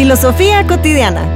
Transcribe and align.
Filosofía 0.00 0.66
cotidiana. 0.66 1.26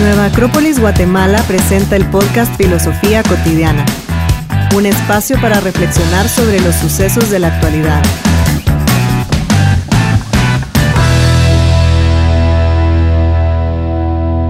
Nueva 0.00 0.24
Acrópolis 0.24 0.80
Guatemala 0.80 1.40
presenta 1.46 1.94
el 1.94 2.04
podcast 2.06 2.52
Filosofía 2.56 3.22
cotidiana, 3.22 3.86
un 4.76 4.86
espacio 4.86 5.40
para 5.40 5.60
reflexionar 5.60 6.28
sobre 6.28 6.60
los 6.62 6.74
sucesos 6.74 7.30
de 7.30 7.38
la 7.38 7.54
actualidad. 7.54 8.02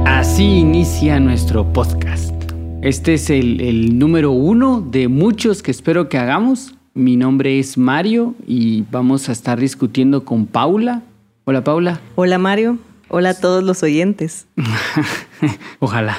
Así 0.06 0.60
inicia 0.60 1.20
nuestro 1.20 1.70
podcast. 1.70 2.34
Este 2.80 3.12
es 3.12 3.28
el, 3.28 3.98
número 3.98 4.30
uno 4.30 4.80
de 4.80 5.08
muchos 5.08 5.62
que 5.62 5.72
espero 5.72 6.08
que 6.08 6.16
hagamos. 6.16 6.74
Mi 6.94 7.16
nombre 7.16 7.58
es 7.58 7.76
Mario 7.76 8.34
y 8.46 8.84
vamos 8.90 9.28
a 9.28 9.32
estar 9.32 9.60
discutiendo 9.60 10.24
con 10.24 10.46
Paula. 10.46 11.02
Hola 11.50 11.64
Paula. 11.64 12.00
Hola 12.14 12.38
Mario. 12.38 12.78
Hola 13.08 13.30
a 13.30 13.34
todos 13.34 13.64
los 13.64 13.82
oyentes. 13.82 14.46
Ojalá. 15.80 16.16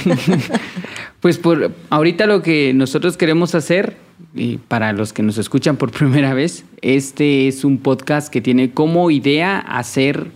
pues 1.20 1.38
por 1.38 1.72
ahorita 1.90 2.26
lo 2.26 2.40
que 2.40 2.72
nosotros 2.74 3.16
queremos 3.16 3.56
hacer, 3.56 3.96
y 4.32 4.58
para 4.58 4.92
los 4.92 5.12
que 5.12 5.24
nos 5.24 5.36
escuchan 5.36 5.76
por 5.76 5.90
primera 5.98 6.32
vez, 6.32 6.64
este 6.80 7.48
es 7.48 7.64
un 7.64 7.78
podcast 7.78 8.32
que 8.32 8.40
tiene 8.40 8.70
como 8.70 9.10
idea 9.10 9.58
hacer 9.58 10.30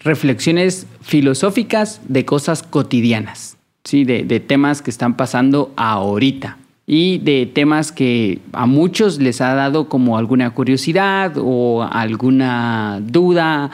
reflexiones 0.00 0.86
filosóficas 1.00 2.02
de 2.06 2.26
cosas 2.26 2.62
cotidianas, 2.62 3.56
¿sí? 3.82 4.04
de, 4.04 4.24
de 4.24 4.40
temas 4.40 4.82
que 4.82 4.90
están 4.90 5.16
pasando 5.16 5.72
ahorita 5.76 6.58
y 6.94 7.16
de 7.16 7.46
temas 7.46 7.90
que 7.90 8.40
a 8.52 8.66
muchos 8.66 9.18
les 9.18 9.40
ha 9.40 9.54
dado 9.54 9.88
como 9.88 10.18
alguna 10.18 10.50
curiosidad 10.50 11.32
o 11.38 11.88
alguna 11.90 13.00
duda 13.02 13.70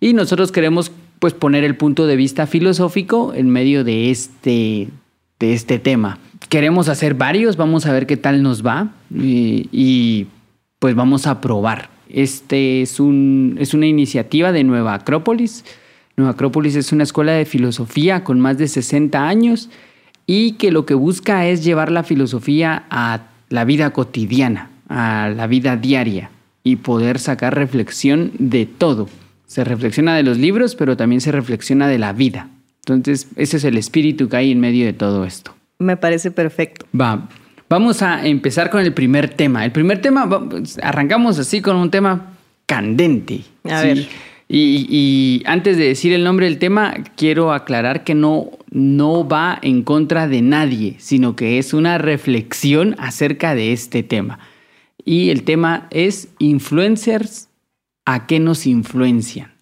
y 0.00 0.12
nosotros 0.12 0.52
queremos 0.52 0.92
pues 1.18 1.32
poner 1.32 1.64
el 1.64 1.76
punto 1.76 2.06
de 2.06 2.16
vista 2.16 2.46
filosófico 2.46 3.32
en 3.32 3.48
medio 3.48 3.84
de 3.84 4.10
este, 4.10 4.88
de 5.40 5.54
este 5.54 5.78
tema. 5.78 6.18
Queremos 6.50 6.90
hacer 6.90 7.14
varios, 7.14 7.56
vamos 7.56 7.86
a 7.86 7.92
ver 7.94 8.06
qué 8.06 8.18
tal 8.18 8.42
nos 8.42 8.64
va 8.64 8.92
y, 9.10 9.70
y 9.72 10.26
pues 10.78 10.94
vamos 10.94 11.26
a 11.26 11.40
probar. 11.40 11.88
Este 12.10 12.82
es, 12.82 13.00
un, 13.00 13.56
es 13.58 13.72
una 13.72 13.86
iniciativa 13.86 14.52
de 14.52 14.62
Nueva 14.62 14.92
Acrópolis. 14.92 15.64
Nueva 16.18 16.32
Acrópolis 16.32 16.76
es 16.76 16.92
una 16.92 17.04
escuela 17.04 17.32
de 17.32 17.46
filosofía 17.46 18.24
con 18.24 18.40
más 18.40 18.58
de 18.58 18.68
60 18.68 19.26
años 19.26 19.70
y 20.30 20.52
que 20.52 20.70
lo 20.70 20.84
que 20.84 20.92
busca 20.92 21.46
es 21.46 21.64
llevar 21.64 21.90
la 21.90 22.04
filosofía 22.04 22.84
a 22.90 23.22
la 23.48 23.64
vida 23.64 23.90
cotidiana, 23.90 24.70
a 24.86 25.32
la 25.34 25.46
vida 25.46 25.76
diaria 25.76 26.30
y 26.62 26.76
poder 26.76 27.18
sacar 27.18 27.54
reflexión 27.56 28.32
de 28.38 28.66
todo. 28.66 29.08
Se 29.46 29.64
reflexiona 29.64 30.14
de 30.14 30.22
los 30.22 30.36
libros, 30.36 30.74
pero 30.74 30.98
también 30.98 31.22
se 31.22 31.32
reflexiona 31.32 31.88
de 31.88 31.98
la 31.98 32.12
vida. 32.12 32.50
Entonces, 32.80 33.28
ese 33.36 33.56
es 33.56 33.64
el 33.64 33.78
espíritu 33.78 34.28
que 34.28 34.36
hay 34.36 34.52
en 34.52 34.60
medio 34.60 34.84
de 34.84 34.92
todo 34.92 35.24
esto. 35.24 35.54
Me 35.78 35.96
parece 35.96 36.30
perfecto. 36.30 36.84
Va, 36.98 37.26
vamos 37.70 38.02
a 38.02 38.26
empezar 38.26 38.68
con 38.68 38.82
el 38.82 38.92
primer 38.92 39.30
tema. 39.30 39.64
El 39.64 39.72
primer 39.72 40.02
tema, 40.02 40.28
arrancamos 40.82 41.38
así 41.38 41.62
con 41.62 41.76
un 41.76 41.90
tema 41.90 42.34
candente. 42.66 43.40
A 43.64 43.80
ver. 43.80 44.06
Y, 44.46 44.86
y, 44.90 45.42
antes 45.46 45.78
de 45.78 45.84
decir 45.84 46.12
el 46.12 46.22
nombre 46.22 46.46
del 46.46 46.58
tema, 46.58 46.94
quiero 47.16 47.52
aclarar 47.52 48.04
que 48.04 48.14
no, 48.14 48.50
no 48.70 49.26
va 49.26 49.58
en 49.62 49.82
contra 49.82 50.28
de 50.28 50.42
nadie, 50.42 50.96
sino 50.98 51.36
que 51.36 51.58
es 51.58 51.72
una 51.72 51.98
reflexión 51.98 52.94
acerca 52.98 53.54
de 53.54 53.72
este 53.72 54.02
tema. 54.02 54.38
Y 55.04 55.30
el 55.30 55.44
tema 55.44 55.88
es 55.90 56.28
influencers, 56.38 57.48
¿a 58.04 58.26
qué 58.26 58.40
nos 58.40 58.66
influencian? 58.66 59.52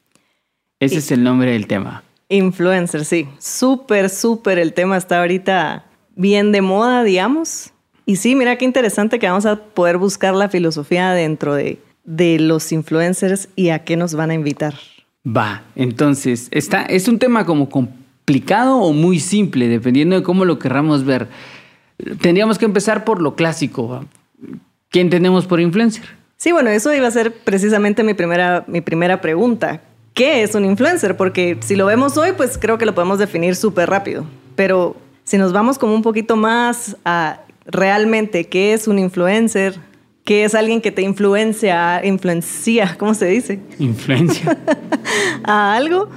Ese 0.81 0.97
y, 0.97 0.99
es 0.99 1.12
el 1.12 1.22
nombre 1.22 1.53
del 1.53 1.66
tema. 1.66 2.03
Influencers, 2.28 3.09
sí. 3.09 3.28
Súper, 3.39 4.11
súper. 4.11 4.59
El 4.59 4.72
tema 4.72 4.97
está 4.97 5.21
ahorita 5.21 5.84
bien 6.16 6.53
de 6.53 6.62
moda, 6.62 7.05
digamos. 7.05 7.71
Y 8.05 8.16
sí, 8.16 8.34
mira 8.34 8.56
qué 8.56 8.65
interesante 8.65 9.19
que 9.19 9.28
vamos 9.28 9.47
a 9.47 9.56
poder 9.56 9.99
buscar 9.99 10.34
la 10.34 10.49
filosofía 10.49 11.12
dentro 11.12 11.55
de, 11.55 11.78
de 12.05 12.39
los 12.39 12.72
influencers 12.72 13.49
y 13.56 13.71
a 13.71 13.84
qué 13.84 13.97
nos 13.97 14.15
van 14.15 14.31
a 14.31 14.34
invitar. 14.34 14.75
Va, 15.27 15.65
entonces, 15.75 16.49
está, 16.53 16.83
es 16.83 17.09
un 17.09 17.19
tema 17.19 17.45
como 17.45 17.69
complicado 18.27 18.79
o 18.79 18.93
muy 18.93 19.21
simple, 19.21 19.69
dependiendo 19.69 20.17
de 20.17 20.25
cómo 20.25 20.45
lo 20.45 20.59
querramos 20.59 21.05
ver. 21.05 21.29
Tendríamos 22.21 22.59
que 22.59 22.65
empezar 22.65 23.05
por 23.05 23.23
lo 23.23 23.37
clásico. 23.37 24.05
¿Qué 24.91 25.01
entendemos 25.01 25.47
por 25.47 25.61
influencer? 25.61 26.03
Sí, 26.37 26.51
bueno, 26.51 26.71
eso 26.71 26.93
iba 26.93 27.07
a 27.07 27.11
ser 27.13 27.33
precisamente 27.33 28.03
mi 28.03 28.15
primera, 28.15 28.65
mi 28.67 28.81
primera 28.81 29.21
pregunta. 29.21 29.81
¿Qué 30.13 30.43
es 30.43 30.57
un 30.57 30.65
influencer? 30.65 31.17
Porque 31.17 31.57
si 31.61 31.77
lo 31.77 31.87
vemos 31.87 32.17
hoy, 32.17 32.31
pues 32.37 32.59
creo 32.59 32.79
que 32.79 32.85
lo 32.85 32.97
podemos 32.97 33.21
definir 33.21 33.55
súper 33.55 33.89
rápido. 33.89 34.27
Pero 34.57 34.97
si 35.23 35.39
nos 35.39 35.53
vamos 35.53 35.79
como 35.79 35.95
un 35.95 36.03
poquito 36.03 36.35
más 36.35 36.97
a 37.05 37.43
realmente 37.65 38.49
qué 38.49 38.73
es 38.73 38.89
un 38.89 38.99
influencer, 38.99 39.77
que 40.25 40.43
es 40.43 40.57
alguien 40.57 40.81
que 40.81 40.91
te 40.91 41.03
influencia, 41.03 42.05
influencia, 42.05 42.97
¿cómo 42.99 43.15
se 43.15 43.27
dice? 43.27 43.61
Influencia. 43.79 44.59
a 45.45 45.77
algo, 45.77 46.11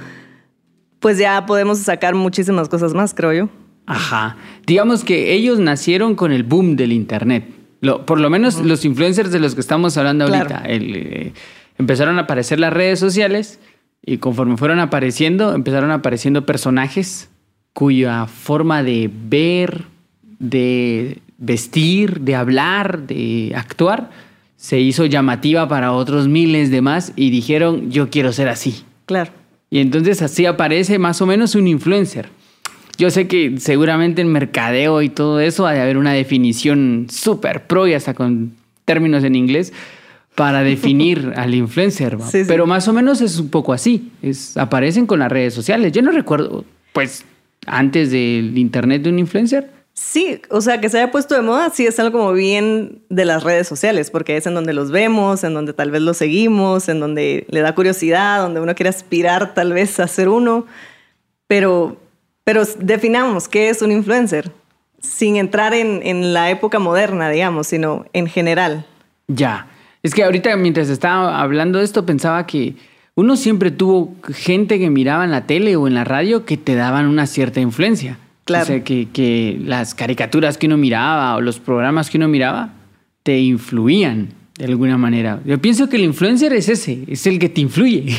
pues 1.00 1.18
ya 1.18 1.44
podemos 1.46 1.78
sacar 1.78 2.14
muchísimas 2.14 2.68
cosas 2.68 2.94
más, 2.94 3.14
creo 3.14 3.32
yo. 3.32 3.48
Ajá. 3.86 4.36
Digamos 4.66 5.02
que 5.02 5.32
ellos 5.32 5.58
nacieron 5.58 6.14
con 6.14 6.30
el 6.30 6.44
boom 6.44 6.76
del 6.76 6.92
Internet. 6.92 7.44
Lo, 7.80 8.06
por 8.06 8.20
lo 8.20 8.30
menos 8.30 8.56
uh 8.56 8.60
-huh. 8.60 8.66
los 8.66 8.84
influencers 8.84 9.32
de 9.32 9.40
los 9.40 9.54
que 9.54 9.60
estamos 9.60 9.96
hablando 9.96 10.26
ahorita. 10.26 10.46
Claro. 10.46 10.64
El, 10.66 10.96
eh, 10.96 11.32
empezaron 11.78 12.18
a 12.18 12.22
aparecer 12.22 12.60
las 12.60 12.72
redes 12.72 13.00
sociales 13.00 13.58
y 14.04 14.18
conforme 14.18 14.56
fueron 14.56 14.78
apareciendo, 14.78 15.54
empezaron 15.54 15.90
apareciendo 15.90 16.46
personajes 16.46 17.30
cuya 17.72 18.26
forma 18.26 18.82
de 18.82 19.10
ver, 19.12 19.84
de 20.38 21.20
vestir, 21.38 22.20
de 22.20 22.36
hablar, 22.36 23.06
de 23.06 23.52
actuar, 23.56 24.10
se 24.56 24.78
hizo 24.78 25.06
llamativa 25.06 25.66
para 25.68 25.92
otros 25.92 26.28
miles 26.28 26.70
de 26.70 26.82
más 26.82 27.12
y 27.16 27.30
dijeron, 27.30 27.90
yo 27.90 28.10
quiero 28.10 28.32
ser 28.32 28.48
así. 28.48 28.84
Claro. 29.06 29.32
Y 29.70 29.78
entonces 29.78 30.20
así 30.20 30.46
aparece 30.46 30.98
más 30.98 31.22
o 31.22 31.26
menos 31.26 31.54
un 31.54 31.68
influencer. 31.68 32.28
Yo 32.98 33.10
sé 33.10 33.28
que 33.28 33.54
seguramente 33.58 34.20
en 34.20 34.28
mercadeo 34.28 35.00
y 35.00 35.08
todo 35.08 35.40
eso 35.40 35.66
hay 35.66 35.76
de 35.76 35.82
haber 35.82 35.96
una 35.96 36.12
definición 36.12 37.06
súper 37.08 37.66
pro 37.66 37.86
y 37.86 37.94
hasta 37.94 38.12
con 38.12 38.52
términos 38.84 39.24
en 39.24 39.36
inglés 39.36 39.72
para 40.34 40.62
definir 40.62 41.32
al 41.36 41.54
influencer. 41.54 42.18
Sí, 42.30 42.40
sí. 42.40 42.44
Pero 42.46 42.66
más 42.66 42.88
o 42.88 42.92
menos 42.92 43.20
es 43.20 43.38
un 43.38 43.48
poco 43.48 43.72
así. 43.72 44.10
Es, 44.20 44.56
aparecen 44.56 45.06
con 45.06 45.20
las 45.20 45.30
redes 45.32 45.54
sociales. 45.54 45.92
Yo 45.92 46.02
no 46.02 46.10
recuerdo, 46.10 46.64
pues, 46.92 47.24
antes 47.66 48.10
del 48.10 48.58
internet 48.58 49.02
de 49.02 49.10
un 49.10 49.18
influencer 49.18 49.79
Sí, 50.02 50.40
o 50.48 50.62
sea, 50.62 50.80
que 50.80 50.88
se 50.88 50.96
haya 50.96 51.10
puesto 51.10 51.34
de 51.34 51.42
moda, 51.42 51.68
sí 51.68 51.86
es 51.86 52.00
algo 52.00 52.20
como 52.20 52.32
bien 52.32 53.02
de 53.10 53.26
las 53.26 53.44
redes 53.44 53.68
sociales, 53.68 54.10
porque 54.10 54.38
es 54.38 54.46
en 54.46 54.54
donde 54.54 54.72
los 54.72 54.90
vemos, 54.90 55.44
en 55.44 55.52
donde 55.52 55.74
tal 55.74 55.90
vez 55.90 56.00
los 56.00 56.16
seguimos, 56.16 56.88
en 56.88 57.00
donde 57.00 57.44
le 57.50 57.60
da 57.60 57.74
curiosidad, 57.74 58.40
donde 58.40 58.62
uno 58.62 58.74
quiere 58.74 58.88
aspirar 58.88 59.52
tal 59.52 59.74
vez 59.74 60.00
a 60.00 60.08
ser 60.08 60.30
uno. 60.30 60.64
Pero, 61.46 61.98
pero 62.44 62.62
definamos 62.78 63.46
qué 63.46 63.68
es 63.68 63.82
un 63.82 63.92
influencer, 63.92 64.50
sin 65.02 65.36
entrar 65.36 65.74
en, 65.74 66.32
la 66.32 66.48
época 66.48 66.78
moderna, 66.78 67.28
digamos, 67.28 67.66
sino 67.66 68.06
en 68.14 68.26
general. 68.26 68.86
Ya, 69.28 69.66
es 70.02 70.14
que 70.14 70.24
ahorita 70.24 70.56
mientras 70.56 70.88
estaba 70.88 71.42
hablando 71.42 71.78
de 71.78 71.84
esto 71.84 72.06
pensaba 72.06 72.46
que 72.46 72.74
uno 73.16 73.36
siempre 73.36 73.70
tuvo 73.70 74.14
gente 74.32 74.78
que 74.78 74.88
miraba 74.88 75.24
en 75.24 75.30
la 75.30 75.46
tele 75.46 75.76
o 75.76 75.86
en 75.86 75.92
la 75.92 76.04
radio 76.04 76.46
que 76.46 76.56
te 76.56 76.74
daban 76.74 77.04
una 77.04 77.26
cierta 77.26 77.60
influencia. 77.60 78.16
Claro. 78.50 78.64
O 78.64 78.66
sea, 78.66 78.84
que, 78.84 79.08
que, 79.12 79.58
las 79.64 79.94
caricaturas 79.94 80.58
que 80.58 80.66
uno 80.66 80.76
miraba 80.76 81.36
o 81.36 81.40
los 81.40 81.58
programas 81.58 82.10
que 82.10 82.18
uno 82.18 82.28
miraba 82.28 82.72
te 83.22 83.38
influían 83.38 84.28
de 84.58 84.66
alguna 84.66 84.98
manera. 84.98 85.40
Yo 85.44 85.58
pienso 85.60 85.88
que 85.88 85.96
el 85.96 86.04
influencer 86.04 86.52
es 86.52 86.68
ese, 86.68 87.04
es 87.06 87.26
el 87.26 87.38
que 87.38 87.48
te 87.48 87.60
influye. 87.60 88.14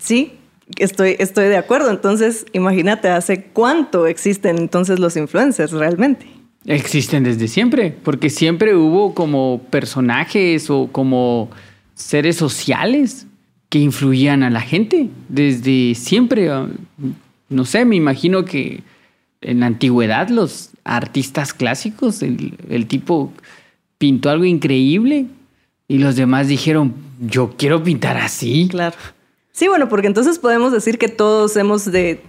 Sí, 0.00 0.32
estoy, 0.76 1.16
estoy 1.18 1.48
de 1.48 1.56
acuerdo. 1.56 1.90
Entonces, 1.90 2.46
imagínate, 2.52 3.08
¿hace 3.08 3.44
cuánto 3.44 4.06
existen 4.06 4.58
entonces 4.58 4.98
los 4.98 5.16
influencers 5.16 5.72
realmente? 5.72 6.26
Existen 6.64 7.24
desde 7.24 7.48
siempre, 7.48 7.94
porque 8.02 8.30
siempre 8.30 8.74
hubo 8.74 9.14
como 9.14 9.62
personajes 9.70 10.70
o 10.70 10.88
como 10.90 11.50
seres 11.94 12.36
sociales 12.36 13.26
que 13.68 13.78
influían 13.78 14.42
a 14.42 14.50
la 14.50 14.60
gente. 14.60 15.08
Desde 15.28 15.94
siempre, 15.94 16.48
no 17.48 17.64
sé, 17.64 17.84
me 17.84 17.96
imagino 17.96 18.44
que 18.44 18.82
en 19.40 19.60
la 19.60 19.66
antigüedad 19.66 20.28
los 20.28 20.70
artistas 20.84 21.54
clásicos, 21.54 22.22
el, 22.22 22.58
el, 22.68 22.86
tipo 22.86 23.32
pintó 23.98 24.30
algo 24.30 24.44
increíble 24.44 25.26
y 25.86 25.98
los 25.98 26.16
demás 26.16 26.48
dijeron, 26.48 26.94
yo 27.20 27.54
quiero 27.56 27.82
pintar 27.82 28.16
así. 28.16 28.68
Claro. 28.70 28.96
Sí, 29.52 29.68
bueno, 29.68 29.88
porque 29.88 30.06
entonces 30.06 30.38
podemos 30.38 30.72
decir 30.72 30.98
que 30.98 31.08
todos 31.08 31.56
hemos 31.56 31.90
de 31.90 32.22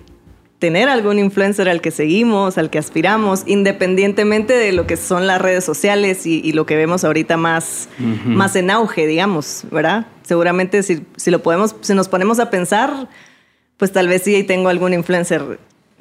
tener 0.59 0.89
algún 0.89 1.19
influencer 1.19 1.69
al 1.69 1.79
que 1.79 1.89
seguimos, 1.89 2.57
al 2.57 2.69
que 2.69 2.77
aspiramos, 2.77 3.43
independientemente 3.45 4.53
de 4.53 4.73
lo 4.73 4.85
que 4.85 4.97
son 4.97 5.25
las 5.25 5.41
redes 5.41 5.63
sociales 5.63 6.25
y, 6.25 6.51
lo 6.51 6.65
que 6.65 6.75
vemos 6.75 7.05
ahorita 7.05 7.37
más, 7.37 7.87
más 8.25 8.55
en 8.57 8.69
auge, 8.69 9.07
digamos, 9.07 9.63
¿verdad? 9.71 10.07
Seguramente 10.23 10.83
si, 10.83 11.05
si, 11.15 11.31
lo 11.31 11.41
podemos, 11.41 11.75
si 11.79 11.93
nos 11.93 12.09
ponemos 12.09 12.39
a 12.39 12.49
pensar, 12.49 13.07
pues 13.77 13.93
tal 13.93 14.09
vez 14.09 14.23
sí 14.23 14.43
tengo 14.43 14.67
algún 14.67 14.93
influencer 14.93 15.59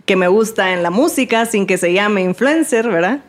que 0.09 0.17
me 0.17 0.27
gusta 0.27 0.73
en 0.73 0.83
la 0.83 0.91
música 0.91 1.45
sin 1.45 1.67
que 1.67 1.77
se 1.77 1.93
llame 1.93 2.23
influencer, 2.23 2.89
¿verdad? 2.89 3.21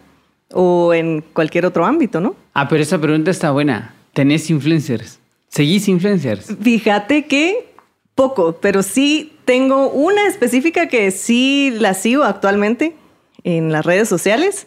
O 0.54 0.94
en 0.94 1.22
cualquier 1.34 1.66
otro 1.66 1.86
ámbito, 1.86 2.22
¿no? 2.22 2.38
Ah, 2.54 2.70
pero 2.70 2.82
esa 2.82 2.98
pregunta 3.00 3.30
está 3.30 3.52
buena. 3.52 3.94
¿Tenés 4.14 4.50
influencers? 4.50 5.20
¿Seguís 5.50 5.90
influencers? 5.90 6.56
Fíjate 6.62 7.26
que 7.26 7.68
poco, 8.16 8.60
pero 8.62 8.82
sí 8.82 9.34
tengo 9.44 9.90
una 9.90 10.26
específica 10.28 10.88
que 10.88 11.12
sí 11.12 11.76
la 11.78 11.94
sigo 11.94 12.24
actualmente 12.24 12.96
en 13.44 13.74
las 13.74 13.86
redes 13.86 14.08
sociales 14.08 14.66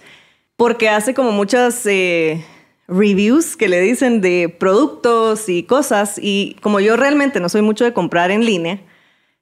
porque 0.56 0.90
hace 0.90 1.14
como 1.14 1.32
muchas 1.32 1.86
eh, 1.86 2.44
reviews 2.88 3.56
que 3.56 3.68
le 3.68 3.80
dicen 3.80 4.20
de 4.20 4.54
productos 4.60 5.48
y 5.48 5.62
cosas 5.62 6.18
y 6.20 6.56
como 6.60 6.78
yo 6.78 6.94
realmente 6.96 7.40
no 7.40 7.48
soy 7.48 7.62
mucho 7.62 7.84
de 7.84 7.94
comprar 7.94 8.30
en 8.30 8.44
línea, 8.44 8.80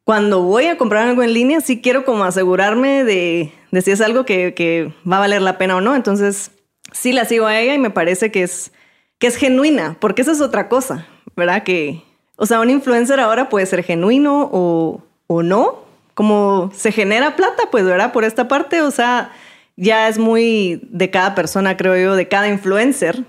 cuando 0.05 0.43
voy 0.43 0.67
a 0.67 0.77
comprar 0.77 1.09
algo 1.09 1.23
en 1.23 1.35
línea 1.35 1.61
sí 1.61 1.81
quiero 1.81 2.05
como 2.05 2.25
asegurarme 2.25 3.05
de, 3.05 3.53
si 3.83 3.91
es 3.91 4.01
algo 4.01 4.25
que, 4.25 4.55
que, 4.55 4.93
va 5.11 5.19
a 5.19 5.21
valer 5.21 5.43
la 5.43 5.59
pena 5.59 5.77
o 5.77 5.81
no. 5.81 5.95
Entonces 5.95 6.51
sí 6.93 7.13
la 7.13 7.25
sigo 7.25 7.47
a 7.47 7.59
ella 7.59 7.75
y 7.75 7.79
me 7.79 7.91
parece 7.91 8.31
que 8.31 8.43
es, 8.43 8.73
que 9.19 9.27
es 9.27 9.37
genuina, 9.37 9.97
porque 10.01 10.23
esa 10.23 10.33
es 10.33 10.41
otra 10.41 10.69
cosa, 10.69 11.07
¿verdad? 11.37 11.63
Que, 11.63 12.03
o 12.37 12.47
sea, 12.47 12.61
un 12.61 12.71
influencer 12.71 13.21
ahora 13.21 13.49
puede 13.49 13.67
ser 13.67 13.85
genuino 13.85 14.49
o 14.53 15.03
o 15.33 15.45
no, 15.45 15.85
como 16.15 16.73
se 16.75 16.91
genera 16.91 17.37
plata, 17.37 17.63
pues, 17.71 17.85
¿verdad? 17.85 18.13
Por 18.13 18.25
esta 18.25 18.49
parte, 18.49 18.83
o 18.83 18.91
sea, 18.91 19.31
ya 19.77 20.09
es 20.09 20.19
muy 20.19 20.81
de 20.91 21.09
cada 21.09 21.37
persona, 21.37 21.77
creo 21.77 21.97
yo, 21.97 22.17
de 22.17 22.27
cada 22.27 22.49
influencer, 22.49 23.23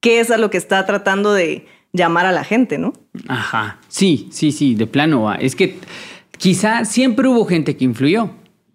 qué 0.00 0.20
es 0.20 0.30
a 0.30 0.36
lo 0.36 0.50
que 0.50 0.58
está 0.58 0.84
tratando 0.84 1.32
de 1.32 1.66
llamar 1.94 2.26
a 2.26 2.32
la 2.32 2.44
gente, 2.44 2.76
¿no? 2.76 2.92
Ajá, 3.26 3.78
sí, 3.88 4.28
sí, 4.30 4.52
sí, 4.52 4.74
de 4.74 4.86
plano. 4.86 5.32
Es 5.32 5.56
que 5.56 5.78
quizá 6.38 6.84
siempre 6.84 7.28
hubo 7.28 7.44
gente 7.46 7.76
que 7.76 7.84
influyó, 7.84 8.30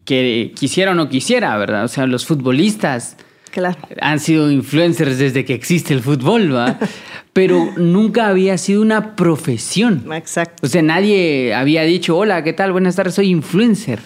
que 0.05 0.53
quisiera 0.55 0.91
o 0.91 0.95
no 0.95 1.09
quisiera, 1.09 1.57
¿verdad? 1.57 1.85
O 1.85 1.87
sea, 1.87 2.05
los 2.05 2.25
futbolistas 2.25 3.17
Claro. 3.51 3.77
Han 3.99 4.19
sido 4.19 4.49
influencers 4.49 5.17
desde 5.17 5.43
que 5.43 5.53
existe 5.53 5.93
el 5.93 6.01
fútbol, 6.01 6.55
¿va? 6.55 6.79
Pero 7.33 7.71
nunca 7.77 8.27
había 8.27 8.57
sido 8.57 8.81
una 8.81 9.15
profesión. 9.15 10.05
Exacto. 10.13 10.65
O 10.65 10.69
sea, 10.69 10.81
nadie 10.81 11.53
había 11.53 11.83
dicho, 11.83 12.17
hola, 12.17 12.43
¿qué 12.43 12.53
tal? 12.53 12.71
Buenas 12.71 12.95
tardes, 12.95 13.15
soy 13.15 13.29
influencer. 13.29 13.99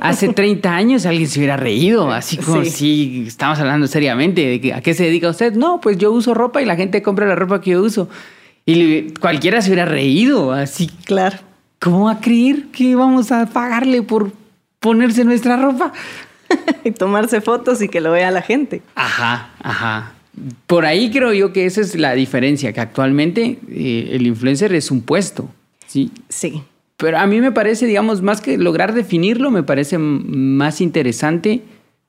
Hace 0.00 0.28
30 0.32 0.74
años 0.74 1.06
alguien 1.06 1.28
se 1.28 1.40
hubiera 1.40 1.56
reído, 1.56 2.10
así 2.12 2.36
como 2.36 2.64
si 2.64 3.24
estamos 3.26 3.58
hablando 3.58 3.86
seriamente 3.86 4.46
de 4.46 4.60
que, 4.60 4.74
a 4.74 4.80
qué 4.80 4.94
se 4.94 5.04
dedica 5.04 5.30
usted. 5.30 5.54
No, 5.54 5.80
pues 5.80 5.96
yo 5.96 6.12
uso 6.12 6.34
ropa 6.34 6.60
y 6.60 6.66
la 6.66 6.76
gente 6.76 7.02
compra 7.02 7.26
la 7.26 7.34
ropa 7.34 7.60
que 7.60 7.70
yo 7.70 7.82
uso. 7.82 8.08
Y 8.66 9.12
cualquiera 9.14 9.62
se 9.62 9.70
hubiera 9.70 9.86
reído, 9.86 10.52
así. 10.52 10.90
Claro. 11.04 11.38
¿Cómo 11.80 12.06
va 12.06 12.12
a 12.12 12.20
creer 12.20 12.66
que 12.72 12.94
vamos 12.94 13.30
a 13.30 13.46
pagarle 13.46 14.02
por 14.02 14.32
ponerse 14.80 15.24
nuestra 15.24 15.56
ropa? 15.56 15.92
y 16.84 16.90
tomarse 16.90 17.40
fotos 17.40 17.82
y 17.82 17.88
que 17.88 18.00
lo 18.00 18.12
vea 18.12 18.30
la 18.30 18.42
gente. 18.42 18.82
Ajá, 18.94 19.50
ajá. 19.62 20.12
Por 20.66 20.86
ahí 20.86 21.10
creo 21.10 21.32
yo 21.32 21.52
que 21.52 21.66
esa 21.66 21.80
es 21.80 21.94
la 21.96 22.14
diferencia, 22.14 22.72
que 22.72 22.80
actualmente 22.80 23.58
eh, 23.68 24.10
el 24.12 24.26
influencer 24.26 24.72
es 24.74 24.90
un 24.90 25.02
puesto, 25.02 25.48
¿sí? 25.86 26.12
Sí. 26.28 26.62
Pero 26.96 27.18
a 27.18 27.26
mí 27.26 27.40
me 27.40 27.52
parece, 27.52 27.86
digamos, 27.86 28.22
más 28.22 28.40
que 28.40 28.56
lograr 28.58 28.92
definirlo, 28.92 29.50
me 29.50 29.62
parece 29.62 29.98
más 29.98 30.80
interesante 30.80 31.62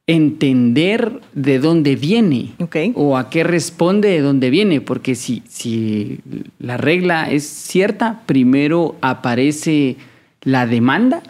entender 0.09 1.21
de 1.33 1.59
dónde 1.59 1.95
viene 1.95 2.53
okay. 2.59 2.91
o 2.95 3.15
a 3.15 3.29
qué 3.29 3.43
responde 3.43 4.09
de 4.09 4.21
dónde 4.21 4.49
viene, 4.49 4.81
porque 4.81 5.13
si, 5.13 5.43
si 5.47 6.19
la 6.57 6.77
regla 6.77 7.29
es 7.29 7.47
cierta, 7.47 8.21
primero 8.25 8.95
aparece 9.01 9.97
la 10.41 10.65
demanda 10.65 11.21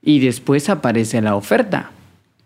y 0.00 0.20
después 0.20 0.70
aparece 0.70 1.20
la 1.20 1.36
oferta. 1.36 1.90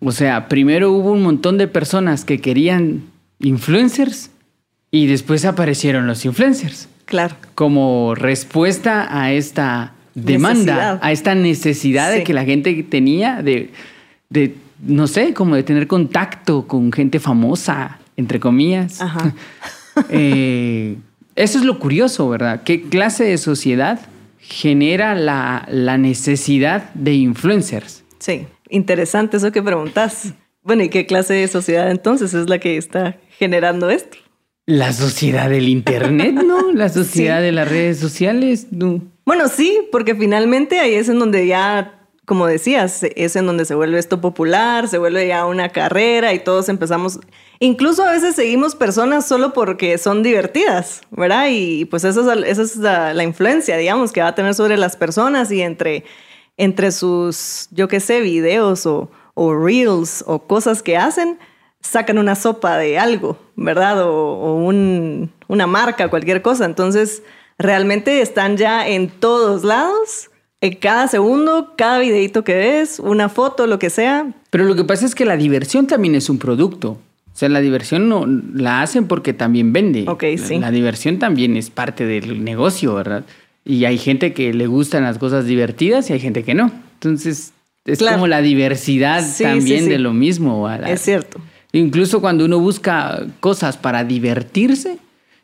O 0.00 0.11
sea, 0.11 0.49
primero 0.49 0.91
hubo 0.91 1.12
un 1.12 1.23
montón 1.23 1.56
de 1.56 1.69
personas 1.69 2.25
que 2.25 2.41
querían 2.41 3.05
influencers 3.38 4.33
y 4.91 5.06
después 5.06 5.44
aparecieron 5.44 6.09
los 6.09 6.25
influencers. 6.25 6.88
Claro. 7.05 7.37
Como 7.55 8.17
respuesta 8.17 9.06
a 9.23 9.33
esta 9.33 9.95
demanda, 10.16 10.99
a 11.00 11.12
esta 11.12 11.37
necesidad 11.37 12.11
de 12.11 12.25
que 12.25 12.35
la 12.35 12.45
gente 12.45 12.83
tenía 12.83 13.40
de, 13.40 13.71
de, 14.31 14.57
no 14.80 15.06
sé, 15.06 15.35
como 15.35 15.54
de 15.54 15.62
tener 15.62 15.87
contacto 15.87 16.66
con 16.66 16.92
gente 16.92 17.21
famosa, 17.21 17.99
entre 18.16 18.40
comillas. 18.40 19.00
Ajá. 19.00 19.35
eh, 20.09 20.97
eso 21.35 21.59
es 21.59 21.64
lo 21.64 21.78
curioso, 21.78 22.28
¿verdad? 22.28 22.62
¿Qué 22.64 22.83
clase 22.88 23.25
de 23.25 23.38
sociedad 23.38 24.00
genera 24.38 25.14
la, 25.14 25.66
la 25.71 25.99
necesidad 25.99 26.92
de 26.95 27.14
influencers? 27.14 28.04
Sí. 28.18 28.47
Interesante 28.68 29.37
eso 29.37 29.52
que 29.52 29.62
preguntas. 29.62 30.35
Bueno, 30.62 30.83
¿y 30.83 30.88
qué 30.88 31.06
clase 31.06 31.35
de 31.35 31.49
sociedad 31.49 31.90
entonces 31.90 32.35
es 32.35 32.49
la 32.49 32.59
que 32.59 32.76
está 32.76 33.18
generando 33.38 33.90
esto? 33.90 34.18
La 34.66 34.92
sociedad 34.92 35.49
del 35.49 35.68
Internet, 35.68 36.35
¿no? 36.35 36.73
La 36.73 36.88
sociedad 36.88 37.40
de 37.40 37.52
las 37.52 37.68
redes 37.68 37.99
sociales. 37.99 38.66
No. 38.73 39.00
Bueno, 39.25 39.49
sí, 39.49 39.78
porque 39.92 40.14
finalmente 40.16 40.80
ahí 40.80 40.95
es 40.95 41.09
en 41.09 41.21
donde 41.21 41.47
ya, 41.47 41.96
como 42.26 42.47
decías, 42.47 43.02
es 43.02 43.37
en 43.37 43.47
donde 43.47 43.64
se 43.64 43.75
vuelve 43.75 43.99
esto 43.99 44.21
popular, 44.21 44.88
se 44.88 44.99
vuelve 44.99 45.26
ya 45.26 45.47
una 45.47 45.71
carrera 45.71 46.35
y 46.35 46.40
todos 46.40 46.68
empezamos, 46.68 47.21
incluso 47.61 48.04
a 48.04 48.12
veces 48.12 48.35
seguimos 48.35 48.75
personas 48.75 49.26
solo 49.26 49.54
porque 49.54 49.97
son 49.97 50.23
divertidas, 50.23 51.00
¿verdad? 51.11 51.47
Y 51.50 51.87
pues 51.87 52.04
esa 52.04 52.21
es, 52.21 52.45
esa 52.45 52.62
es 52.62 52.76
la, 52.76 53.14
la 53.14 53.23
influencia, 53.25 53.78
digamos, 53.78 54.12
que 54.12 54.21
va 54.21 54.28
a 54.28 54.35
tener 54.35 54.54
sobre 54.54 54.76
las 54.76 54.97
personas 54.97 55.50
y 55.50 55.62
entre 55.62 56.04
entre 56.56 56.92
sus, 56.92 57.68
yo 57.71 57.88
qué 57.88 58.00
sé, 58.00 58.21
videos 58.21 58.87
o, 58.87 59.11
reels 59.37 60.25
o 60.26 60.47
cosas 60.47 60.83
que 60.83 60.97
hacen, 60.97 61.38
sacan 61.80 62.18
una 62.18 62.35
sopa 62.35 62.78
de 62.78 62.99
algo, 62.99 63.38
¿verdad? 63.54 64.02
O, 64.02 64.54
una 64.54 65.66
marca, 65.66 66.09
cualquier 66.09 66.42
cosa. 66.42 66.64
Entonces, 66.64 67.23
realmente 67.59 68.23
están 68.23 68.56
ya 68.56 68.88
en 68.88 69.11
todos 69.11 69.64
lados. 69.64 70.30
En 70.61 70.75
cada 70.75 71.07
segundo, 71.09 71.75
cada 71.77 71.99
videito 71.99 72.43
que 72.43 72.55
ves, 72.55 72.99
una 72.99 73.29
foto, 73.29 73.67
lo 73.67 73.79
que 73.79 73.91
sea. 73.91 74.33
Pero 74.51 74.65
lo 74.65 74.75
que 74.75 74.85
pasa 74.85 75.05
es 75.05 75.15
que 75.15 75.25
la 75.25 75.37
diversión 75.37 75.87
también 75.87 76.15
es 76.15 76.31
un 76.31 76.39
producto. 76.39 76.91
O 76.91 77.39
sea, 77.39 77.51
la 77.51 77.61
diversión 77.61 78.09
no 78.09 78.25
la 78.27 78.81
hacen 78.81 79.07
porque 79.07 79.35
también 79.35 79.75
vende. 79.75 80.07
Ok, 80.09 80.25
sí. 80.39 80.59
La 80.59 80.71
diversión 80.71 81.19
también 81.19 81.57
es 81.59 81.69
parte 81.69 82.07
del 82.07 82.43
negocio, 82.43 82.95
¿verdad? 82.95 83.25
Y 83.63 83.85
hay 83.85 83.99
gente 83.99 84.33
que 84.33 84.55
le 84.55 84.67
gustan 84.67 85.03
las 85.03 85.19
cosas 85.19 85.45
divertidas 85.45 86.09
y 86.09 86.15
hay 86.15 86.21
gente 86.21 86.45
que 86.45 86.55
no. 86.55 86.73
Entonces, 86.95 87.53
es 87.85 87.99
como 87.99 88.27
la 88.27 88.41
diversidad 88.41 89.23
también 89.39 89.91
de 89.91 89.99
lo 89.99 90.15
mismo. 90.15 90.71
Es 90.71 91.03
cierto. 91.03 91.39
Incluso 91.73 92.23
cuando 92.23 92.47
uno 92.47 92.59
busca 92.59 93.27
cosas 93.41 93.77
para 93.77 94.05
divertirse, 94.05 94.99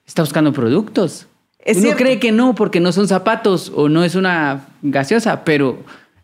está 0.06 0.22
buscando 0.22 0.54
productos. 0.54 1.26
Uno 1.66 1.96
cree 1.96 2.18
que 2.18 2.32
no 2.32 2.54
porque 2.54 2.80
no 2.80 2.92
son 2.92 3.08
zapatos 3.08 3.72
o 3.74 3.88
no 3.88 4.04
es 4.04 4.14
una 4.14 4.66
gaseosa, 4.82 5.44
pero 5.44 5.78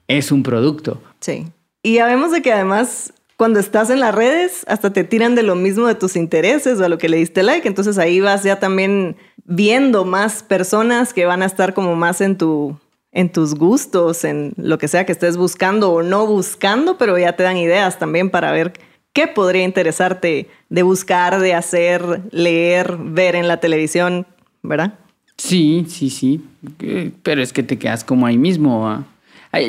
es 0.08 0.32
un 0.32 0.42
producto. 0.42 1.00
Sí. 1.20 1.46
Y 1.82 1.94
ya 1.94 2.06
vemos 2.06 2.32
de 2.32 2.42
que 2.42 2.52
además 2.52 3.12
cuando 3.38 3.60
estás 3.60 3.88
en 3.90 4.00
las 4.00 4.14
redes, 4.14 4.64
hasta 4.66 4.92
te 4.92 5.04
tiran 5.04 5.36
de 5.36 5.44
lo 5.44 5.54
mismo 5.54 5.86
de 5.86 5.94
tus 5.94 6.16
intereses 6.16 6.80
o 6.80 6.84
a 6.84 6.88
lo 6.88 6.98
que 6.98 7.08
le 7.08 7.18
diste 7.18 7.44
like. 7.44 7.68
Entonces 7.68 7.96
ahí 7.96 8.18
vas 8.18 8.42
ya 8.42 8.58
también 8.58 9.16
viendo 9.44 10.04
más 10.04 10.42
personas 10.42 11.14
que 11.14 11.24
van 11.24 11.42
a 11.42 11.46
estar 11.46 11.72
como 11.72 11.94
más 11.94 12.20
en 12.20 12.36
tu 12.36 12.76
en 13.12 13.30
tus 13.32 13.54
gustos, 13.54 14.24
en 14.24 14.52
lo 14.56 14.78
que 14.78 14.88
sea 14.88 15.06
que 15.06 15.12
estés 15.12 15.36
buscando 15.36 15.92
o 15.92 16.02
no 16.02 16.26
buscando, 16.26 16.98
pero 16.98 17.16
ya 17.16 17.34
te 17.34 17.42
dan 17.42 17.56
ideas 17.56 17.98
también 17.98 18.28
para 18.28 18.52
ver 18.52 18.72
qué 19.12 19.26
podría 19.26 19.62
interesarte 19.62 20.48
de 20.68 20.82
buscar, 20.82 21.40
de 21.40 21.54
hacer, 21.54 22.20
leer, 22.30 22.96
ver 22.98 23.34
en 23.34 23.48
la 23.48 23.60
televisión, 23.60 24.26
¿verdad? 24.62 24.98
Sí, 25.38 25.86
sí, 25.88 26.10
sí. 26.10 26.40
Eh, 26.80 27.12
pero 27.22 27.40
es 27.40 27.52
que 27.52 27.62
te 27.62 27.78
quedas 27.78 28.04
como 28.04 28.26
ahí 28.26 28.36
mismo. 28.36 29.04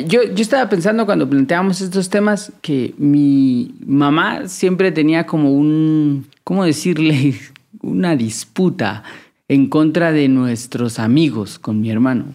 Yo, 0.06 0.24
yo 0.24 0.42
estaba 0.42 0.68
pensando 0.68 1.06
cuando 1.06 1.30
planteábamos 1.30 1.80
estos 1.80 2.10
temas 2.10 2.52
que 2.60 2.92
mi 2.98 3.74
mamá 3.86 4.46
siempre 4.48 4.92
tenía 4.92 5.24
como 5.24 5.52
un, 5.52 6.26
¿cómo 6.44 6.64
decirle? 6.64 7.34
Una 7.82 8.14
disputa 8.14 9.04
en 9.48 9.68
contra 9.68 10.12
de 10.12 10.28
nuestros 10.28 10.98
amigos 10.98 11.58
con 11.58 11.80
mi 11.80 11.90
hermano. 11.90 12.26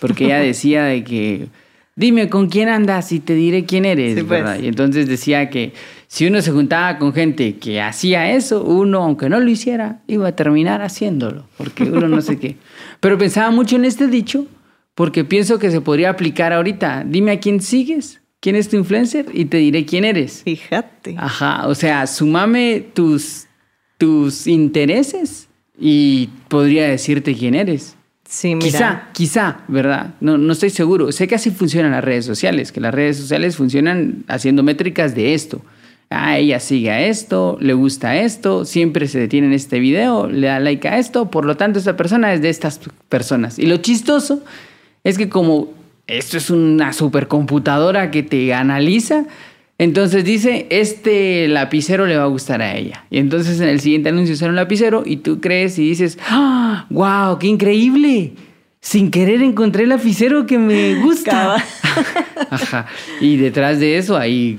Porque 0.00 0.26
ella 0.26 0.38
decía 0.38 0.84
de 0.84 1.02
que, 1.02 1.48
dime 1.96 2.28
con 2.28 2.48
quién 2.48 2.68
andas 2.68 3.10
y 3.12 3.20
te 3.20 3.34
diré 3.34 3.64
quién 3.64 3.84
eres, 3.84 4.14
pues. 4.14 4.28
¿verdad? 4.28 4.60
Y 4.60 4.68
entonces 4.68 5.08
decía 5.08 5.50
que 5.50 5.72
si 6.06 6.26
uno 6.26 6.40
se 6.42 6.50
juntaba 6.50 6.98
con 6.98 7.12
gente 7.12 7.56
que 7.56 7.80
hacía 7.80 8.32
eso, 8.32 8.62
uno, 8.64 9.02
aunque 9.02 9.28
no 9.28 9.40
lo 9.40 9.48
hiciera, 9.50 10.00
iba 10.06 10.28
a 10.28 10.36
terminar 10.36 10.82
haciéndolo, 10.82 11.46
porque 11.56 11.84
uno 11.84 12.06
no 12.08 12.20
sé 12.20 12.38
qué. 12.38 12.56
Pero 13.02 13.18
pensaba 13.18 13.50
mucho 13.50 13.76
en 13.76 13.84
este 13.84 14.06
dicho 14.06 14.46
porque 14.94 15.24
pienso 15.24 15.58
que 15.58 15.70
se 15.70 15.82
podría 15.82 16.08
aplicar 16.08 16.54
ahorita. 16.54 17.04
Dime 17.06 17.32
a 17.32 17.40
quién 17.40 17.60
sigues 17.60 18.22
quién 18.42 18.56
es 18.56 18.68
tu 18.68 18.76
influencer 18.76 19.26
y 19.32 19.46
te 19.46 19.58
diré 19.58 19.86
quién 19.86 20.04
eres. 20.04 20.42
Fíjate. 20.42 21.14
Ajá, 21.16 21.68
o 21.68 21.74
sea, 21.74 22.06
sumame 22.08 22.84
tus, 22.92 23.46
tus 23.96 24.46
intereses 24.48 25.48
y 25.78 26.28
podría 26.48 26.88
decirte 26.88 27.34
quién 27.34 27.54
eres. 27.54 27.96
Sí, 28.28 28.54
mira. 28.56 28.66
Quizá, 28.66 29.08
quizá, 29.12 29.60
¿verdad? 29.68 30.14
No, 30.20 30.38
no 30.38 30.52
estoy 30.52 30.70
seguro. 30.70 31.12
Sé 31.12 31.28
que 31.28 31.36
así 31.36 31.50
funcionan 31.50 31.92
las 31.92 32.02
redes 32.02 32.24
sociales, 32.24 32.72
que 32.72 32.80
las 32.80 32.92
redes 32.92 33.16
sociales 33.16 33.56
funcionan 33.56 34.24
haciendo 34.26 34.62
métricas 34.64 35.14
de 35.14 35.34
esto. 35.34 35.62
Ah, 36.12 36.38
ella 36.38 36.60
sigue 36.60 36.90
a 36.90 37.06
esto, 37.06 37.56
le 37.60 37.74
gusta 37.74 38.16
esto, 38.16 38.64
siempre 38.64 39.08
se 39.08 39.18
detiene 39.18 39.48
en 39.48 39.52
este 39.52 39.80
video, 39.80 40.26
le 40.28 40.46
da 40.46 40.60
like 40.60 40.86
a 40.88 40.98
esto, 40.98 41.30
por 41.30 41.44
lo 41.44 41.56
tanto 41.56 41.78
esta 41.78 41.96
persona 41.96 42.32
es 42.32 42.42
de 42.42 42.50
estas 42.50 42.80
personas. 43.08 43.58
Y 43.58 43.66
lo 43.66 43.78
chistoso 43.78 44.44
es 45.04 45.18
que 45.18 45.28
como 45.28 45.70
esto 46.06 46.36
es 46.36 46.50
una 46.50 46.92
supercomputadora 46.92 48.10
que 48.10 48.22
te 48.22 48.52
analiza, 48.54 49.24
entonces 49.78 50.24
dice, 50.24 50.66
este 50.70 51.48
lapicero 51.48 52.06
le 52.06 52.16
va 52.16 52.24
a 52.24 52.28
gustar 52.28 52.62
a 52.62 52.76
ella. 52.76 53.04
Y 53.10 53.18
entonces 53.18 53.60
en 53.60 53.68
el 53.68 53.80
siguiente 53.80 54.10
anuncio 54.10 54.36
sale 54.36 54.50
un 54.50 54.56
lapicero 54.56 55.02
y 55.04 55.16
tú 55.16 55.40
crees 55.40 55.78
y 55.78 55.88
dices, 55.88 56.18
¡Ah! 56.28 56.86
¡Wow! 56.90 57.38
¡Qué 57.38 57.48
increíble! 57.48 58.34
Sin 58.80 59.10
querer 59.10 59.42
encontré 59.42 59.84
el 59.84 59.90
lapicero 59.90 60.46
que 60.46 60.58
me 60.58 61.02
gusta. 61.02 61.56
Ajá. 62.50 62.86
Y 63.20 63.36
detrás 63.36 63.78
de 63.78 63.96
eso 63.96 64.16
hay 64.16 64.58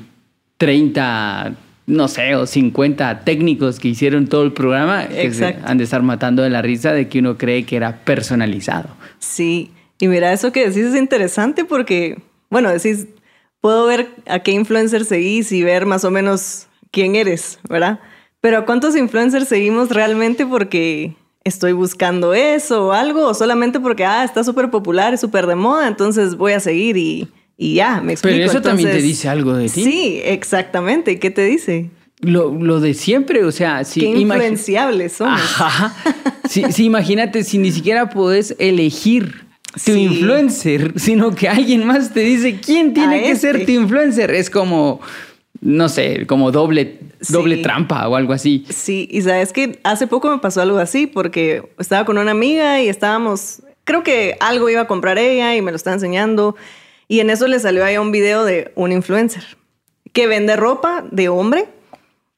30, 0.63 1.55
no 1.88 2.08
sé, 2.08 2.36
o 2.36 2.48
50 2.48 3.25
técnicos 3.25 3.82
que 3.82 3.89
hicieron 3.89 4.27
todo 4.27 4.43
el 4.43 4.53
programa 4.53 5.08
que 5.08 5.34
se 5.34 5.58
han 5.65 5.77
de 5.77 5.84
estar 5.84 6.01
matando 6.01 6.41
de 6.41 6.50
la 6.50 6.62
risa 6.62 6.93
de 6.93 7.10
que 7.10 7.20
uno 7.20 7.38
cree 7.38 7.65
que 7.65 7.75
era 7.75 7.98
personalizado. 8.05 8.88
Sí, 9.20 9.72
y 10.00 10.08
mira, 10.08 10.32
eso 10.32 10.53
que 10.53 10.62
decís 10.70 10.86
es 10.86 10.96
interesante 10.96 11.65
porque, 11.65 12.22
bueno, 12.50 12.70
decís, 12.70 13.08
puedo 13.60 13.86
ver 13.88 14.08
a 14.25 14.39
qué 14.39 14.51
influencer 14.51 15.03
seguís 15.03 15.51
y 15.51 15.63
ver 15.63 15.86
más 15.86 16.05
o 16.05 16.12
menos 16.12 16.67
quién 16.91 17.17
eres, 17.17 17.60
¿verdad? 17.70 18.00
Pero 18.39 18.60
¿a 18.60 18.65
cuántos 18.65 18.96
influencers 18.96 19.50
seguimos 19.50 19.89
realmente 19.89 20.46
porque 20.46 21.13
estoy 21.43 21.74
buscando 21.74 22.34
eso 22.34 22.88
o 22.88 22.91
algo? 22.93 23.27
¿O 23.27 23.34
solamente 23.34 23.82
porque, 23.82 24.05
ah, 24.05 24.24
está 24.24 24.46
súper 24.46 24.70
popular, 24.70 25.13
es 25.13 25.20
súper 25.20 25.46
de 25.46 25.55
moda, 25.55 25.89
entonces 25.89 26.36
voy 26.38 26.53
a 26.53 26.62
seguir 26.62 26.96
y 26.96 27.27
y 27.57 27.75
ya, 27.75 28.01
me 28.01 28.13
explico. 28.13 28.36
Pero 28.36 28.50
eso 28.50 28.62
también 28.62 28.89
te 28.89 29.01
dice 29.01 29.29
algo 29.29 29.53
de 29.53 29.69
ti. 29.69 29.83
Sí, 29.83 30.22
exactamente. 30.24 31.19
¿Qué 31.19 31.29
te 31.29 31.45
dice? 31.45 31.89
Lo, 32.19 32.79
de 32.79 32.93
siempre, 32.93 33.43
o 33.43 33.51
sea, 33.51 33.83
si... 33.83 34.00
Qué 34.00 34.07
influenciables 34.07 35.13
somos. 35.13 35.41
Ajá. 35.41 35.93
si, 36.50 36.86
imagínate, 36.86 37.43
si 37.43 37.57
ni 37.57 37.72
siquiera 37.72 38.10
puedes 38.10 38.55
elegir 38.60 39.45
tu 39.86 39.91
influencer, 39.91 40.93
sino 40.95 41.36
que 41.36 41.50
alguien 41.50 41.86
más 41.86 42.13
te 42.13 42.22
dice 42.22 42.60
quién 42.60 42.93
tiene 42.93 43.24
que 43.24 43.36
ser 43.36 43.65
tu 43.65 43.72
influencer. 43.72 44.31
Es 44.31 44.50
como, 44.50 45.01
no 45.62 45.89
sé, 45.89 46.25
como 46.27 46.51
doble, 46.51 47.00
doble 47.29 47.57
trampa 47.57 48.07
o 48.07 48.15
algo 48.15 48.33
así. 48.33 48.65
Sí, 48.69 49.07
y 49.12 49.22
sabes 49.22 49.51
que 49.51 49.79
hace 49.83 50.07
poco 50.07 50.29
me 50.29 50.39
pasó 50.39 50.62
algo 50.62 50.77
así 50.77 51.07
porque 51.07 51.63
estaba 51.77 52.05
con 52.05 52.17
una 52.17 52.31
amiga 52.31 52.81
y 52.81 52.88
estábamos, 52.88 53.63
creo 53.83 54.03
que 54.03 54.38
algo 54.39 54.69
iba 54.69 54.81
a 54.81 54.88
comprar 54.88 55.17
ella 55.17 55.55
y 55.55 55.62
me 55.62 55.72
lo 55.72 55.77
estaba 55.77 55.95
enseñando. 55.95 56.55
Y 57.13 57.20
en 57.20 57.29
eso 57.29 57.48
le 57.48 57.60
salió 57.60 57.86
ahí 57.86 57.96
un 58.00 58.12
video 58.12 58.43
de 58.43 58.72
un 58.74 58.91
influencer 58.91 59.43
que 60.13 60.25
vende 60.25 60.55
ropa 60.55 61.05
de 61.12 61.29
hombre 61.29 61.67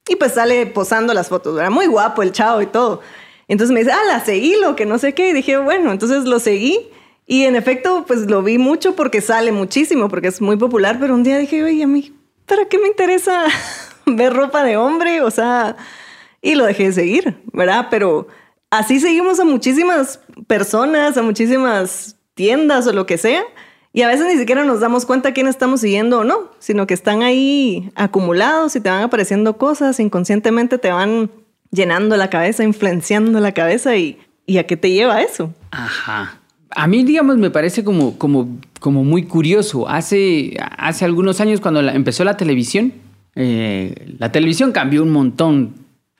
y 0.06 0.18
pues 0.18 0.34
sale 0.34 0.66
posando 0.66 1.14
las 1.14 1.30
fotos, 1.30 1.58
era 1.58 1.70
muy 1.70 1.86
guapo 1.86 2.22
el 2.22 2.34
chavo 2.34 2.62
y 2.62 2.66
todo. 2.66 3.00
Entonces 3.48 3.74
me 3.74 3.80
dice, 3.80 3.94
ah, 3.94 4.04
la 4.06 4.20
seguí, 4.20 4.58
lo 4.60 4.76
que 4.76 4.86
no 4.86 4.98
sé 4.98 5.14
qué. 5.14 5.30
Y 5.30 5.32
dije, 5.32 5.56
bueno, 5.56 5.94
entonces 5.94 6.26
lo 6.26 6.40
seguí. 6.40 6.90
Y 7.26 7.44
en 7.44 7.56
efecto, 7.56 8.04
pues 8.06 8.30
lo 8.30 8.44
vi 8.44 8.58
mucho 8.58 8.98
porque 8.98 9.22
sale 9.22 9.54
muchísimo, 9.54 10.10
porque 10.10 10.28
es 10.28 10.42
muy 10.42 10.58
popular. 10.58 10.98
Pero 11.00 11.14
un 11.14 11.24
día 11.24 11.38
dije, 11.38 11.64
oye, 11.64 11.82
a 11.82 11.88
mí, 11.88 12.14
¿para 12.46 12.66
qué 12.66 12.78
me 12.78 12.90
interesa 12.90 13.46
ver 14.06 14.34
ropa 14.34 14.66
de 14.66 14.76
hombre? 14.76 15.22
O 15.22 15.32
sea, 15.32 15.78
y 16.42 16.56
lo 16.56 16.66
dejé 16.66 16.88
de 16.88 16.92
seguir, 16.92 17.42
¿verdad? 17.54 17.88
Pero 17.90 18.28
así 18.72 19.00
seguimos 19.00 19.40
a 19.40 19.46
muchísimas 19.46 20.20
personas, 20.48 21.16
a 21.16 21.22
muchísimas 21.22 22.18
tiendas 22.34 22.86
o 22.88 22.92
lo 22.92 23.06
que 23.06 23.18
sea. 23.18 23.46
Y 23.96 24.02
a 24.02 24.10
veces 24.10 24.28
ni 24.28 24.38
siquiera 24.38 24.66
nos 24.66 24.82
damos 24.82 25.06
cuenta 25.06 25.32
quién 25.32 25.48
estamos 25.48 25.80
siguiendo 25.80 26.20
o 26.20 26.24
no, 26.26 26.52
sino 26.60 26.86
que 26.86 26.94
están 26.94 27.24
ahí 27.24 27.90
acumulados 27.96 28.76
y 28.76 28.82
te 28.82 28.90
van 28.90 29.04
apareciendo 29.04 29.58
cosas, 29.58 30.02
inconscientemente 30.02 30.78
te 30.78 30.92
van 30.92 31.32
llenando 31.72 32.18
la 32.18 32.30
cabeza, 32.30 32.66
influenciando 32.66 33.40
la 33.40 33.54
cabeza 33.54 33.96
y, 33.96 34.18
a 34.58 34.64
qué 34.64 34.76
te 34.76 34.92
lleva 34.92 35.22
eso. 35.22 35.54
Ajá. 35.72 36.42
A 36.72 36.88
mí, 36.88 37.06
digamos, 37.06 37.38
me 37.38 37.50
parece 37.52 37.86
como, 37.86 38.18
como, 38.18 38.60
como 38.82 39.06
muy 39.06 39.24
curioso. 39.24 39.88
Hace, 39.88 40.58
hace 40.78 41.06
algunos 41.06 41.40
años, 41.40 41.62
cuando 41.62 41.80
empezó 41.80 42.26
la 42.26 42.36
televisión, 42.36 42.92
eh, 43.34 44.14
la 44.20 44.30
televisión 44.30 44.74
cambió 44.74 45.04
un 45.04 45.12
montón 45.12 45.74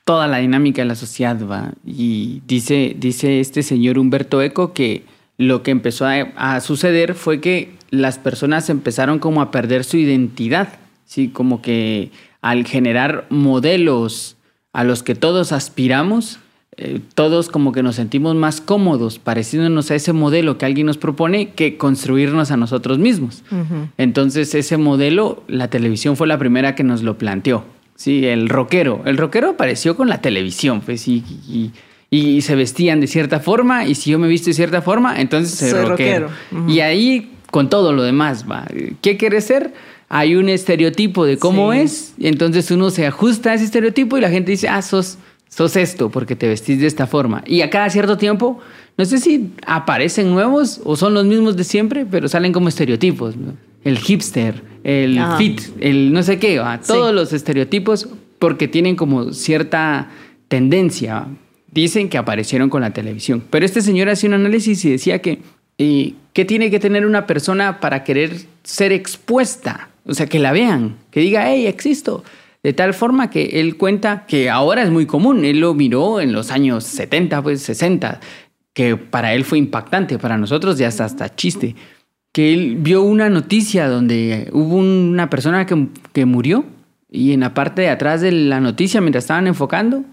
toda 0.06 0.26
la 0.28 0.38
dinámica 0.38 0.80
de 0.80 0.88
la 0.88 0.94
sociedad, 0.94 1.38
¿va? 1.46 1.72
Y 1.84 2.40
dice, 2.46 2.96
dice 2.98 3.38
este 3.40 3.62
señor 3.62 3.98
Humberto 3.98 4.40
Eco 4.40 4.72
que 4.72 5.04
lo 5.38 5.62
que 5.62 5.70
empezó 5.70 6.06
a, 6.06 6.60
suceder 6.60 7.14
fue 7.14 7.40
que 7.40 7.74
las 7.90 8.18
personas 8.18 8.70
empezaron 8.70 9.18
como 9.18 9.42
a 9.42 9.50
perder 9.50 9.84
su 9.84 9.96
identidad, 9.96 10.68
¿sí? 11.04 11.28
Como 11.28 11.62
que 11.62 12.10
al 12.40 12.66
generar 12.66 13.26
modelos 13.28 14.36
a 14.72 14.84
los 14.84 15.02
que 15.02 15.14
todos 15.14 15.52
aspiramos, 15.52 16.38
eh, 16.78 17.00
todos 17.14 17.48
como 17.48 17.72
que 17.72 17.82
nos 17.82 17.96
sentimos 17.96 18.34
más 18.34 18.60
cómodos 18.60 19.18
pareciéndonos 19.18 19.90
a 19.90 19.94
ese 19.94 20.12
modelo 20.12 20.58
que 20.58 20.66
alguien 20.66 20.86
nos 20.86 20.98
propone 20.98 21.50
que 21.50 21.78
construirnos 21.78 22.50
a 22.50 22.56
nosotros 22.56 22.98
mismos. 22.98 23.42
Entonces 23.96 24.54
ese 24.54 24.76
modelo, 24.76 25.42
la 25.48 25.68
televisión 25.68 26.16
fue 26.16 26.26
la 26.26 26.38
primera 26.38 26.74
que 26.74 26.84
nos 26.84 27.02
lo 27.02 27.16
planteó. 27.18 27.64
Sí, 27.94 28.26
el 28.26 28.50
rockero. 28.50 29.00
El 29.06 29.16
rockero 29.16 29.50
apareció 29.50 29.96
con 29.96 30.10
la 30.10 30.20
televisión, 30.20 30.82
pues, 30.82 31.08
y 31.08 31.24
y 31.48 31.72
se 32.10 32.54
vestían 32.54 33.00
de 33.00 33.06
cierta 33.06 33.40
forma 33.40 33.84
y 33.84 33.94
si 33.94 34.10
yo 34.10 34.18
me 34.18 34.28
visto 34.28 34.46
de 34.46 34.54
cierta 34.54 34.82
forma, 34.82 35.20
entonces 35.20 35.70
soy, 35.70 35.84
rockero. 35.84 36.30
Y 36.68 36.80
ahí 36.80 37.32
con 37.50 37.68
todo 37.68 37.92
lo 37.92 38.02
demás 38.02 38.44
va. 38.50 38.66
¿Qué 39.00 39.16
quieres 39.16 39.44
ser? 39.44 39.72
Hay 40.08 40.36
un 40.36 40.48
estereotipo 40.48 41.24
de 41.24 41.36
cómo 41.36 41.72
es 41.72 42.14
y 42.18 42.28
entonces 42.28 42.70
uno 42.70 42.90
se 42.90 43.06
ajusta 43.06 43.50
a 43.50 43.54
ese 43.54 43.64
estereotipo 43.64 44.16
y 44.16 44.20
la 44.20 44.30
gente 44.30 44.52
dice, 44.52 44.68
ah, 44.68 44.82
sos, 44.82 45.18
sos 45.48 45.76
esto 45.76 46.10
porque 46.10 46.36
te 46.36 46.48
vestís 46.48 46.80
de 46.80 46.86
esta 46.86 47.06
forma. 47.06 47.42
Y 47.44 47.62
a 47.62 47.70
cada 47.70 47.90
cierto 47.90 48.16
tiempo, 48.16 48.60
no 48.96 49.04
sé 49.04 49.18
si 49.18 49.50
aparecen 49.66 50.30
nuevos 50.30 50.80
o 50.84 50.96
son 50.96 51.12
los 51.12 51.24
mismos 51.24 51.56
de 51.56 51.64
siempre, 51.64 52.06
pero 52.06 52.28
salen 52.28 52.52
como 52.52 52.68
estereotipos. 52.68 53.34
El 53.82 53.98
hipster, 53.98 54.62
el 54.84 55.20
fit, 55.38 55.60
el 55.80 56.12
no 56.12 56.22
sé 56.22 56.38
qué, 56.38 56.62
todos 56.86 57.12
los 57.12 57.32
estereotipos 57.32 58.08
porque 58.38 58.68
tienen 58.68 58.94
como 58.96 59.32
cierta 59.32 60.10
tendencia 60.48 61.26
dicen 61.80 62.08
que 62.08 62.18
aparecieron 62.18 62.70
con 62.70 62.82
la 62.82 62.92
televisión. 62.92 63.42
Pero 63.50 63.66
este 63.66 63.82
señor 63.82 64.08
hacía 64.08 64.28
un 64.28 64.34
análisis 64.34 64.84
y 64.84 64.90
decía 64.90 65.20
que, 65.20 65.40
eh, 65.78 66.14
¿qué 66.32 66.44
tiene 66.44 66.70
que 66.70 66.80
tener 66.80 67.06
una 67.06 67.26
persona 67.26 67.80
para 67.80 68.04
querer 68.04 68.32
ser 68.62 68.92
expuesta? 68.92 69.90
O 70.06 70.14
sea, 70.14 70.26
que 70.26 70.38
la 70.38 70.52
vean, 70.52 70.96
que 71.10 71.20
diga, 71.20 71.50
hey, 71.50 71.66
existo. 71.66 72.24
De 72.62 72.72
tal 72.72 72.94
forma 72.94 73.30
que 73.30 73.60
él 73.60 73.76
cuenta 73.76 74.26
que 74.26 74.50
ahora 74.50 74.82
es 74.82 74.90
muy 74.90 75.06
común, 75.06 75.44
él 75.44 75.60
lo 75.60 75.74
miró 75.74 76.20
en 76.20 76.32
los 76.32 76.50
años 76.50 76.84
70, 76.84 77.42
pues 77.42 77.62
60, 77.62 78.20
que 78.72 78.96
para 78.96 79.34
él 79.34 79.44
fue 79.44 79.58
impactante, 79.58 80.18
para 80.18 80.36
nosotros 80.36 80.76
ya 80.78 80.88
está 80.88 81.04
hasta 81.04 81.34
chiste, 81.34 81.76
que 82.32 82.52
él 82.52 82.76
vio 82.78 83.02
una 83.02 83.28
noticia 83.28 83.88
donde 83.88 84.48
hubo 84.52 84.76
una 84.76 85.30
persona 85.30 85.64
que, 85.64 85.88
que 86.12 86.26
murió 86.26 86.64
y 87.10 87.32
en 87.32 87.40
la 87.40 87.54
parte 87.54 87.82
de 87.82 87.88
atrás 87.88 88.20
de 88.20 88.32
la 88.32 88.60
noticia, 88.60 89.00
mientras 89.00 89.24
estaban 89.24 89.46
enfocando, 89.46 90.04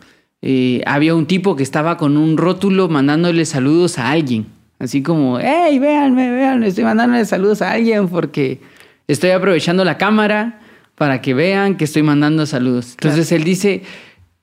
eh, 0.46 0.82
había 0.86 1.16
un 1.16 1.26
tipo 1.26 1.56
que 1.56 1.64
estaba 1.64 1.96
con 1.96 2.18
un 2.18 2.36
rótulo 2.36 2.90
mandándole 2.90 3.46
saludos 3.46 3.98
a 3.98 4.12
alguien. 4.12 4.46
Así 4.78 5.02
como, 5.02 5.40
hey, 5.40 5.80
véanme, 5.80 6.30
véanme, 6.30 6.68
estoy 6.68 6.84
mandándole 6.84 7.24
saludos 7.24 7.62
a 7.62 7.72
alguien 7.72 8.10
porque 8.10 8.60
estoy 9.08 9.30
aprovechando 9.30 9.86
la 9.86 9.98
cámara 9.98 10.60
para 10.96 11.22
que 11.22 11.34
vean 11.34 11.78
que 11.78 11.86
estoy 11.86 12.04
mandando 12.04 12.46
saludos. 12.46 12.92
Entonces 12.92 13.32
él 13.32 13.46
dice, 13.46 13.84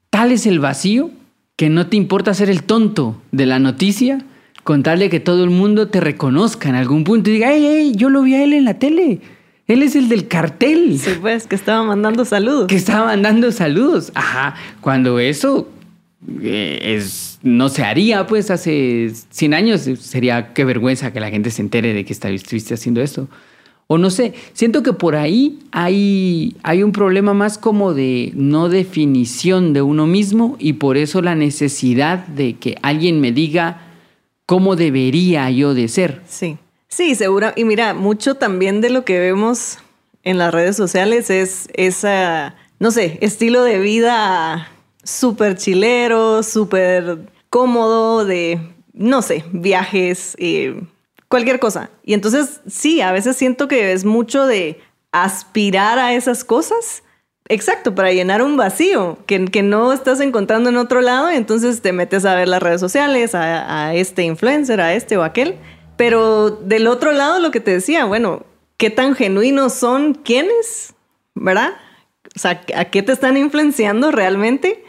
tal 0.09 0.33
es 0.33 0.47
el 0.47 0.59
vacío 0.59 1.11
que 1.57 1.69
no 1.69 1.89
te 1.89 1.99
importa 1.99 2.33
ser 2.33 2.49
el 2.49 2.63
tonto 2.63 3.21
de 3.31 3.45
la 3.45 3.59
noticia 3.59 4.25
con 4.65 4.83
tal 4.83 5.01
de 5.01 5.11
que 5.11 5.21
todo 5.21 5.45
el 5.45 5.51
mundo 5.51 5.89
te 5.89 6.01
reconozca 6.01 6.71
en 6.71 6.77
algún 6.77 7.05
punto 7.05 7.29
y 7.29 7.35
diga, 7.35 7.49
hey, 7.53 7.63
hey, 7.63 7.93
yo 7.95 8.09
lo 8.09 8.23
vi 8.23 8.37
a 8.37 8.43
él 8.43 8.55
en 8.55 8.65
la 8.65 8.79
tele. 8.79 9.21
Él 9.67 9.83
es 9.83 9.95
el 9.97 10.09
del 10.09 10.29
cartel. 10.29 10.99
Sí, 10.99 11.11
pues, 11.21 11.47
que 11.47 11.57
estaba 11.57 11.83
mandando 11.83 12.25
saludos. 12.25 12.69
Que 12.69 12.77
estaba 12.77 13.05
mandando 13.05 13.53
saludos. 13.53 14.13
Ajá. 14.15 14.55
Cuando 14.81 15.19
eso 15.19 15.69
eh, 16.43 16.97
es, 16.97 17.39
no 17.43 17.69
se 17.69 17.83
haría, 17.83 18.27
pues 18.27 18.51
hace 18.51 19.11
100 19.31 19.55
años 19.55 19.89
sería 20.01 20.53
qué 20.53 20.65
vergüenza 20.65 21.13
que 21.13 21.21
la 21.21 21.31
gente 21.31 21.51
se 21.51 21.63
entere 21.63 21.95
de 21.95 22.05
que 22.05 22.13
estuviste 22.13 22.75
haciendo 22.75 23.01
esto. 23.01 23.29
O 23.87 23.99
no 23.99 24.11
sé, 24.11 24.35
siento 24.53 24.85
que 24.85 24.93
por 24.93 25.17
ahí 25.17 25.59
hay, 25.73 26.57
hay 26.63 26.85
un 26.85 26.93
problema 26.93 27.35
más 27.35 27.59
como 27.59 27.93
de 27.93 28.31
no 28.37 28.69
definición 28.69 29.73
de 29.73 29.83
uno 29.83 30.07
mismo 30.07 30.57
y 30.61 30.75
por 30.75 30.97
eso 30.97 31.23
la 31.23 31.35
necesidad 31.35 32.25
de 32.27 32.55
que 32.55 32.77
alguien 32.83 33.21
me 33.21 33.33
diga 33.33 33.83
cómo 34.47 34.77
debería 34.77 35.51
yo 35.51 35.75
de 35.75 35.89
ser. 35.89 36.23
Sí, 36.29 36.57
sí, 36.87 37.17
seguro. 37.17 37.53
Y 37.57 37.65
mira, 37.65 37.95
mucho 37.95 38.37
también 38.37 38.81
de 38.81 38.91
lo 38.91 39.05
que 39.05 39.19
vemos 39.19 39.79
en 40.23 40.39
las 40.39 40.55
redes 40.55 40.77
sociales 40.77 41.29
es 41.31 41.69
esa, 41.73 42.55
no 42.79 42.93
sé, 42.93 43.19
estilo 43.23 43.65
de 43.65 43.81
vida 43.81 44.69
súper 45.03 45.57
chilero, 45.57 46.43
súper 46.43 47.19
cómodo, 47.49 48.25
de, 48.25 48.61
no 48.93 49.23
sé, 49.23 49.45
viajes, 49.53 50.37
eh, 50.39 50.83
cualquier 51.29 51.61
cosa. 51.61 51.91
Y 52.05 52.15
entonces, 52.15 52.61
sí, 52.67 53.01
a 53.01 53.13
veces 53.13 53.37
siento 53.37 53.69
que 53.69 53.93
es 53.93 54.05
mucho 54.05 54.47
de 54.47 54.81
aspirar 55.13 55.99
a 55.99 56.15
esas 56.15 56.45
cosas. 56.45 57.03
Exacto, 57.49 57.95
para 57.97 58.13
llenar 58.13 58.43
un 58.43 58.57
vacío 58.57 59.19
que, 59.27 59.41
no 59.63 59.93
estás 59.93 60.21
encontrando 60.21 60.69
en 60.69 60.77
otro 60.77 61.01
lado, 61.01 61.31
entonces 61.31 61.83
te 61.83 61.93
metes 61.93 62.25
a 62.25 62.37
ver 62.37 62.47
las 62.47 62.63
redes 62.63 62.81
sociales, 62.81 63.35
a, 63.35 63.89
a 63.89 63.95
este 63.95 64.23
influencer, 64.23 64.81
a 64.81 64.95
este 64.95 65.17
o 65.17 65.25
aquel. 65.25 65.57
Pero 65.97 66.51
del 66.51 66.87
otro 66.87 67.13
lado, 67.13 67.41
lo 67.41 67.51
que 67.51 67.61
te 67.61 67.73
decía, 67.73 68.05
bueno, 68.05 68.45
¿qué 68.77 68.89
tan 68.89 69.15
genuinos 69.15 69.75
son 69.75 70.15
quiénes? 70.15 70.95
¿Verdad? 71.35 71.73
O 72.37 72.39
sea, 72.39 72.63
¿a 72.77 72.85
qué 72.87 73.03
te 73.03 73.13
están 73.13 73.37
influenciando 73.37 74.13
realmente? 74.13 74.85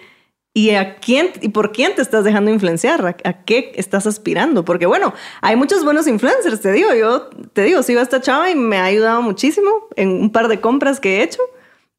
¿Y 0.53 0.71
a 0.71 0.95
quién 0.95 1.29
y 1.41 1.49
por 1.49 1.71
quién 1.71 1.95
te 1.95 2.01
estás 2.01 2.25
dejando 2.25 2.51
influenciar? 2.51 3.05
¿A, 3.23 3.33
qué 3.43 3.71
estás 3.75 4.05
aspirando? 4.05 4.65
Porque 4.65 4.85
bueno, 4.85 5.13
hay 5.41 5.55
muchos 5.55 5.85
buenos 5.85 6.07
influencers, 6.07 6.59
te 6.59 6.73
digo, 6.73 6.93
yo 6.93 7.29
te 7.53 7.63
digo, 7.63 7.81
sigo 7.83 8.01
a 8.01 8.03
esta 8.03 8.19
chava 8.19 8.49
y 8.49 8.55
me 8.55 8.77
ha 8.77 8.83
ayudado 8.83 9.21
muchísimo 9.21 9.69
en 9.95 10.09
un 10.09 10.31
par 10.31 10.49
de 10.49 10.59
compras 10.59 10.99
que 10.99 11.17
he 11.19 11.23
hecho, 11.23 11.39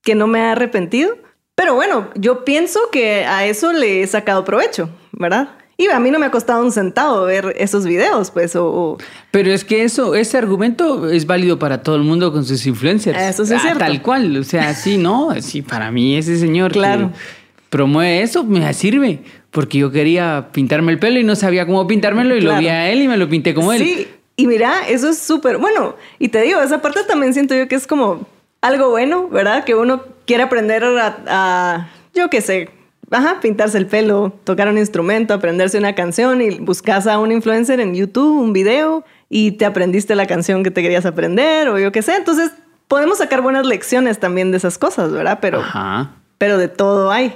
que 0.02 0.14
no 0.14 0.26
me 0.26 0.40
ha 0.40 0.52
arrepentido. 0.52 1.16
Pero 1.54 1.75
bueno, 1.75 2.11
yo 2.14 2.44
pienso 2.44 2.80
que 2.90 3.25
a 3.25 3.47
eso 3.47 3.73
le 3.73 4.02
he 4.02 4.06
sacado 4.06 4.44
provecho, 4.44 4.90
¿verdad? 5.12 5.56
Y 5.78 5.88
a 5.88 5.99
mí 5.99 6.11
no 6.11 6.18
me 6.18 6.26
ha 6.26 6.30
costado 6.30 6.62
un 6.62 6.73
centavo 6.73 7.25
ver 7.25 7.54
esos 7.59 7.87
videos, 7.87 8.30
pues. 8.30 8.54
O, 8.54 8.99
Pero 9.30 9.50
es 9.50 9.64
que 9.64 9.82
eso, 9.82 10.14
ese 10.14 10.37
argumento 10.37 11.09
es 11.09 11.26
válido 11.26 11.59
para 11.59 11.82
todo 11.82 11.97
el 11.97 12.02
mundo 12.02 12.32
con 12.32 12.44
sus 12.44 12.66
influencers. 12.66 13.18
Eso 13.18 13.46
sí 13.46 13.55
es 13.55 13.61
ah, 13.61 13.62
cierto. 13.62 13.79
Tal 13.81 14.03
cual, 14.03 14.37
o 14.37 14.44
sea, 14.44 14.74
sí, 14.74 14.98
¿no? 14.98 15.31
Sí, 15.40 15.62
para 15.62 15.90
mí 15.90 16.16
ese 16.16 16.37
señor 16.37 16.72
claro. 16.72 17.11
que 17.11 17.41
promueve 17.72 18.20
eso 18.20 18.44
me 18.44 18.72
sirve. 18.74 19.20
Porque 19.50 19.78
yo 19.78 19.90
quería 19.90 20.48
pintarme 20.52 20.92
el 20.92 20.98
pelo 20.98 21.18
y 21.18 21.24
no 21.24 21.35
sabía 21.35 21.66
cómo 21.66 21.87
pintármelo 21.87 22.37
y 22.37 22.42
lo 22.42 22.56
vi 22.58 22.68
a 22.68 22.90
él 22.90 23.02
y 23.02 23.08
me 23.08 23.16
lo 23.16 23.28
pinté 23.28 23.54
como 23.54 23.72
él. 23.72 23.82
Sí, 23.82 24.08
y 24.37 24.46
mira, 24.46 24.87
eso 24.88 25.08
es 25.08 25.18
súper 25.18 25.56
bueno. 25.56 25.96
Y 26.18 26.28
te 26.28 26.42
digo, 26.42 26.61
esa 26.61 26.82
parte 26.82 27.00
también 27.08 27.32
siento 27.32 27.54
yo 27.54 27.68
que 27.68 27.74
es 27.74 27.87
como 27.87 28.26
algo 28.61 28.90
bueno, 28.90 29.28
¿verdad? 29.28 29.64
Que 29.64 29.74
uno 29.74 30.04
quiere 30.26 30.42
aprender 30.42 30.85
a, 30.85 31.16
a 31.26 31.88
yo 32.14 32.28
qué 32.28 32.42
sé, 32.42 32.68
ajá, 33.11 33.40
pintarse 33.40 33.78
el 33.78 33.87
pelo, 33.87 34.32
tocar 34.44 34.68
un 34.68 34.76
instrumento, 34.78 35.32
aprenderse 35.32 35.78
una 35.78 35.94
canción 35.94 36.42
y 36.42 36.58
buscas 36.58 37.06
a 37.06 37.18
un 37.18 37.32
influencer 37.32 37.80
en 37.80 37.94
YouTube, 37.94 38.38
un 38.38 38.52
video 38.52 39.04
y 39.30 39.52
te 39.52 39.64
aprendiste 39.64 40.14
la 40.14 40.26
canción 40.26 40.62
que 40.62 40.70
te 40.70 40.82
querías 40.82 41.06
aprender 41.06 41.68
o 41.68 41.78
yo 41.78 41.90
qué 41.90 42.02
sé. 42.02 42.16
Entonces, 42.16 42.52
podemos 42.88 43.18
sacar 43.18 43.40
buenas 43.40 43.66
lecciones 43.66 44.18
también 44.18 44.50
de 44.50 44.58
esas 44.58 44.76
cosas, 44.76 45.11
¿verdad? 45.11 45.38
Pero, 45.40 45.61
Ajá. 45.61 46.16
pero 46.38 46.58
de 46.58 46.68
todo 46.68 47.11
hay. 47.11 47.35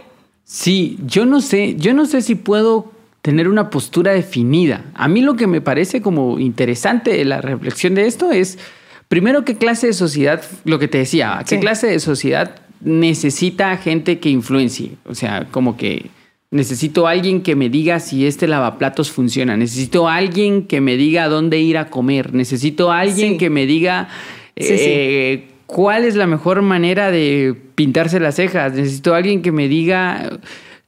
Sí, 0.49 0.97
yo 1.05 1.27
no 1.27 1.41
sé, 1.41 1.75
yo 1.77 1.93
no 1.93 2.07
sé 2.07 2.23
si 2.23 2.37
puedo 2.37 2.93
tener 3.21 3.49
una 3.49 3.69
postura 3.69 4.13
definida. 4.13 4.85
A 4.95 5.09
mí 5.09 5.21
lo 5.21 5.35
que 5.35 5.49
me 5.49 5.61
parece 5.61 6.01
como 6.01 6.39
interesante 6.39 7.11
de 7.17 7.25
la 7.25 7.41
reflexión 7.41 7.97
de 7.97 8.07
esto 8.07 8.31
es, 8.31 8.57
primero, 9.09 9.45
qué 9.45 9.57
clase 9.57 9.89
de 9.89 9.93
sociedad, 9.93 10.45
lo 10.65 10.79
que 10.79 10.87
te 10.87 10.99
decía, 10.99 11.41
qué 11.49 11.57
Sí. 11.57 11.61
clase 11.61 11.89
de 11.89 11.99
sociedad 11.99 12.55
necesita 12.81 13.77
gente 13.79 14.21
que 14.21 14.29
influencie. 14.31 14.93
O 15.07 15.17
sea, 15.17 15.49
como 15.51 15.77
que 15.77 16.11
necesito 16.53 17.09
alguien 17.09 17.43
que 17.43 17.57
me 17.57 17.69
diga 17.69 17.99
si 17.99 18.25
este 18.25 18.47
lavaplatos 18.47 19.11
funciona. 19.11 19.57
Necesito 19.57 20.09
alguien 20.09 20.63
que 20.69 20.81
me 20.81 20.97
diga 20.97 21.27
dónde 21.29 21.59
ir 21.59 21.77
a 21.79 21.91
comer. 21.91 22.33
Necesito 22.35 22.93
alguien 22.93 23.33
Sí. 23.33 23.39
que 23.39 23.51
me 23.51 23.67
diga 23.67 24.09
sí. 24.57 24.67
eh, 24.71 25.49
cuál 25.67 26.05
es 26.05 26.15
la 26.17 26.27
mejor 26.27 26.63
manera 26.63 27.11
de 27.11 27.55
pintarse 27.75 28.21
las 28.21 28.37
cejas. 28.37 28.73
Necesito 28.75 29.15
alguien 29.15 29.43
que 29.43 29.53
me 29.53 29.69
diga... 29.69 30.39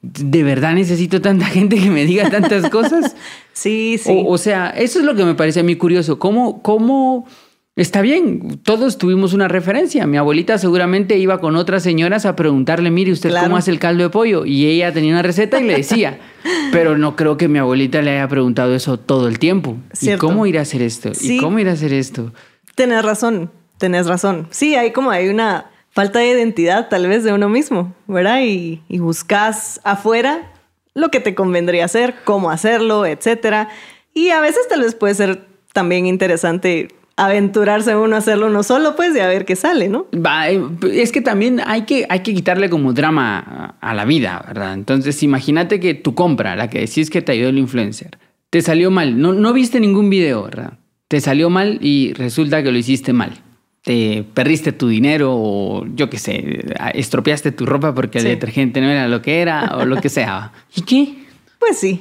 ¿De 0.01 0.43
verdad 0.43 0.75
necesito 0.75 1.19
tanta 1.19 1.45
gente 1.47 1.75
que 1.77 1.89
me 1.89 2.05
diga 2.05 2.29
tantas 2.29 2.69
cosas? 2.69 3.15
Sí, 3.51 3.97
sí. 3.97 4.09
O, 4.25 4.31
o 4.31 4.37
sea, 4.37 4.69
eso 4.69 4.99
es 4.99 5.05
lo 5.05 5.15
que 5.15 5.25
me 5.25 5.35
parece 5.35 5.59
a 5.59 5.63
mí 5.63 5.75
curioso. 5.75 6.17
¿Cómo, 6.17 6.61
cómo 6.61 7.27
está 7.75 7.99
bien? 7.99 8.57
Todos 8.63 8.97
tuvimos 8.97 9.33
una 9.33 9.49
referencia. 9.49 10.07
Mi 10.07 10.15
abuelita 10.15 10.57
seguramente 10.57 11.17
iba 11.17 11.41
con 11.41 11.57
otras 11.57 11.83
señoras 11.83 12.25
a 12.25 12.37
preguntarle, 12.37 12.89
mire, 12.89 13.11
¿usted 13.11 13.31
Claro. 13.31 13.47
cómo 13.47 13.57
hace 13.57 13.71
el 13.71 13.79
caldo 13.79 14.03
de 14.03 14.09
pollo? 14.11 14.45
Y 14.45 14.65
ella 14.67 14.93
tenía 14.93 15.11
una 15.11 15.23
receta 15.23 15.59
y 15.59 15.65
le 15.65 15.75
decía. 15.75 16.19
Pero 16.71 16.97
no 16.97 17.17
creo 17.17 17.35
que 17.35 17.49
mi 17.49 17.59
abuelita 17.59 18.01
le 18.01 18.11
haya 18.11 18.29
preguntado 18.29 18.73
eso 18.73 18.97
todo 18.97 19.27
el 19.27 19.39
tiempo. 19.39 19.75
Cierto. 19.91 20.25
¿Y 20.25 20.29
cómo 20.29 20.45
ir 20.45 20.57
a 20.57 20.61
hacer 20.61 20.81
esto? 20.81 21.13
Sí. 21.13 21.35
¿Y 21.35 21.39
cómo 21.41 21.59
ir 21.59 21.67
a 21.67 21.73
hacer 21.73 21.91
esto? 21.91 22.31
Tenés 22.75 23.03
razón, 23.03 23.51
tenés 23.79 24.05
razón. 24.05 24.47
Sí, 24.51 24.75
hay 24.75 24.91
como 24.91 25.09
hay 25.09 25.29
una 25.29 25.65
falta 25.89 26.19
de 26.19 26.29
identidad 26.29 26.87
tal 26.89 27.07
vez 27.07 27.23
de 27.23 27.33
uno 27.33 27.49
mismo, 27.49 27.95
¿verdad? 28.07 28.41
Y, 28.43 28.81
buscas 28.99 29.81
afuera 29.83 30.53
lo 30.93 31.09
que 31.09 31.19
te 31.19 31.33
convendría 31.33 31.85
hacer, 31.85 32.15
cómo 32.25 32.51
hacerlo, 32.51 33.05
etcétera. 33.05 33.69
Y 34.13 34.29
a 34.29 34.41
veces 34.41 34.67
tal 34.69 34.81
vez 34.81 34.95
puede 34.95 35.15
ser 35.15 35.47
también 35.73 36.05
interesante 36.05 36.89
aventurarse 37.15 37.95
uno 37.95 38.15
a 38.15 38.19
hacerlo 38.19 38.47
uno 38.47 38.63
solo, 38.63 38.95
pues, 38.95 39.15
y 39.15 39.19
a 39.19 39.27
ver 39.27 39.45
qué 39.45 39.55
sale, 39.55 39.89
¿no? 39.89 40.07
Eh, 40.11 40.61
es 40.93 41.11
que 41.11 41.21
también 41.21 41.61
hay 41.65 41.83
que, 41.83 42.05
hay 42.09 42.21
que 42.21 42.33
quitarle 42.33 42.69
como 42.69 42.93
drama 42.93 43.75
a 43.79 43.93
la 43.93 44.05
vida, 44.05 44.43
¿verdad? 44.47 44.73
Entonces, 44.73 45.21
imagínate 45.21 45.79
que 45.79 45.95
tu 45.95 46.15
compra, 46.15 46.55
la 46.55 46.69
que 46.69 46.79
decís 46.79 47.09
que 47.09 47.21
te 47.21 47.33
ayudó 47.33 47.49
el 47.49 47.57
influencer, 47.57 48.17
te 48.49 48.61
salió 48.61 48.89
mal. 48.89 49.19
No, 49.19 49.33
no 49.33 49.51
viste 49.53 49.79
ningún 49.79 50.09
video, 50.09 50.43
¿verdad? 50.43 50.79
Te 51.09 51.19
salió 51.19 51.49
mal 51.49 51.79
y 51.81 52.13
resulta 52.13 52.63
que 52.63 52.71
lo 52.71 52.77
hiciste 52.77 53.11
mal. 53.11 53.41
Te 53.89 54.23
perdiste 54.35 54.71
tu 54.71 54.87
dinero 54.87 55.31
o 55.33 55.83
yo 55.95 56.11
qué 56.11 56.19
sé, 56.19 56.63
estropeaste 56.93 57.51
tu 57.51 57.65
ropa 57.65 57.95
porque 57.95 58.19
Sí. 58.19 58.27
el 58.27 58.33
detergente 58.35 58.81
no 58.81 58.87
era 58.87 59.07
lo 59.07 59.23
que 59.23 59.41
era 59.41 59.77
o 59.77 59.85
lo 59.85 59.95
que 59.99 60.09
sea. 60.09 60.51
¿Y 60.75 60.81
qué? 60.83 61.15
Pues 61.57 61.79
sí, 61.79 61.99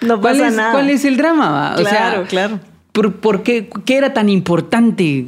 no 0.00 0.18
¿Cuál 0.18 0.36
pasa 0.38 0.48
es, 0.48 0.54
nada. 0.56 0.72
¿Cuál 0.72 0.88
es 0.88 1.04
el 1.04 1.18
drama? 1.18 1.50
va? 1.50 1.74
O 1.74 1.84
sea, 1.84 1.90
Claro, 1.90 2.24
claro. 2.26 2.60
¿Por, 2.92 3.16
por 3.16 3.42
qué, 3.42 3.68
qué 3.84 3.98
era 3.98 4.14
tan 4.14 4.30
importante 4.30 5.26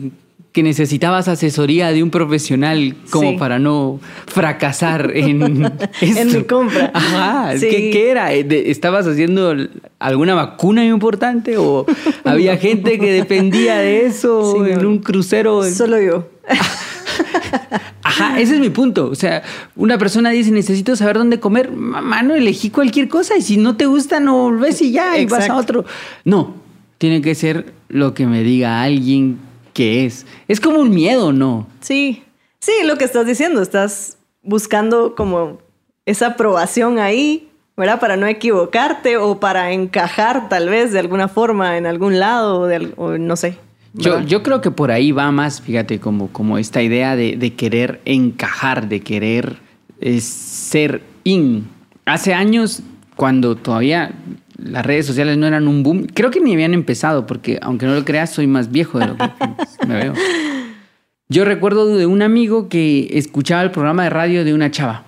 que 0.59 0.63
necesitabas 0.65 1.29
asesoría 1.29 1.93
de 1.93 2.03
un 2.03 2.11
profesional 2.11 2.97
como 3.11 3.31
Sí. 3.31 3.37
para 3.39 3.61
no 3.61 4.01
fracasar 4.27 5.13
en 5.15 5.65
esto? 6.01 6.21
En 6.21 6.33
mi 6.37 6.43
compra. 6.43 6.91
Ajá. 6.93 7.57
Sí. 7.57 7.69
¿Qué, 7.71 7.91
qué 7.93 8.11
era? 8.11 8.35
Eh, 8.35 8.45
¿Estabas 8.71 9.07
haciendo 9.07 9.55
alguna 10.01 10.35
vacuna 10.35 10.85
importante 10.85 11.57
o 11.59 11.87
había 12.25 12.57
gente 12.57 12.99
que 12.99 13.13
dependía 13.13 13.77
de 13.77 14.07
eso 14.07 14.57
Sí, 14.65 14.73
en 14.73 14.83
no. 14.83 14.89
un 14.89 14.99
crucero? 14.99 15.63
Solo 15.63 16.01
yo. 16.03 16.29
Ajá, 18.03 18.41
ese 18.41 18.55
es 18.55 18.61
mi 18.61 18.71
punto. 18.71 19.07
O 19.11 19.15
sea, 19.15 19.45
una 19.77 19.97
persona 19.97 20.31
dice, 20.31 20.51
necesito 20.51 20.97
saber 20.97 21.19
dónde 21.19 21.39
comer. 21.39 21.71
Mano, 21.71 22.35
elegí 22.35 22.71
cualquier 22.71 23.07
cosa 23.09 23.37
y 23.37 23.43
si 23.43 23.59
no 23.59 23.77
te 23.77 23.87
gusta, 23.87 24.19
no 24.19 24.37
volvés 24.39 24.83
y 24.83 24.91
ya, 24.91 25.19
y 25.19 25.27
vas 25.27 25.49
a 25.49 25.55
otro. 25.57 25.85
No, 26.25 26.55
tiene 26.99 27.23
que 27.23 27.37
ser 27.37 27.73
lo 27.89 28.13
que 28.15 28.27
me 28.27 28.43
diga 28.43 28.83
alguien 28.83 29.39
que 29.79 30.05
es. 30.07 30.27
Es 30.49 30.59
como 30.59 30.81
un 30.81 30.91
miedo, 30.91 31.33
¿no? 31.33 31.69
Sí, 31.79 32.25
sí, 32.59 32.73
lo 32.85 32.99
que 32.99 33.05
estás 33.05 33.27
diciendo, 33.27 33.63
estás 33.63 34.19
buscando 34.43 35.15
como 35.15 35.61
esa 36.05 36.27
aprobación 36.27 36.99
ahí, 36.99 37.49
¿verdad? 37.77 38.01
Para 38.01 38.17
no 38.17 38.27
equivocarte 38.27 39.19
o 39.19 39.39
para 39.39 39.71
encajar 39.71 40.49
tal 40.49 40.69
vez 40.69 40.93
de 40.93 40.99
alguna 40.99 41.29
forma 41.29 41.79
en 41.79 41.87
algún 41.87 42.19
lado 42.19 42.63
o, 42.63 42.67
de 42.67 42.93
o 42.97 43.19
no 43.19 43.37
sé. 43.37 43.57
Yo, 43.93 44.21
yo 44.21 44.43
creo 44.43 44.61
que 44.61 44.73
por 44.73 44.91
ahí 44.91 45.13
va 45.13 45.31
más, 45.31 45.61
fíjate, 45.61 46.01
como, 46.01 46.27
como 46.33 46.59
esta 46.59 46.83
idea 46.83 47.15
de, 47.15 47.37
de 47.37 47.55
querer 47.55 48.01
encajar, 48.05 48.89
de 48.89 48.99
querer 48.99 49.59
eh, 50.01 50.21
ser 50.21 51.03
in. 51.23 51.69
Hace 52.05 52.35
años, 52.35 52.83
cuando 53.15 53.55
todavía 53.55 54.11
las 54.59 54.85
redes 54.85 55.07
sociales 55.07 55.39
no 55.39 55.47
eran 55.47 55.67
un 55.69 55.83
boom, 55.83 56.07
creo 56.13 56.31
que 56.31 56.41
ni 56.41 56.53
habían 56.53 56.75
empezado, 56.75 57.27
porque 57.27 57.59
aunque 57.63 57.87
no 57.87 57.95
lo 57.95 58.05
creas, 58.05 58.31
soy 58.31 58.47
más 58.47 58.71
viejo 58.71 58.99
de 58.99 59.07
lo 59.07 59.17
que 59.17 59.31
me 59.87 59.95
veo. 59.95 60.15
Yo 61.29 61.45
recuerdo 61.45 61.97
de 61.97 62.07
un 62.07 62.23
amigo 62.23 62.69
que 62.69 63.09
escuchaba 63.13 63.63
el 63.63 63.71
programa 63.71 64.05
de 64.05 64.11
radio 64.11 64.45
de 64.45 64.55
una 64.55 64.71
chava 64.71 65.05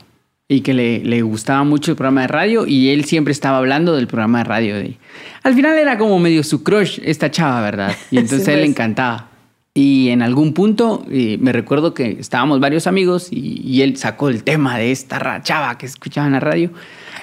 y 0.48 0.60
que 0.60 0.74
le, 0.74 0.98
le 1.04 1.22
gustaba 1.22 1.64
mucho 1.64 1.92
el 1.92 1.96
programa 1.96 2.22
de 2.22 2.26
radio 2.26 2.66
y 2.66 2.90
él 2.90 3.04
siempre 3.04 3.32
estaba 3.32 3.58
hablando 3.58 3.96
del 3.96 4.06
programa 4.06 4.38
de 4.38 4.44
radio. 4.44 4.74
De... 4.76 4.96
Al 5.42 5.54
final 5.54 5.78
era 5.78 5.96
como 5.96 6.18
medio 6.18 6.42
su 6.42 6.62
crush 6.62 6.98
esta 7.04 7.30
chava, 7.30 7.62
¿verdad? 7.62 7.96
Y 8.10 8.18
entonces 8.18 8.44
Sí, 8.44 8.50
a 8.50 8.54
él 8.54 8.60
le 8.60 8.66
pues. 8.66 8.76
encantaba. 8.76 9.29
Y 9.72 10.08
en 10.08 10.22
algún 10.22 10.52
punto 10.52 11.04
eh, 11.10 11.38
me 11.40 11.52
recuerdo 11.52 11.94
que 11.94 12.16
estábamos 12.18 12.58
varios 12.58 12.88
amigos 12.88 13.28
y, 13.30 13.82
él 13.82 13.96
sacó 13.96 14.28
el 14.28 14.42
tema 14.42 14.76
de 14.76 14.90
esta 14.90 15.40
chava 15.42 15.78
que 15.78 15.86
escuchaba 15.86 16.26
en 16.26 16.32
la 16.32 16.40
radio. 16.40 16.70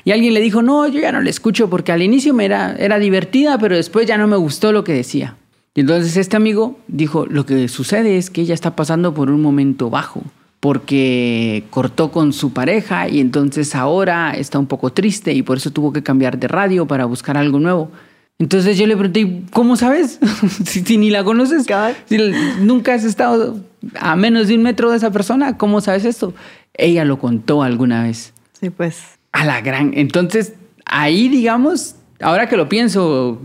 Y 0.05 0.11
alguien 0.11 0.33
le 0.33 0.39
dijo, 0.39 0.61
no, 0.61 0.87
yo 0.87 1.01
ya 1.01 1.11
no 1.11 1.19
la 1.19 1.29
escucho 1.29 1.69
porque 1.69 1.91
al 1.91 2.01
inicio 2.01 2.33
me 2.33 2.45
era, 2.45 2.73
era 2.77 2.99
divertida, 2.99 3.57
pero 3.57 3.75
después 3.75 4.07
ya 4.07 4.17
no 4.17 4.27
me 4.27 4.37
gustó 4.37 4.71
lo 4.71 4.85
que 4.85 4.93
decía. 4.93 5.35
Y 5.75 5.81
entonces 5.81 6.15
este 6.15 6.37
amigo 6.37 6.79
dijo, 6.87 7.25
lo 7.25 7.45
que 7.45 7.67
sucede 7.67 8.17
es 8.17 8.29
que 8.29 8.41
ella 8.41 8.53
está 8.53 8.75
pasando 8.75 9.13
por 9.13 9.29
un 9.29 9.41
momento 9.41 9.89
bajo, 9.89 10.23
porque 10.61 11.65
cortó 11.69 12.11
con 12.11 12.31
su 12.31 12.53
pareja 12.53 13.09
y 13.09 13.19
entonces 13.19 13.75
ahora 13.75 14.31
está 14.31 14.57
un 14.57 14.67
poco 14.67 14.91
triste 14.91 15.33
y 15.33 15.43
por 15.43 15.57
eso 15.57 15.71
tuvo 15.71 15.91
que 15.91 16.01
cambiar 16.01 16.39
de 16.39 16.47
radio 16.47 16.87
para 16.87 17.05
buscar 17.05 17.37
algo 17.37 17.59
nuevo. 17.59 17.91
Entonces 18.39 18.77
yo 18.77 18.85
le 18.85 18.95
pregunté, 18.95 19.41
¿cómo 19.51 19.75
sabes? 19.75 20.19
si, 20.65 20.97
ni 20.97 21.09
la 21.09 21.23
conoces, 21.23 21.65
si 22.05 22.17
nunca 22.61 22.93
has 22.93 23.03
estado 23.03 23.59
a 23.99 24.15
menos 24.15 24.47
de 24.47 24.55
un 24.55 24.61
metro 24.61 24.91
de 24.91 24.97
esa 24.97 25.11
persona, 25.11 25.57
¿cómo 25.57 25.81
sabes 25.81 26.05
esto? 26.05 26.33
Ella 26.75 27.03
lo 27.03 27.17
contó 27.17 27.63
alguna 27.63 28.03
vez. 28.03 28.33
Sí, 28.59 28.69
pues. 28.69 29.03
A 29.31 29.43
la 29.43 29.61
gran. 29.61 29.93
Entonces, 29.95 30.53
ahí, 30.85 31.29
digamos, 31.29 31.95
ahora 32.21 32.47
que 32.47 32.57
lo 32.57 32.69
pienso 32.69 33.41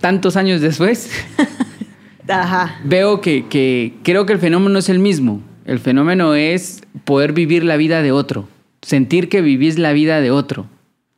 tantos 0.00 0.36
años 0.36 0.62
después, 0.62 1.10
veo 2.84 3.20
que, 3.20 3.46
que 3.48 3.94
creo 4.02 4.24
que 4.24 4.32
el 4.32 4.38
fenómeno 4.38 4.78
es 4.78 4.88
el 4.88 4.98
mismo. 4.98 5.42
El 5.66 5.78
fenómeno 5.78 6.34
es 6.34 6.80
poder 7.04 7.34
vivir 7.34 7.64
la 7.64 7.76
vida 7.76 8.00
de 8.00 8.12
otro, 8.12 8.48
sentir 8.80 9.28
que 9.28 9.42
vivís 9.42 9.78
la 9.78 9.92
vida 9.92 10.22
de 10.22 10.30
otro 10.30 10.66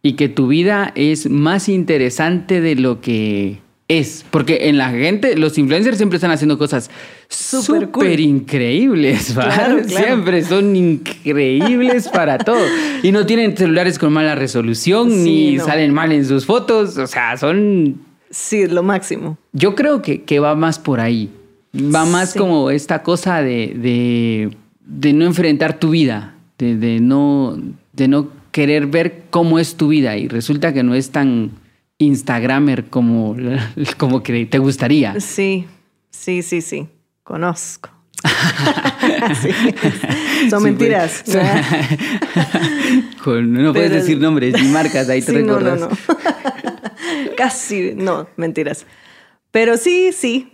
y 0.04 0.12
que 0.12 0.28
tu 0.28 0.48
vida 0.48 0.92
es 0.96 1.30
más 1.30 1.70
interesante 1.70 2.60
de 2.60 2.74
lo 2.76 3.00
que 3.00 3.60
es. 3.88 4.26
Porque 4.30 4.68
en 4.68 4.76
la 4.76 4.90
gente, 4.90 5.34
los 5.34 5.56
influencers 5.56 5.96
siempre 5.96 6.18
están 6.18 6.30
haciendo 6.30 6.58
cosas 6.58 6.90
súper 7.28 8.20
increíbles, 8.20 9.34
Siempre 9.86 10.44
son 10.44 10.76
increíbles 10.76 12.08
para 12.08 12.36
todo. 12.36 12.60
Y 13.02 13.12
no 13.12 13.24
tienen 13.24 13.56
celulares 13.56 13.98
con 13.98 14.12
mala 14.12 14.34
resolución, 14.34 15.24
ni 15.24 15.58
salen 15.58 15.94
mal 15.94 16.12
en 16.12 16.26
sus 16.26 16.44
fotos. 16.44 16.98
O 16.98 17.06
sea, 17.06 17.38
son. 17.38 17.98
Sí, 18.28 18.66
lo 18.66 18.82
máximo. 18.82 19.38
Yo 19.54 19.74
creo 19.74 20.02
que, 20.02 20.22
que 20.22 20.38
va 20.38 20.54
más 20.54 20.78
por 20.78 21.00
ahí. 21.00 21.30
Va 21.74 22.04
más 22.04 22.34
como 22.34 22.70
esta 22.70 23.02
cosa 23.02 23.40
de, 23.40 24.52
de, 24.84 25.12
no 25.14 25.24
enfrentar 25.24 25.78
tu 25.78 25.90
vida, 25.90 26.34
de, 26.58 26.76
de, 26.76 27.00
no, 27.00 27.58
de 27.94 28.06
no 28.06 28.43
querer 28.54 28.86
ver 28.86 29.24
cómo 29.30 29.58
es 29.58 29.74
tu 29.74 29.88
vida. 29.88 30.16
Y 30.16 30.28
resulta 30.28 30.72
que 30.72 30.84
no 30.84 30.94
es 30.94 31.10
tan 31.10 31.50
Instagramer 31.98 32.84
como, 32.84 33.36
como 33.98 34.22
que 34.22 34.46
te 34.46 34.58
gustaría. 34.58 35.20
Sí, 35.20 35.66
sí, 36.10 36.42
sí, 36.42 36.62
sí. 36.62 36.86
Conozco. 37.24 37.90
Son 40.50 40.62
mentiras. 40.62 41.24
no 43.26 43.72
puedes 43.72 43.90
decir 43.90 44.20
nombres 44.20 44.54
ni 44.62 44.68
marcas, 44.68 45.08
ahí 45.08 45.20
te 45.20 45.32
sí, 45.32 45.42
No, 45.42 45.58
no, 45.58 45.74
no. 45.74 45.88
Casi, 47.36 47.94
no, 47.96 48.28
mentiras. 48.36 48.86
Pero 49.50 49.76
sí, 49.76 50.12
sí, 50.12 50.52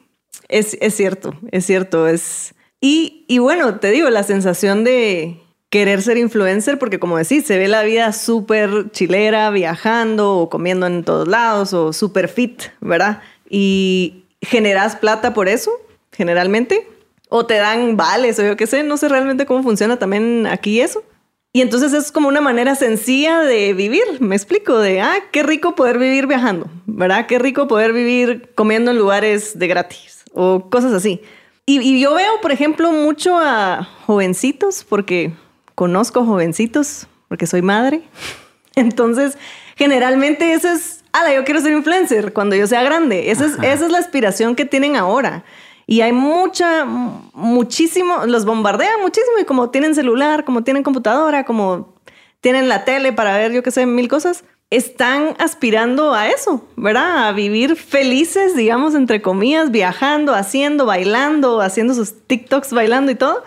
es, 0.49 0.79
es 0.81 0.97
cierto, 0.97 1.39
es 1.53 1.67
cierto. 1.67 2.09
Es... 2.09 2.55
Y, 2.81 3.27
y 3.29 3.41
bueno, 3.41 3.79
te 3.79 3.91
digo, 3.91 4.09
la 4.09 4.23
sensación 4.23 4.85
de, 4.85 5.43
querer 5.71 6.03
ser 6.03 6.19
influencer 6.19 6.79
porque 6.79 6.99
como 6.99 7.17
decís, 7.17 7.47
se 7.47 7.57
ve 7.57 7.69
la 7.69 7.83
vida 7.83 8.13
súper 8.13 8.91
chilera, 8.91 9.51
viajando 9.51 10.37
o 10.37 10.51
comiendo 10.51 10.87
en 10.87 11.05
todos 11.05 11.29
lados 11.29 11.73
o 11.73 11.93
súper 11.93 12.29
fit, 12.29 12.65
¿verdad? 12.81 13.23
Y 13.49 14.25
generas 14.43 14.97
plata 14.97 15.33
por 15.33 15.49
eso, 15.49 15.71
generalmente, 16.13 16.89
o 17.29 17.47
te 17.47 17.55
dan 17.55 17.97
vales 17.97 18.39
o 18.39 18.43
yo 18.43 18.57
qué 18.57 18.67
sé, 18.67 18.83
no 18.83 18.97
sé 18.97 19.09
realmente 19.09 19.47
cómo 19.47 19.63
funciona 19.63 19.99
también 19.99 20.47
aquí 20.47 20.81
eso. 20.81 21.05
Y 21.53 21.63
entonces 21.63 21.93
es 21.93 22.13
como 22.13 22.29
una 22.29 22.41
manera 22.41 22.77
sencilla 22.77 23.41
de 23.41 23.73
vivir, 23.73 24.05
me 24.21 24.37
explico, 24.37 24.79
de, 24.79 25.01
ah, 25.01 25.19
qué 25.33 25.43
rico 25.43 25.75
poder 25.75 25.99
vivir 25.99 26.27
viajando, 26.27 26.69
¿verdad? 26.87 27.27
Qué 27.27 27.39
rico 27.41 27.67
poder 27.67 27.93
vivir 27.93 28.51
comiendo 28.55 28.93
en 28.93 28.99
lugares 28.99 29.59
de 29.59 29.67
gratis 29.67 30.25
o 30.33 30.69
cosas 30.71 30.93
así. 30.93 31.23
Y, 31.67 31.81
y 31.81 32.01
yo 32.01 32.15
veo, 32.15 32.41
por 32.41 32.53
ejemplo, 32.53 32.93
mucho 32.93 33.37
a 33.37 33.89
jovencitos, 34.07 34.85
porque 34.89 35.33
conozco 35.81 36.27
jovencitos 36.27 37.07
porque 37.29 37.47
soy 37.47 37.63
madre. 37.63 38.03
Entonces, 38.75 39.39
generalmente 39.77 40.53
eso 40.53 40.69
es, 40.69 41.03
ala, 41.11 41.33
yo 41.33 41.43
quiero 41.43 41.59
ser 41.63 41.73
influencer 41.73 42.35
cuando 42.35 42.55
yo 42.55 42.67
sea 42.67 42.83
grande. 42.83 43.31
Esa 43.31 43.47
es, 43.47 43.53
esa 43.63 43.87
es 43.87 43.91
la 43.91 43.97
aspiración 43.97 44.57
que 44.57 44.67
tienen 44.67 44.97
ahora. 44.97 45.43
Y 45.87 46.03
hay 46.03 46.13
mucha, 46.13 46.85
muchísimo, 46.85 48.27
los 48.27 48.45
bombardean 48.45 49.01
muchísimo 49.01 49.39
y 49.41 49.47
como 49.47 49.71
tienen 49.71 49.95
celular, 49.95 50.45
como 50.45 50.65
tienen 50.65 50.83
computadora, 50.83 51.47
como 51.47 51.95
tienen 52.43 52.69
la 52.69 52.85
tele 52.85 53.15
para 53.15 53.39
ver, 53.39 53.53
yo 53.53 53.63
qué 53.63 53.71
sé, 53.71 53.87
mil 53.87 54.07
cosas, 54.07 54.45
están 54.69 55.35
aspirando 55.39 56.13
a 56.13 56.29
eso, 56.29 56.63
¿verdad? 56.77 57.27
A 57.27 57.33
vivir 57.33 57.75
felices, 57.75 58.55
digamos, 58.55 58.95
entre 58.95 59.23
comillas, 59.23 59.71
viajando, 59.71 60.35
haciendo, 60.35 60.85
bailando, 60.85 61.63
haciendo 61.63 61.95
sus 61.95 62.27
TikToks 62.27 62.75
bailando 62.75 63.11
y 63.13 63.15
todo 63.15 63.43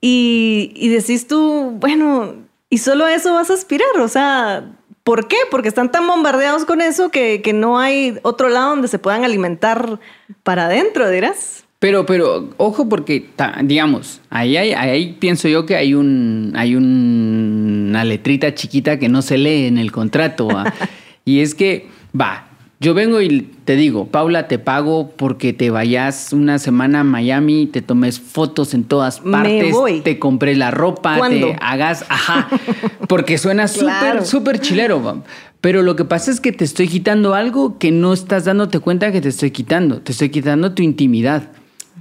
y, 0.00 0.88
decís 0.88 1.26
tú, 1.26 1.72
bueno, 1.80 2.34
y 2.70 2.78
solo 2.78 3.06
eso 3.06 3.34
vas 3.34 3.50
a 3.50 3.54
aspirar, 3.54 3.88
o 4.00 4.08
sea, 4.08 4.72
¿por 5.04 5.28
qué? 5.28 5.36
Porque 5.50 5.68
están 5.68 5.90
tan 5.90 6.06
bombardeados 6.06 6.64
con 6.64 6.80
eso 6.80 7.10
que, 7.10 7.42
no 7.54 7.78
hay 7.78 8.18
otro 8.22 8.48
lado 8.48 8.70
donde 8.70 8.88
se 8.88 8.98
puedan 8.98 9.24
alimentar 9.24 9.98
para 10.42 10.66
adentro, 10.66 11.08
dirás. 11.10 11.64
Pero, 11.78 12.06
pero, 12.06 12.50
ojo, 12.56 12.88
porque, 12.88 13.28
digamos, 13.62 14.20
ahí, 14.30 14.56
hay, 14.56 14.72
ahí 14.72 15.16
pienso 15.20 15.46
yo 15.48 15.66
que 15.66 15.76
hay 15.76 15.94
un, 15.94 16.52
hay 16.56 16.74
una 16.74 18.02
letrita 18.04 18.54
chiquita 18.54 18.98
que 18.98 19.08
no 19.08 19.22
se 19.22 19.36
lee 19.36 19.66
en 19.66 19.78
el 19.78 19.92
contrato. 19.92 20.48
y 21.24 21.40
es 21.40 21.54
que, 21.54 21.88
va, 22.18 22.48
yo 22.78 22.92
vengo 22.92 23.22
y 23.22 23.40
te 23.64 23.74
digo, 23.74 24.06
Paula, 24.08 24.48
te 24.48 24.58
pago 24.58 25.10
porque 25.16 25.54
te 25.54 25.70
vayas 25.70 26.32
una 26.34 26.58
semana 26.58 27.00
a 27.00 27.04
Miami, 27.04 27.66
te 27.66 27.80
tomes 27.80 28.20
fotos 28.20 28.74
en 28.74 28.84
todas 28.84 29.20
partes, 29.20 29.74
te 30.02 30.18
compré 30.18 30.54
la 30.56 30.70
ropa, 30.70 31.18
te 31.28 31.56
hagas, 31.60 32.04
ajá, 32.08 32.48
porque 33.08 33.38
suena 33.38 33.66
súper, 33.66 34.26
súper 34.26 34.60
chilero. 34.60 35.22
Pero 35.62 35.82
lo 35.82 35.96
que 35.96 36.04
pasa 36.04 36.30
es 36.30 36.40
que 36.40 36.52
te 36.52 36.64
estoy 36.64 36.86
quitando 36.86 37.34
algo 37.34 37.78
que 37.78 37.90
no 37.90 38.12
estás 38.12 38.44
dándote 38.44 38.78
cuenta 38.78 39.10
que 39.10 39.20
te 39.20 39.30
estoy 39.30 39.50
quitando. 39.50 40.00
Te 40.00 40.12
estoy 40.12 40.28
quitando 40.28 40.72
tu 40.72 40.82
intimidad. 40.82 41.48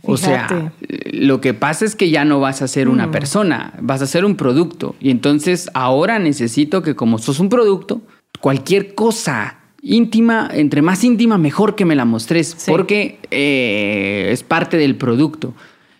O 0.04 0.18
sea, 0.18 0.72
lo 1.12 1.42
que 1.42 1.54
pasa 1.56 1.86
es 1.86 1.96
que 1.96 2.12
ya 2.12 2.26
no 2.26 2.40
vas 2.40 2.62
a 2.62 2.68
ser 2.68 2.90
una 2.90 3.08
mm. 3.08 3.12
persona, 3.12 3.74
vas 3.82 4.02
a 4.02 4.08
ser 4.08 4.24
un 4.24 4.36
producto. 4.36 4.96
Y 5.00 5.10
entonces 5.10 5.72
ahora 5.74 6.20
necesito 6.20 6.84
que 6.84 6.96
como 6.96 7.18
sos 7.18 7.40
un 7.40 7.50
producto, 7.50 8.02
cualquier 8.40 8.94
cosa 8.94 9.65
íntima, 9.86 10.50
entre 10.52 10.82
más 10.82 11.04
íntima, 11.04 11.38
mejor 11.38 11.76
que 11.76 11.86
me 11.86 11.96
la 11.96 12.06
mostres, 12.06 12.58
porque 12.68 13.20
eh, 13.30 14.30
es 14.32 14.44
parte 14.44 14.78
del 14.78 14.96
producto. 14.96 15.54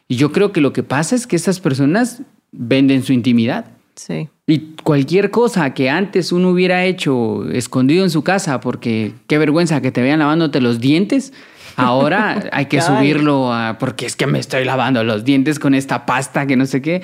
Y 0.08 0.16
yo 0.16 0.32
creo 0.32 0.52
que 0.52 0.60
lo 0.60 0.74
que 0.74 0.84
pasa 0.84 1.16
es 1.16 1.28
que 1.28 1.36
estas 1.36 1.60
personas 1.60 2.24
venden 2.52 3.04
su 3.04 3.14
intimidad. 3.14 3.66
Sí. 3.96 4.28
Y 4.48 4.76
cualquier 4.84 5.32
cosa 5.32 5.74
que 5.74 5.90
antes 5.90 6.32
uno 6.32 6.50
hubiera 6.50 6.84
hecho 6.84 7.48
escondido 7.52 8.04
en 8.04 8.10
su 8.10 8.24
casa, 8.24 8.60
porque 8.60 9.14
qué 9.28 9.38
vergüenza 9.38 9.82
que 9.82 9.92
te 9.92 10.02
vean 10.02 10.20
lavándote 10.20 10.62
los 10.62 10.80
dientes, 10.80 11.32
ahora 11.76 12.50
hay 12.52 12.66
que 12.66 12.82
subirlo 12.82 13.54
a, 13.54 13.78
porque 13.80 14.08
es 14.08 14.16
que 14.16 14.26
me 14.26 14.40
estoy 14.40 14.66
lavando 14.66 15.04
los 15.04 15.24
dientes 15.26 15.60
con 15.60 15.76
esta 15.76 16.08
pasta 16.08 16.48
que 16.48 16.56
no 16.56 16.66
sé 16.66 16.82
qué. 16.82 17.04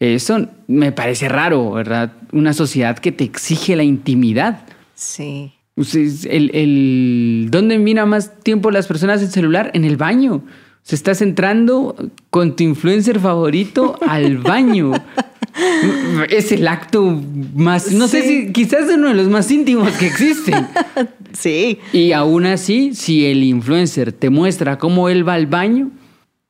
Eso 0.00 0.48
me 0.66 0.92
parece 0.92 1.28
raro, 1.28 1.72
¿verdad? 1.72 2.12
Una 2.32 2.54
sociedad 2.54 2.98
que 2.98 3.12
te 3.12 3.22
exige 3.22 3.76
la 3.76 3.84
intimidad. 3.84 4.64
Sí. 4.94 5.52
El, 5.76 6.50
el, 6.54 7.48
¿Dónde 7.50 7.78
mira 7.78 8.04
más 8.04 8.40
tiempo 8.40 8.70
las 8.70 8.86
personas 8.86 9.22
el 9.22 9.28
celular? 9.28 9.70
En 9.74 9.84
el 9.84 9.96
baño. 9.96 10.42
Se 10.82 10.94
estás 10.94 11.22
entrando 11.22 11.96
con 12.30 12.56
tu 12.56 12.64
influencer 12.64 13.20
favorito 13.20 13.98
al 14.06 14.38
baño. 14.38 14.92
es 16.28 16.52
el 16.52 16.66
acto 16.66 17.22
más, 17.54 17.92
no 17.92 18.08
sé 18.08 18.22
si 18.22 18.52
quizás 18.52 18.88
es 18.88 18.96
uno 18.96 19.08
de 19.08 19.14
los 19.14 19.28
más 19.28 19.50
íntimos 19.50 19.90
que 19.92 20.06
existen. 20.08 20.66
sí. 21.32 21.78
Y 21.92 22.12
aún 22.12 22.46
así, 22.46 22.94
si 22.94 23.26
el 23.26 23.42
influencer 23.44 24.12
te 24.12 24.28
muestra 24.28 24.78
cómo 24.78 25.08
él 25.08 25.26
va 25.26 25.34
al 25.34 25.46
baño, 25.46 25.90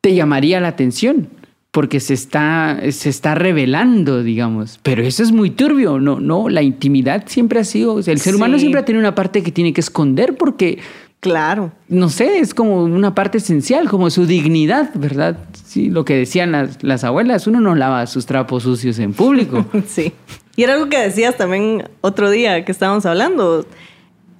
te 0.00 0.14
llamaría 0.14 0.60
la 0.60 0.68
atención 0.68 1.28
porque 1.72 2.00
se 2.00 2.12
está, 2.12 2.78
se 2.90 3.08
está 3.08 3.34
revelando, 3.34 4.22
digamos. 4.22 4.78
Pero 4.82 5.02
eso 5.02 5.22
es 5.22 5.32
muy 5.32 5.50
turbio, 5.50 5.98
no, 5.98 6.20
no, 6.20 6.50
la 6.50 6.62
intimidad 6.62 7.24
siempre 7.26 7.60
ha 7.60 7.64
sido, 7.64 7.98
el 7.98 8.20
ser 8.20 8.36
humano 8.36 8.58
siempre 8.58 8.80
ha 8.80 8.84
tenido 8.84 9.00
una 9.00 9.14
parte 9.14 9.42
que 9.42 9.50
tiene 9.50 9.72
que 9.72 9.80
esconder 9.80 10.36
porque... 10.36 10.78
Claro. 11.20 11.70
No 11.88 12.08
sé, 12.08 12.40
es 12.40 12.52
como 12.52 12.82
una 12.82 13.14
parte 13.14 13.38
esencial, 13.38 13.88
como 13.88 14.10
su 14.10 14.26
dignidad, 14.26 14.90
¿verdad? 14.94 15.38
Sí, 15.64 15.88
lo 15.88 16.04
que 16.04 16.16
decían 16.16 16.50
las, 16.50 16.82
las 16.82 17.04
abuelas, 17.04 17.46
uno 17.46 17.60
no 17.60 17.76
lava 17.76 18.04
sus 18.08 18.26
trapos 18.26 18.64
sucios 18.64 18.98
en 18.98 19.14
público. 19.14 19.64
sí. 19.86 20.12
Y 20.56 20.64
era 20.64 20.74
algo 20.74 20.88
que 20.88 20.98
decías 20.98 21.36
también 21.36 21.88
otro 22.00 22.28
día 22.28 22.64
que 22.64 22.72
estábamos 22.72 23.06
hablando, 23.06 23.64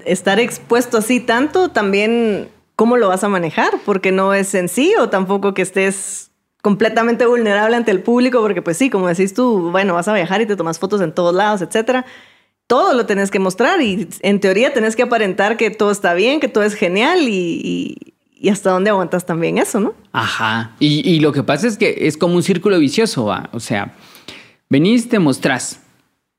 estar 0.05 0.41
expuesto 0.41 0.99
así 0.99 1.21
tanto 1.21 1.69
también, 1.69 2.49
¿cómo 2.75 2.97
lo 2.97 3.09
vas 3.09 3.23
a 3.23 3.29
manejar? 3.29 3.71
Porque 3.87 4.11
no 4.11 4.35
es 4.35 4.49
sencillo 4.49 5.09
tampoco 5.09 5.55
que 5.55 5.63
estés 5.63 6.32
completamente 6.63 7.27
vulnerable 7.27 7.77
ante 7.77 7.91
el 7.91 8.01
público, 8.01 8.41
porque 8.41 8.63
pues 8.63 8.79
sí, 8.79 8.89
como 8.89 9.09
decís 9.09 9.35
tú, 9.35 9.71
bueno, 9.73 9.95
vas 9.95 10.09
a 10.09 10.15
viajar 10.15 10.41
y 10.41 10.47
te 10.47 10.57
tomas 10.57 10.79
fotos 10.79 11.01
en 11.01 11.13
todos 11.13 11.35
lados, 11.35 11.61
etcétera. 11.61 12.07
Todo 12.69 12.95
lo 12.95 13.05
tenés 13.05 13.31
que 13.31 13.41
mostrar 13.41 13.83
y 13.83 14.09
en 14.21 14.41
teoría 14.41 14.73
tenés 14.73 14.97
que 14.97 15.03
aparentar 15.03 15.57
que 15.57 15.71
todo 15.71 15.91
está 15.91 16.15
bien, 16.15 16.41
que 16.41 16.49
todo 16.49 16.65
es 16.65 16.75
genial 16.75 17.29
y, 17.29 18.15
hasta 18.49 18.71
dónde 18.71 18.91
aguantas 18.91 19.27
también 19.27 19.59
eso, 19.59 19.81
¿no? 19.81 19.95
Ajá. 20.13 20.75
Y, 20.79 21.19
lo 21.21 21.33
que 21.33 21.43
pasa 21.43 21.67
es 21.67 21.77
que 21.77 21.95
es 22.03 22.17
como 22.17 22.37
un 22.37 22.43
círculo 22.43 22.79
vicioso, 22.79 23.25
¿va? 23.27 23.51
O 23.53 23.61
sea, 23.61 23.95
venís, 24.71 25.09
te 25.09 25.19
mostrás. 25.19 25.81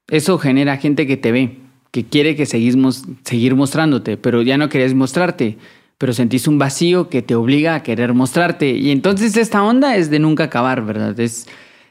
Eso 0.08 0.38
genera 0.38 0.78
gente 0.78 1.06
que 1.06 1.18
te 1.18 1.32
ve. 1.32 1.60
que 1.92 2.06
quiere 2.06 2.36
que 2.36 2.46
seguimos, 2.46 3.04
seguir 3.24 3.56
mostrándote, 3.56 4.18
pero 4.18 4.42
ya 4.42 4.58
no 4.58 4.68
querías 4.68 4.94
mostrarte, 4.96 5.58
pero 6.04 6.12
sentís 6.12 6.50
un 6.50 6.60
vacío 6.60 7.08
que 7.08 7.22
te 7.22 7.34
obliga 7.34 7.76
a 7.76 7.82
querer 7.82 8.14
mostrarte. 8.14 8.72
Y 8.72 8.92
entonces 8.92 9.38
esta 9.38 9.64
onda 9.64 9.96
es 9.96 10.10
de 10.10 10.20
nunca 10.20 10.44
acabar, 10.44 10.84
¿verdad? 10.84 11.18
Es, 11.18 11.48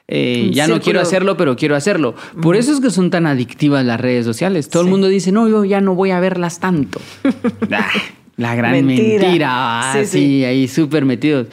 eh, 0.07 0.51
ya 0.53 0.69
no 0.69 0.83
quiero 0.83 1.01
hacerlo, 1.01 1.39
pero 1.39 1.57
quiero 1.57 1.77
hacerlo. 1.77 2.15
Por 2.43 2.57
eso 2.57 2.75
es 2.75 2.81
que 2.81 2.91
son 2.91 3.09
tan 3.09 3.27
adictivas 3.27 3.87
las 3.87 3.99
redes 3.99 4.27
sociales. 4.27 4.69
Todo 4.69 4.83
el 4.83 4.91
mundo 4.91 5.09
dice, 5.09 5.33
no, 5.33 5.49
yo 5.49 5.65
ya 5.65 5.81
no 5.81 5.95
voy 5.95 6.11
a 6.11 6.21
verlas 6.21 6.61
tanto. 6.61 7.01
Ah, 7.73 7.89
la 8.37 8.55
gran 8.55 8.85
mentira. 8.85 9.49
Ah, 9.95 10.05
sí, 10.05 10.45
ahí 10.45 10.69
súper 10.69 11.07
metidos. 11.07 11.47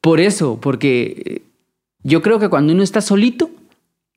Por 0.00 0.18
eso, 0.18 0.58
porque 0.60 1.42
yo 2.02 2.20
creo 2.20 2.40
que 2.40 2.48
cuando 2.48 2.72
uno 2.72 2.82
está 2.82 3.00
solito, 3.00 3.48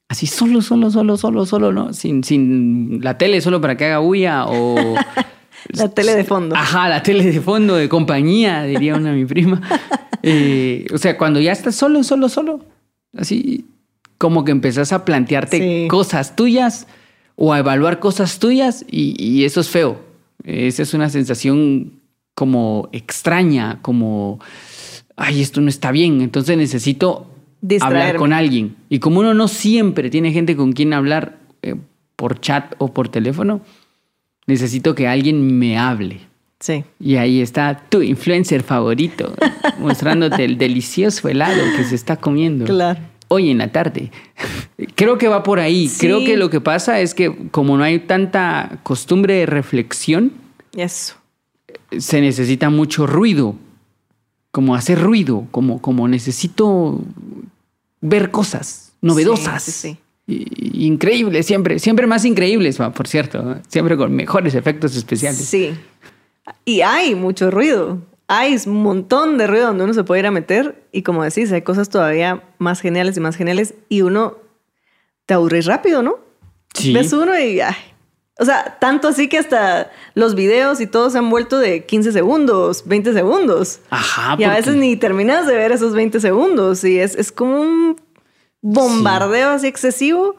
así 0.09 0.25
solo, 0.25 0.63
solo, 0.63 0.89
solo, 0.89 1.17
solo, 1.17 1.45
solo, 1.45 1.71
¿no? 1.71 1.93
Sin, 1.93 2.23
sin 2.23 3.01
la 3.03 3.19
tele 3.19 3.41
solo 3.41 3.61
para 3.61 3.77
que 3.77 3.85
haga 3.85 3.99
bulla 3.99 4.45
o... 4.47 4.95
la 5.69 5.89
tele 5.89 6.15
de 6.15 6.23
fondo. 6.23 6.55
Ajá, 6.55 6.89
la 6.89 7.03
tele 7.03 7.23
de 7.31 7.41
fondo, 7.41 7.75
de 7.75 7.89
compañía, 7.89 8.63
diría 8.63 8.95
una 8.95 9.13
mi 9.13 9.25
prima. 9.25 9.61
Eh, 10.27 10.87
o 10.91 10.97
sea, 10.97 11.19
cuando 11.19 11.39
ya 11.39 11.51
estás 11.51 11.75
solo, 11.75 12.01
solo, 12.01 12.29
solo, 12.29 12.65
así 13.15 13.63
como 14.17 14.43
que 14.43 14.51
empezás 14.51 14.91
a 14.91 15.05
plantearte 15.05 15.87
cosas 15.87 16.35
tuyas 16.35 16.87
o 17.35 17.53
a 17.53 17.59
evaluar 17.59 17.99
cosas 17.99 18.39
tuyas 18.39 18.85
y, 18.89 19.43
eso 19.43 19.61
es 19.61 19.69
feo. 19.69 19.99
Esa 20.43 20.81
es 20.81 20.95
una 20.95 21.09
sensación 21.09 21.99
como 22.33 22.89
extraña, 22.91 23.79
como, 23.83 24.39
ay, 25.15 25.41
esto 25.41 25.61
no 25.61 25.69
está 25.69 25.91
bien, 25.91 26.21
entonces 26.21 26.57
necesito 26.57 27.27
hablar 27.81 28.15
con 28.15 28.33
alguien. 28.33 28.75
Y 28.89 28.99
como 28.99 29.19
uno 29.19 29.35
no 29.35 29.47
siempre 29.47 30.09
tiene 30.09 30.31
gente 30.31 30.55
con 30.55 30.73
quien 30.73 30.93
hablar 30.93 31.37
eh, 31.61 31.75
por 32.15 32.39
chat 32.39 32.73
o 32.77 32.93
por 32.93 33.09
teléfono, 33.09 33.61
necesito 34.47 34.95
que 34.95 35.07
alguien 35.07 35.57
me 35.57 35.77
hable. 35.77 36.21
Sí. 36.59 36.83
Y 36.99 37.15
ahí 37.17 37.41
está 37.41 37.83
tu 37.89 38.01
influencer 38.01 38.63
favorito, 38.63 39.33
mostrándote 39.79 40.45
el 40.45 40.57
delicioso 40.57 41.27
helado 41.27 41.61
que 41.75 41.83
se 41.83 41.95
está 41.95 42.17
comiendo. 42.17 42.65
Claro. 42.65 42.99
Hoy 43.27 43.49
en 43.49 43.57
la 43.57 43.71
tarde. 43.71 44.11
Creo 44.95 45.17
que 45.17 45.27
va 45.27 45.43
por 45.43 45.59
ahí. 45.59 45.91
Creo 45.99 46.19
que 46.23 46.37
lo 46.37 46.49
que 46.49 46.61
pasa 46.61 46.99
es 46.99 47.13
que 47.13 47.49
como 47.49 47.75
no 47.77 47.83
hay 47.83 47.99
tanta 47.99 48.79
costumbre 48.83 49.35
de 49.35 49.45
reflexión, 49.47 50.31
Eso. 50.75 51.15
se 51.97 52.21
necesita 52.21 52.69
mucho 52.69 53.07
ruido. 53.07 53.55
Como 54.51 54.75
hacer 54.75 55.01
ruido, 55.01 55.47
como, 55.51 55.81
como 55.81 56.07
necesito 56.07 57.01
ver 57.99 58.31
cosas 58.31 58.93
novedosas. 59.01 59.63
Sí, 59.63 59.97
increíbles, 60.27 61.45
siempre, 61.45 61.79
siempre 61.79 62.07
más 62.07 62.25
increíbles, 62.25 62.77
por 62.77 63.07
cierto, 63.07 63.57
siempre 63.67 63.95
con 63.97 64.15
mejores 64.15 64.55
efectos 64.55 64.95
especiales. 64.95 65.45
Sí. 65.45 65.75
Y 66.63 66.81
hay 66.81 67.15
mucho 67.15 67.51
ruido. 67.51 67.99
Hay 68.27 68.57
un 68.65 68.81
montón 68.81 69.37
de 69.37 69.45
ruido 69.45 69.67
donde 69.67 69.83
uno 69.83 69.93
se 69.93 70.03
puede 70.03 70.21
ir 70.21 70.25
a 70.25 70.31
meter 70.31 70.83
y 70.91 71.03
como 71.03 71.23
decís, 71.23 71.51
hay 71.51 71.61
cosas 71.61 71.89
todavía 71.89 72.43
más 72.57 72.81
geniales 72.81 73.17
y 73.17 73.19
más 73.19 73.35
geniales 73.35 73.75
y 73.87 74.01
uno 74.01 74.37
te 75.27 75.35
aburrís 75.35 75.65
rápido, 75.67 76.01
¿no? 76.01 76.17
Sí. 76.73 76.91
Ves 76.91 77.13
uno 77.13 77.39
y 77.39 77.61
ay, 77.61 77.75
o 78.37 78.43
sea, 78.43 78.77
tanto 78.79 79.07
así 79.07 79.29
que 79.29 79.37
hasta 79.37 79.91
los 80.13 80.35
videos 80.35 80.81
y 80.81 80.87
todo 80.87 81.09
se 81.09 81.17
han 81.17 81.29
vuelto 81.29 81.57
de 81.57 81.85
15 81.85 82.11
segundos, 82.11 82.83
20 82.85 83.13
segundos. 83.13 83.79
Ajá. 83.89 84.35
Y 84.37 84.43
a 84.43 84.53
veces 84.53 84.75
ni 84.75 84.97
terminas 84.97 85.47
de 85.47 85.55
ver 85.55 85.71
esos 85.71 85.93
20 85.93 86.19
segundos. 86.19 86.83
Y 86.83 86.99
es, 86.99 87.15
es 87.15 87.31
como 87.31 87.61
un 87.61 87.95
bombardeo 88.65 89.49
así 89.49 89.67
excesivo. 89.67 90.35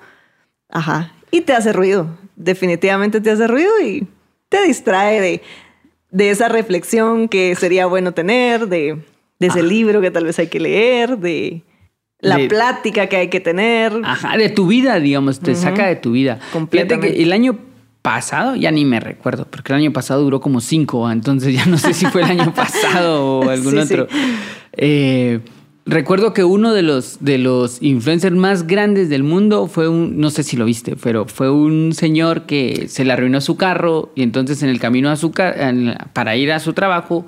Ajá. 0.68 1.12
Y 1.30 1.42
te 1.42 1.52
hace 1.52 1.72
ruido. 1.72 2.18
Definitivamente 2.34 3.20
te 3.20 3.30
hace 3.30 3.46
ruido 3.46 3.70
y 3.82 4.06
te 4.48 4.62
distrae 4.62 5.20
de, 5.20 5.42
de 6.10 6.30
esa 6.30 6.48
reflexión 6.48 7.28
que 7.28 7.54
sería 7.54 7.86
bueno 7.86 8.12
tener, 8.12 8.68
de, 8.68 8.98
de 9.38 9.46
ese 9.46 9.62
libro 9.62 10.00
que 10.00 10.10
tal 10.10 10.24
vez 10.24 10.38
hay 10.38 10.48
que 10.48 10.60
leer, 10.60 11.18
de 11.18 11.62
la 12.20 12.38
plática 12.48 13.06
que 13.06 13.16
hay 13.16 13.28
que 13.28 13.40
tener. 13.40 13.92
Ajá, 14.04 14.36
de 14.36 14.48
tu 14.48 14.66
vida, 14.66 14.98
digamos, 14.98 15.40
te 15.40 15.54
saca 15.54 15.86
de 15.86 15.96
tu 15.96 16.12
vida. 16.12 16.40
Completamente. 16.52 17.14
que 17.14 17.22
el 17.22 17.32
año 17.32 17.58
pasado, 18.02 18.56
ya 18.56 18.70
ni 18.70 18.84
me 18.84 19.00
recuerdo, 19.00 19.46
porque 19.48 19.72
el 19.72 19.78
año 19.78 19.92
pasado 19.92 20.22
duró 20.22 20.40
como 20.40 20.60
cinco, 20.60 21.10
entonces 21.10 21.54
ya 21.54 21.66
no 21.66 21.78
sé 21.78 21.94
si 21.94 22.06
fue 22.06 22.22
el 22.22 22.40
año 22.40 22.52
pasado 22.56 23.40
o 23.40 23.50
algún 23.50 23.78
otro. 23.78 24.08
Eh, 24.72 25.40
recuerdo 25.87 26.35
que 26.35 26.44
uno 26.44 26.75
de 26.75 26.83
los, 26.83 27.18
de 27.20 27.38
los 27.38 27.81
influencers 27.81 28.37
más 28.37 28.66
grandes 28.66 29.09
del 29.09 29.22
mundo 29.22 29.68
fue 29.68 29.88
un, 29.88 30.18
no 30.18 30.31
sé 30.31 30.42
si 30.42 30.57
lo 30.57 30.64
viste, 30.64 30.96
pero 30.96 31.27
fue 31.27 31.51
un 31.51 31.92
señor 31.92 32.42
que 32.42 32.88
se 32.88 33.05
le 33.05 33.12
arruinó 33.12 33.40
su 33.40 33.57
carro 33.57 34.11
y 34.14 34.22
entonces 34.22 34.62
en 34.62 34.68
el 34.68 34.81
camino 34.81 35.11
a 35.11 35.16
su 35.16 35.33
para 36.12 36.37
ir 36.37 36.53
a 36.53 36.59
su 36.59 36.72
trabajo 36.72 37.27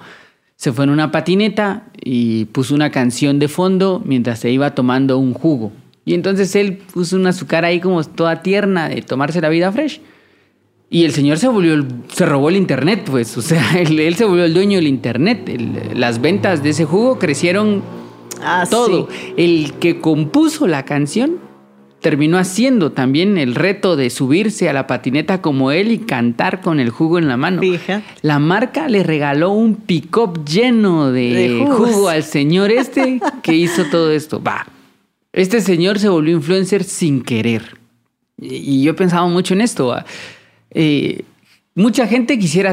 se 0.57 0.73
fue 0.73 0.85
en 0.85 0.91
una 0.91 1.13
patineta 1.13 1.85
y 2.03 2.47
puso 2.47 2.75
una 2.75 2.91
canción 2.91 3.39
de 3.39 3.47
fondo 3.47 4.03
mientras 4.05 4.41
se 4.41 4.51
iba 4.51 4.75
tomando 4.75 5.17
un 5.17 5.33
jugo. 5.33 5.73
Y 6.05 6.15
entonces 6.15 6.57
él 6.57 6.79
puso 6.93 7.15
una 7.15 7.33
cara 7.47 7.69
ahí 7.69 7.81
como 7.81 8.03
toda 8.03 8.43
tierna 8.43 8.89
de 8.89 9.03
tomarse 9.03 9.41
la 9.41 9.51
vida 9.51 9.71
fresh. 9.71 10.01
Y 10.91 11.05
el 11.05 11.13
señor 11.13 11.39
se 11.39 11.49
volvió, 11.49 11.87
se 12.09 12.25
robó 12.25 12.49
el 12.49 12.57
internet, 12.57 13.03
pues, 13.05 13.37
o 13.37 13.43
sea, 13.43 13.63
él, 13.79 14.15
se 14.17 14.25
volvió 14.25 14.47
el 14.47 14.55
dueño 14.55 14.79
del 14.79 14.89
internet. 14.89 15.49
las 15.95 16.21
ventas 16.21 16.63
de 16.63 16.71
ese 16.71 16.87
jugo 16.87 17.19
crecieron 17.19 17.83
ah, 18.43 18.67
todo. 18.71 19.09
El 19.37 19.75
que 19.75 20.01
compuso 20.01 20.67
la 20.67 20.85
canción 20.85 21.39
terminó 22.01 22.39
haciendo 22.39 22.93
también 22.93 23.39
el 23.39 23.55
reto 23.55 23.97
de 23.97 24.11
subirse 24.11 24.69
a 24.69 24.73
la 24.73 24.87
patineta 24.87 25.43
como 25.43 25.73
él 25.73 25.91
y 25.91 25.99
cantar 25.99 26.61
con 26.61 26.81
el 26.81 26.91
jugo 26.91 27.19
en 27.19 27.29
la 27.29 27.37
mano. 27.37 27.61
La 28.23 28.39
marca 28.39 28.89
le 28.89 29.03
regaló 29.03 29.51
un 29.51 29.75
pick-up 29.75 30.45
lleno 30.45 31.11
de, 31.11 31.65
jugo 31.67 32.09
al 32.09 32.23
señor 32.23 32.71
este 32.71 33.21
que 33.43 33.55
hizo 33.55 33.85
todo 33.87 34.13
esto. 34.13 34.43
Va. 34.43 34.67
Este 35.33 35.61
señor 35.61 35.99
se 35.99 36.09
volvió 36.09 36.37
influencer 36.37 36.85
sin 36.85 37.23
querer. 37.23 37.77
Y 38.41 38.83
yo 38.83 38.93
he 38.93 38.95
pensado 38.95 39.29
mucho 39.29 39.55
en 39.55 39.61
esto. 39.61 39.97
Eh, 40.71 41.25
mucha 41.75 42.07
gente 42.07 42.39
quisiera 42.39 42.73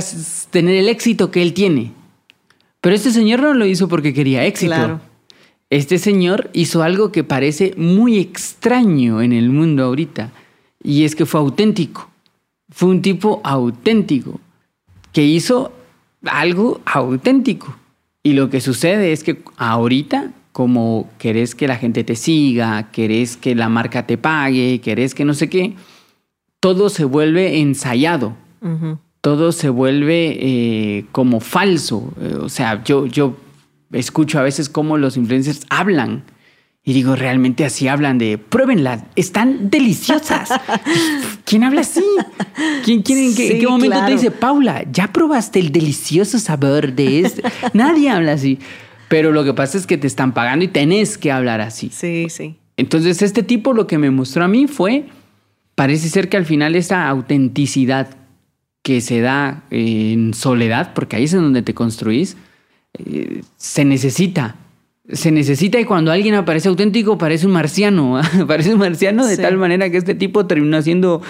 tener 0.51 0.75
el 0.75 0.89
éxito 0.89 1.31
que 1.31 1.41
él 1.41 1.53
tiene, 1.53 1.91
pero 2.81 2.95
este 2.95 3.11
señor 3.11 3.41
no 3.41 3.53
lo 3.53 3.65
hizo 3.65 3.87
porque 3.87 4.13
quería 4.13 4.45
éxito. 4.45 5.01
Este 5.75 5.97
señor 5.97 6.49
hizo 6.53 6.83
algo 6.83 7.11
que 7.11 7.25
parece 7.25 7.73
muy 7.75 8.17
extraño 8.17 9.21
en 9.21 9.33
el 9.33 9.49
mundo 9.49 9.83
ahorita, 9.83 10.31
y 10.81 11.03
es 11.03 11.17
que 11.17 11.25
fue 11.25 11.41
auténtico. 11.41 12.09
Fue 12.69 12.87
un 12.87 13.01
tipo 13.01 13.41
auténtico 13.43 14.39
que 15.11 15.25
hizo 15.25 15.73
algo 16.23 16.79
auténtico. 16.85 17.75
Y 18.23 18.35
lo 18.35 18.49
que 18.49 18.61
sucede 18.61 19.11
es 19.11 19.25
que 19.25 19.41
ahorita, 19.57 20.31
como 20.53 21.09
querés 21.17 21.55
que 21.55 21.67
la 21.67 21.75
gente 21.75 22.05
te 22.05 22.15
siga, 22.15 22.89
querés 22.93 23.35
que 23.35 23.53
la 23.53 23.67
marca 23.67 24.07
te 24.07 24.17
pague, 24.17 24.79
querés 24.79 25.13
que 25.13 25.25
no 25.25 25.33
sé 25.33 25.49
qué, 25.49 25.73
todo 26.61 26.87
se 26.87 27.03
vuelve 27.03 27.59
ensayado. 27.59 28.33
Todo 29.19 29.51
se 29.51 29.67
vuelve 29.67 30.37
eh, 30.39 31.05
como 31.11 31.41
falso. 31.41 32.13
Eh, 32.21 32.37
o 32.39 32.47
sea, 32.47 32.81
yo, 32.85 33.07
yo 33.07 33.35
escucho 33.91 34.39
a 34.39 34.43
veces 34.43 34.69
cómo 34.69 34.97
los 34.97 35.17
influencers 35.17 35.65
hablan. 35.69 36.23
Y 36.83 36.93
digo, 36.93 37.15
realmente 37.15 37.65
así 37.65 37.87
hablan 37.87 38.19
de, 38.19 38.37
pruébenlas, 38.37 39.03
están 39.15 39.71
deliciosas. 39.71 40.49
¿Quién 41.43 41.63
habla 41.63 41.81
así? 41.81 42.03
¿Quién, 42.83 43.01
quién 43.01 43.17
en, 43.17 43.35
qué, 43.35 43.67
momento 43.67 44.05
te 44.05 44.11
dice, 44.11 44.29
Paula, 44.29 44.85
ya 44.91 45.11
probaste 45.11 45.59
el 45.59 45.71
delicioso 45.71 46.37
sabor 46.37 46.93
de 46.93 47.21
este? 47.21 47.43
Nadie 47.73 48.11
habla 48.11 48.33
así. 48.33 48.59
Pero 49.07 49.31
lo 49.31 49.43
que 49.43 49.53
pasa 49.53 49.79
es 49.79 49.87
que 49.87 49.97
te 49.97 50.05
están 50.05 50.33
pagando 50.33 50.63
y 50.63 50.67
tenés 50.67 51.17
que 51.17 51.31
hablar 51.31 51.59
así. 51.59 51.89
Sí, 51.91 52.27
sí. 52.29 52.57
Entonces, 52.77 53.21
este 53.21 53.41
tipo 53.41 53.73
lo 53.73 53.87
que 53.87 53.97
me 53.97 54.11
mostró 54.11 54.43
a 54.43 54.47
mí 54.47 54.67
fue 54.67 55.05
parece 55.75 56.09
ser 56.09 56.29
que 56.29 56.37
al 56.37 56.45
final 56.45 56.75
esa 56.75 57.07
autenticidad 57.07 58.09
que 58.81 59.01
se 59.01 59.19
da 59.21 59.63
en 59.71 60.33
soledad, 60.33 60.93
porque 60.93 61.15
ahí 61.15 61.23
es 61.23 61.33
en 61.33 61.41
donde 61.41 61.61
te 61.61 61.73
construís, 61.73 62.37
eh, 62.97 63.41
se 63.57 63.85
necesita. 63.85 64.55
Se 65.11 65.31
necesita 65.31 65.79
y 65.79 65.85
cuando 65.85 66.11
alguien 66.11 66.33
aparece 66.33 66.67
auténtico 66.67 67.17
parece 67.17 67.45
un 67.45 67.53
marciano. 67.53 68.21
parece 68.47 68.73
un 68.73 68.79
marciano 68.79 69.25
de 69.25 69.37
tal 69.37 69.57
manera 69.57 69.89
que 69.89 69.97
este 69.97 70.15
tipo 70.15 70.47
terminó 70.47 70.77
haciendo 70.77 71.21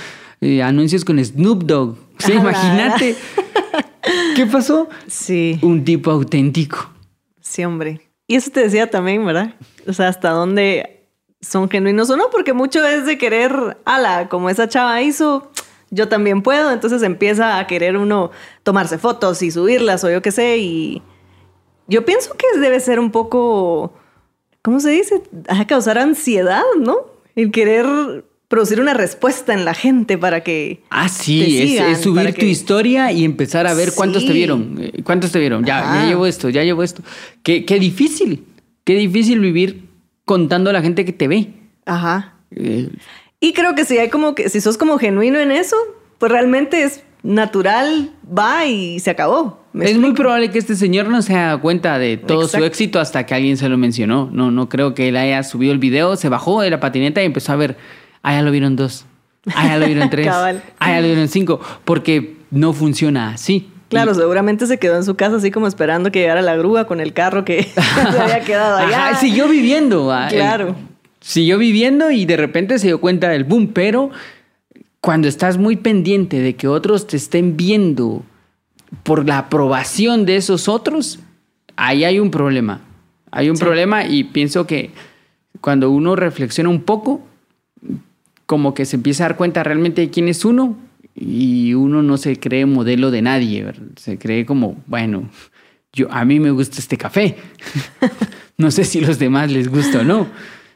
eh, 0.41 0.62
anuncios 0.62 1.04
con 1.04 1.23
Snoop 1.23 1.63
Dogg. 1.63 1.97
Sí, 2.19 2.34
imagínate. 2.34 3.15
¿Qué 4.36 4.45
pasó? 4.45 4.88
Sí. 5.08 5.60
Un 5.62 5.84
tipo 5.84 6.12
auténtico. 6.12 6.89
Sí, 7.41 7.63
hombre. 7.63 8.01
Y 8.28 8.36
eso 8.36 8.49
te 8.51 8.62
decía 8.62 8.89
también, 8.89 9.25
¿verdad? 9.25 9.56
O 9.88 9.93
sea, 9.93 10.08
hasta 10.08 10.30
dónde 10.32 10.95
son 11.41 11.69
genuinos 11.69 12.10
o 12.10 12.17
no, 12.17 12.30
porque 12.32 12.54
mucho 12.54 12.86
es 12.86 13.06
de 13.06 13.17
querer, 13.17 13.78
ala, 13.86 14.30
como 14.30 14.49
esa 14.49 14.67
chava 14.67 15.01
hizo, 15.01 15.51
yo 15.91 16.08
también 16.08 16.41
puedo, 16.41 16.71
entonces 16.71 17.04
empieza 17.04 17.60
a 17.60 17.67
querer 17.67 17.97
uno 17.97 18.32
tomarse 18.63 18.97
fotos 18.97 19.41
y 19.43 19.51
subirlas 19.51 20.04
o 20.04 20.10
yo 20.10 20.21
qué 20.21 20.32
sé, 20.32 20.58
y 20.58 21.04
yo 21.88 22.06
pienso 22.06 22.36
que 22.36 22.60
debe 22.60 22.80
ser 22.80 23.00
un 23.00 23.12
poco, 23.12 23.93
¿cómo 24.62 24.80
se 24.80 24.89
dice? 24.89 25.21
A 25.48 25.65
causar 25.67 25.98
ansiedad, 25.98 26.63
¿no? 26.80 26.98
El 27.36 27.52
querer 27.52 27.86
producir 28.48 28.80
una 28.80 28.93
respuesta 28.93 29.54
en 29.54 29.65
la 29.65 29.74
gente 29.74 30.17
para 30.17 30.41
que. 30.41 30.84
Ah, 30.89 31.10
sí, 31.10 31.78
es, 31.78 32.02
subir 32.02 32.34
tu 32.34 32.45
historia 32.45 33.12
y 33.12 33.24
empezar 33.24 33.67
a 33.67 33.74
ver 33.74 33.91
cuántos 33.95 34.26
te 34.26 34.34
vieron. 34.34 34.78
Eh, 34.80 35.04
¿Cuántos 35.04 35.32
te 35.32 35.39
vieron? 35.39 35.65
Ya, 35.65 35.82
ya 35.82 36.08
llevo 36.08 36.26
esto, 36.26 36.50
ya 36.50 36.63
llevo 36.63 36.84
esto. 36.84 37.04
Qué, 37.43 37.65
qué, 37.65 37.80
difícil, 37.80 38.45
qué 38.84 38.95
difícil 38.95 39.39
vivir 39.39 39.89
contando 40.26 40.69
a 40.69 40.74
la 40.74 40.82
gente 40.82 41.06
que 41.06 41.13
te 41.13 41.28
ve. 41.28 41.54
Ajá. 41.86 42.36
Eh, 42.52 42.89
y 43.39 43.54
creo 43.54 43.76
que 43.76 43.86
si 43.86 43.98
hay 43.98 44.10
como 44.10 44.36
que, 44.36 44.50
si 44.50 44.62
sos 44.62 44.78
como 44.78 44.98
genuino 44.98 45.39
en 45.39 45.52
eso, 45.52 45.76
pues 46.17 46.32
realmente 46.32 46.84
es 46.84 47.04
natural, 47.24 48.12
va 48.26 48.65
y 48.65 49.00
se 49.00 49.10
acabó. 49.10 49.64
Es 49.82 49.98
muy 49.98 50.14
probable 50.14 50.52
que 50.52 50.60
este 50.60 50.76
señor 50.76 51.08
no 51.10 51.22
se 51.22 51.36
haga 51.36 51.58
cuenta 51.62 52.00
de 52.00 52.18
todo 52.18 52.48
su 52.48 52.64
éxito 52.64 53.00
hasta 53.00 53.26
que 53.26 53.34
alguien 53.34 53.58
se 53.58 53.68
lo 53.68 53.78
mencionó. 53.78 54.30
No, 54.32 54.52
no 54.52 54.70
creo 54.70 54.94
que 54.94 55.10
él 55.10 55.18
haya 55.18 55.44
subido 55.44 55.74
el 55.74 55.80
video, 55.80 56.16
se 56.16 56.30
bajó 56.30 56.62
de 56.62 56.70
la 56.70 56.80
patineta 56.80 57.22
y 57.22 57.26
empezó 57.26 57.52
a 57.52 57.56
ver 57.56 57.78
ah, 58.26 58.34
ya 58.34 58.42
lo 58.42 58.52
vieron 58.52 58.76
dos, 58.76 59.06
ah, 59.54 59.68
ya 59.68 59.78
lo 59.78 59.86
vieron 59.86 60.10
tres, 60.12 60.28
ah, 60.28 60.54
ya 60.80 61.02
lo 61.02 61.08
vieron 61.08 61.28
cinco, 61.28 61.62
porque 61.86 62.38
no 62.52 62.74
funciona 62.74 63.30
así. 63.30 63.70
Claro, 63.88 64.16
seguramente 64.16 64.66
se 64.66 64.80
quedó 64.80 64.98
en 64.98 65.04
su 65.04 65.16
casa 65.16 65.36
así 65.36 65.52
como 65.52 65.68
esperando 65.68 66.12
que 66.12 66.20
llegara 66.20 66.42
la 66.42 66.56
grúa 66.56 66.88
con 66.88 67.00
el 67.00 67.14
carro 67.14 67.46
que 67.46 67.64
se 68.12 68.20
había 68.20 68.42
quedado 68.42 68.78
allá. 68.78 69.10
Ajá, 69.10 69.20
siguió 69.20 69.48
viviendo. 69.48 70.12
Ah, 70.12 70.28
claro. 70.30 70.76
siguió 71.22 71.60
viviendo 71.60 72.10
y 72.10 72.26
de 72.26 72.36
repente 72.36 72.80
se 72.80 72.88
dio 72.88 73.00
cuenta 73.00 73.30
del 73.30 73.44
boom, 73.44 73.72
pero 73.74 74.10
cuando 75.02 75.28
estás 75.28 75.60
muy 75.60 75.76
pendiente 75.76 76.40
de 76.40 76.56
que 76.56 76.68
otros 76.68 77.06
te 77.06 77.16
estén 77.16 77.56
viendo 77.56 78.24
por 79.04 79.26
la 79.26 79.39
aprobación 79.39 80.26
de 80.26 80.38
esos 80.38 80.67
otros, 80.67 81.19
ahí 81.76 82.04
hay 82.04 82.19
un 82.19 82.32
problema. 82.32 82.82
Hay 83.32 83.50
un 83.50 83.58
problema 83.58 84.06
y 84.06 84.24
pienso 84.24 84.65
que 84.65 84.91
cuando 85.62 85.89
uno 85.91 86.15
reflexiona 86.15 86.69
un 86.69 86.84
poco, 86.84 87.21
como 88.45 88.74
que 88.74 88.86
se 88.86 88.95
empieza 88.95 89.26
a 89.26 89.30
dar 89.30 89.38
cuenta 89.38 89.63
realmente 89.63 90.02
de 90.02 90.10
quién 90.10 90.28
es 90.28 90.45
uno 90.45 90.78
y 91.15 91.74
uno 91.74 92.04
no 92.04 92.17
se 92.17 92.39
cree 92.39 92.65
modelo 92.65 93.12
de 93.12 93.21
nadie, 93.21 93.65
se 93.95 94.17
cree 94.17 94.45
como, 94.45 94.82
bueno, 94.88 95.30
yo 95.91 96.12
a 96.12 96.26
mí 96.26 96.39
me 96.39 96.52
gusta 96.52 96.80
este 96.80 96.98
café, 96.98 97.38
no 98.58 98.69
sé 98.71 98.84
si 98.84 99.02
los 99.02 99.17
demás 99.17 99.52
les 99.52 99.69
gusta 99.69 100.02
o 100.02 100.04
no. 100.04 100.28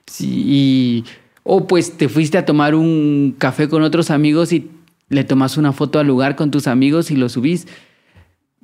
Sí, 0.06 1.04
o 1.44 1.68
pues 1.68 1.98
te 1.98 2.10
fuiste 2.10 2.38
a 2.38 2.46
tomar 2.46 2.74
un 2.74 3.36
café 3.38 3.70
con 3.70 3.84
otros 3.84 4.10
amigos 4.12 4.52
y 4.54 4.70
le 5.10 5.24
tomas 5.24 5.58
una 5.58 5.72
foto 5.72 6.00
al 6.00 6.08
lugar 6.08 6.36
con 6.36 6.52
tus 6.52 6.68
amigos 6.68 7.12
y 7.12 7.16
lo 7.16 7.30
subís. 7.30 7.68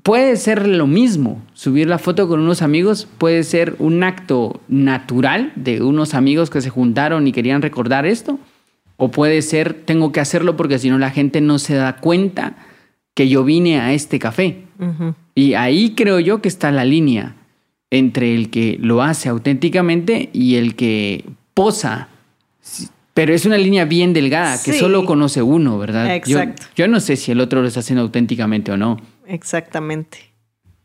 Puede 0.06 0.36
ser 0.36 0.68
lo 0.68 0.86
mismo, 0.86 1.42
subir 1.56 1.88
la 1.88 1.98
foto 1.98 2.28
con 2.28 2.40
unos 2.40 2.62
amigos 2.62 3.08
puede 3.18 3.42
ser 3.42 3.76
un 3.80 4.04
acto 4.04 4.62
natural 4.68 5.52
de 5.56 5.82
unos 5.82 6.14
amigos 6.14 6.52
que 6.52 6.62
se 6.62 6.70
juntaron 6.70 7.26
y 7.26 7.32
querían 7.32 7.64
recordar 7.64 8.06
esto, 8.06 8.38
o 8.98 9.10
puede 9.10 9.42
ser, 9.42 9.74
tengo 9.74 10.12
que 10.12 10.20
hacerlo 10.20 10.56
porque 10.56 10.78
si 10.78 10.92
no 10.92 11.00
la 11.00 11.10
gente 11.10 11.42
no 11.42 11.58
se 11.58 11.74
da 11.74 11.96
cuenta 11.96 12.56
que 13.16 13.30
yo 13.30 13.44
vine 13.44 13.80
a 13.80 13.94
este 13.94 14.20
café. 14.20 14.66
Y 15.34 15.56
ahí 15.56 15.96
creo 15.96 16.20
yo 16.20 16.40
que 16.40 16.50
está 16.50 16.70
la 16.70 16.86
línea 16.86 17.34
entre 17.90 18.36
el 18.36 18.52
que 18.52 18.78
lo 18.80 19.02
hace 19.02 19.30
auténticamente 19.30 20.30
y 20.34 20.58
el 20.58 20.76
que 20.76 21.26
posa. 21.56 22.10
Pero 23.16 23.34
es 23.34 23.48
una 23.48 23.58
línea 23.58 23.86
bien 23.86 24.14
delgada 24.14 24.62
que 24.62 24.74
solo 24.74 25.04
conoce 25.04 25.42
uno, 25.42 25.80
¿verdad? 25.80 26.14
Exacto. 26.14 26.62
Yo, 26.76 26.86
yo 26.86 26.88
no 26.88 27.00
sé 27.00 27.16
si 27.16 27.32
el 27.32 27.40
otro 27.40 27.64
lo 27.64 27.68
está 27.68 27.80
haciendo 27.80 28.04
auténticamente 28.04 28.72
o 28.72 28.78
no. 28.78 29.02
Exactamente. 29.28 30.34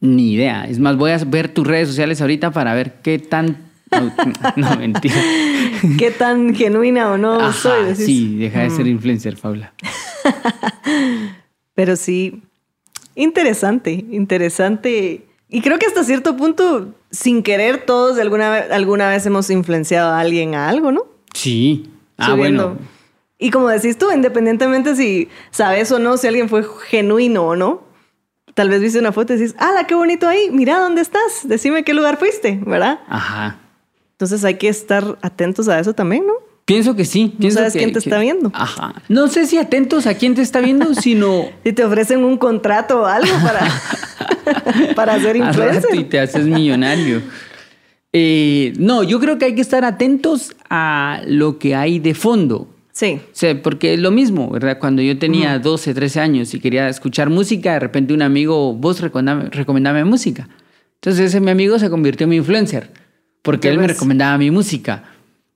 Ni 0.00 0.32
idea. 0.32 0.64
Es 0.64 0.78
más, 0.78 0.96
voy 0.96 1.10
a 1.10 1.18
ver 1.18 1.48
tus 1.48 1.66
redes 1.66 1.88
sociales 1.88 2.20
ahorita 2.20 2.50
para 2.50 2.74
ver 2.74 2.94
qué 3.02 3.18
tan 3.18 3.70
no, 4.56 4.76
mentira. 4.78 5.16
¿Qué 5.98 6.10
tan 6.10 6.54
genuina 6.54 7.10
o 7.10 7.18
no 7.18 7.52
soy? 7.52 7.94
Sí, 7.96 8.36
deja 8.38 8.62
de 8.62 8.70
ser 8.70 8.84
mm. 8.84 8.88
influencer, 8.88 9.36
Paula. 9.36 9.72
Pero 11.74 11.96
sí, 11.96 12.42
interesante, 13.14 14.04
interesante. 14.10 15.26
Y 15.48 15.60
creo 15.62 15.78
que 15.78 15.86
hasta 15.86 16.04
cierto 16.04 16.36
punto, 16.36 16.94
sin 17.10 17.42
querer, 17.42 17.84
todos 17.84 18.16
de 18.16 18.22
alguna, 18.22 18.56
alguna 18.56 19.08
vez 19.08 19.26
hemos 19.26 19.50
influenciado 19.50 20.10
a 20.10 20.20
alguien 20.20 20.54
a 20.54 20.68
algo, 20.68 20.92
¿no? 20.92 21.06
Sí. 21.34 21.90
Ah, 22.16 22.34
bueno. 22.34 22.76
Y 23.38 23.50
como 23.50 23.68
decís 23.68 23.96
tú, 23.96 24.12
independientemente 24.12 24.94
si 24.94 25.28
sabes 25.50 25.90
o 25.90 25.98
no, 25.98 26.18
si 26.18 26.26
alguien 26.26 26.48
fue 26.48 26.62
genuino 26.88 27.44
o 27.46 27.56
no, 27.56 27.82
tal 28.60 28.68
vez 28.68 28.82
viste 28.82 28.98
una 28.98 29.10
foto 29.10 29.32
y 29.32 29.38
dices, 29.38 29.56
¡ah, 29.58 29.84
qué 29.88 29.94
bonito 29.94 30.28
ahí! 30.28 30.50
Mira 30.52 30.80
dónde 30.80 31.00
estás, 31.00 31.44
decime 31.44 31.82
qué 31.82 31.94
lugar 31.94 32.18
fuiste, 32.18 32.60
¿verdad? 32.66 33.00
Ajá. 33.08 33.58
Entonces 34.12 34.44
hay 34.44 34.56
que 34.56 34.68
estar 34.68 35.16
atentos 35.22 35.66
a 35.70 35.80
eso 35.80 35.94
también, 35.94 36.26
¿no? 36.26 36.34
Pienso 36.66 36.94
que 36.94 37.06
sí. 37.06 37.34
no 37.38 37.50
sabes 37.50 37.72
quién 37.72 37.90
te 37.90 38.00
está 38.00 38.18
viendo. 38.18 38.50
Ajá. 38.52 38.92
No 39.08 39.28
sé 39.28 39.46
si 39.46 39.56
atentos 39.56 40.06
a 40.06 40.12
quién 40.12 40.34
te 40.34 40.42
está 40.42 40.60
viendo, 40.60 40.94
sino. 41.00 41.46
si 41.64 41.72
te 41.72 41.82
ofrecen 41.82 42.22
un 42.22 42.36
contrato 42.36 43.00
o 43.00 43.06
algo 43.06 43.32
para, 43.42 44.94
para 44.94 45.14
hacer 45.14 45.36
influencer. 45.36 45.94
y 45.94 46.04
te 46.04 46.20
haces 46.20 46.44
millonario. 46.44 47.22
Eh, 48.12 48.74
no, 48.76 49.04
yo 49.04 49.20
creo 49.20 49.38
que 49.38 49.46
hay 49.46 49.54
que 49.54 49.62
estar 49.62 49.86
atentos 49.86 50.54
a 50.68 51.22
lo 51.26 51.58
que 51.58 51.74
hay 51.74 51.98
de 51.98 52.12
fondo. 52.12 52.68
Sí. 52.92 53.20
O 53.24 53.28
sea, 53.32 53.62
porque 53.62 53.94
es 53.94 54.00
lo 54.00 54.10
mismo, 54.10 54.50
¿verdad? 54.50 54.78
Cuando 54.78 55.02
yo 55.02 55.18
tenía 55.18 55.58
12, 55.58 55.94
13 55.94 56.20
años 56.20 56.54
y 56.54 56.60
quería 56.60 56.88
escuchar 56.88 57.30
música, 57.30 57.74
de 57.74 57.80
repente 57.80 58.12
un 58.12 58.22
amigo, 58.22 58.74
vos 58.74 59.00
recomendame, 59.00 60.04
música. 60.04 60.48
Entonces 60.96 61.26
ese 61.26 61.40
mi 61.40 61.50
amigo 61.50 61.78
se 61.78 61.88
convirtió 61.88 62.24
en 62.24 62.30
mi 62.30 62.36
influencer 62.36 62.90
porque 63.42 63.68
él 63.68 63.78
me 63.78 63.86
recomendaba 63.86 64.36
mi 64.36 64.50
música, 64.50 65.04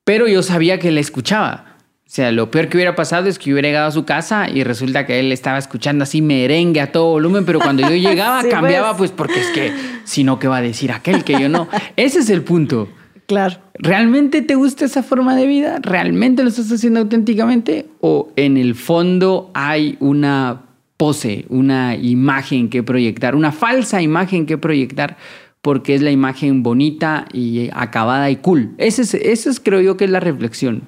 pero 0.05 0.27
yo 0.27 0.43
sabía 0.43 0.79
que 0.79 0.89
él 0.89 0.99
escuchaba. 0.99 1.75
O 2.07 2.11
sea, 2.15 2.31
lo 2.33 2.51
peor 2.51 2.69
que 2.69 2.77
hubiera 2.77 2.95
pasado 2.95 3.29
es 3.29 3.39
que 3.39 3.47
yo 3.47 3.55
hubiera 3.55 3.69
llegado 3.69 3.89
a 3.89 3.91
su 3.91 4.05
casa 4.05 4.49
y 4.49 4.63
resulta 4.63 5.05
que 5.05 5.19
él 5.19 5.33
estaba 5.33 5.59
escuchando 5.59 6.05
así 6.05 6.23
merengue 6.23 6.81
a 6.81 6.93
todo 6.93 7.07
volumen, 7.07 7.45
pero 7.45 7.59
cuando 7.59 7.83
yo 7.83 7.95
llegaba 8.11 8.43
cambiaba, 8.49 8.97
pues. 8.97 9.11
pues 9.11 9.29
porque 9.29 9.41
es 9.41 9.49
que, 9.49 9.73
si 10.05 10.23
no, 10.23 10.39
¿qué 10.39 10.47
va 10.47 10.59
a 10.59 10.63
decir 10.63 10.93
aquel 10.93 11.25
que 11.25 11.41
yo 11.41 11.49
no? 11.49 11.69
Ese 11.97 12.21
es 12.21 12.31
el 12.31 12.43
punto. 12.43 12.89
Claro. 13.27 13.57
¿Realmente 13.75 14.43
te 14.43 14.55
gusta 14.55 14.85
esa 14.85 15.03
forma 15.03 15.35
de 15.35 15.47
vida? 15.47 15.79
¿Realmente 15.81 16.43
lo 16.43 16.49
estás 16.51 16.71
haciendo 16.71 17.01
auténticamente? 17.01 17.87
¿O 18.01 18.29
en 18.37 18.57
el 18.57 18.75
fondo 18.75 19.51
hay 19.55 19.97
una 20.01 20.63
pose, 20.97 21.47
una 21.49 21.97
imagen 21.97 22.69
que 22.69 22.83
proyectar, 22.83 23.35
una 23.35 23.53
falsa 23.53 24.03
imagen 24.03 24.47
que 24.47 24.59
proyectar 24.59 25.17
porque 25.65 25.95
es 25.95 26.03
la 26.03 26.11
imagen 26.11 26.63
bonita 26.63 27.25
y 27.33 27.71
acabada 27.73 28.31
y 28.31 28.37
cool. 28.37 28.75
Esa 28.77 29.01
es, 29.01 29.15
es, 29.15 29.61
creo 29.61 29.81
yo 29.81 29.97
que 29.97 30.05
es 30.05 30.11
la 30.11 30.21
reflexión. 30.21 30.83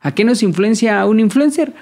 ¿A 0.00 0.14
qué 0.14 0.22
nos 0.22 0.44
influencia 0.44 1.04
un 1.04 1.18
influencer? 1.18 1.74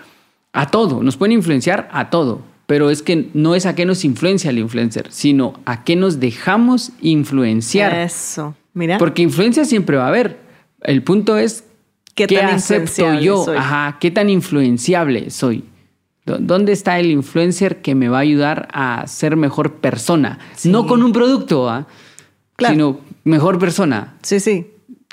A 0.55 0.71
todo, 0.71 1.03
nos 1.03 1.19
pueden 1.19 1.33
influenciar 1.33 1.91
a 1.93 2.09
todo, 2.09 2.41
pero 2.67 2.89
es 2.89 3.03
que 3.03 3.29
no 3.35 3.55
es 3.55 3.67
a 3.67 3.75
qué 3.75 3.85
nos 3.85 4.03
influencia 4.03 4.49
el 4.49 4.59
influencer, 4.59 5.09
sino 5.11 5.61
a 5.67 5.85
qué 5.85 5.95
nos 5.95 6.21
dejamos 6.21 6.93
influenciar. 7.03 7.95
Eso, 7.95 8.55
mira. 8.79 8.97
Porque 8.99 9.23
influencia 9.23 9.65
siempre 9.65 9.97
va 9.97 10.07
a 10.07 10.09
haber. 10.09 10.39
El 10.81 11.03
punto 11.03 11.37
es 11.37 11.65
qué, 12.15 12.27
tan 12.27 12.47
acepto 12.47 13.19
yo, 13.21 13.45
Ajá, 13.57 13.99
qué 14.01 14.11
tan 14.11 14.31
influenciable 14.31 15.31
soy. 15.31 15.65
¿Dónde 16.25 16.73
está 16.73 16.99
el 16.99 17.11
influencer 17.11 17.81
que 17.81 17.95
me 17.95 18.09
va 18.09 18.19
a 18.19 18.21
ayudar 18.21 18.69
a 18.73 19.07
ser 19.07 19.37
mejor 19.37 19.77
persona? 19.77 20.39
No 20.65 20.87
con 20.87 21.03
un 21.03 21.13
producto, 21.13 21.69
¿ah? 21.69 21.87
sino 22.59 23.01
mejor 23.25 23.59
persona. 23.59 24.17
Sí, 24.23 24.41
sí. 24.41 24.67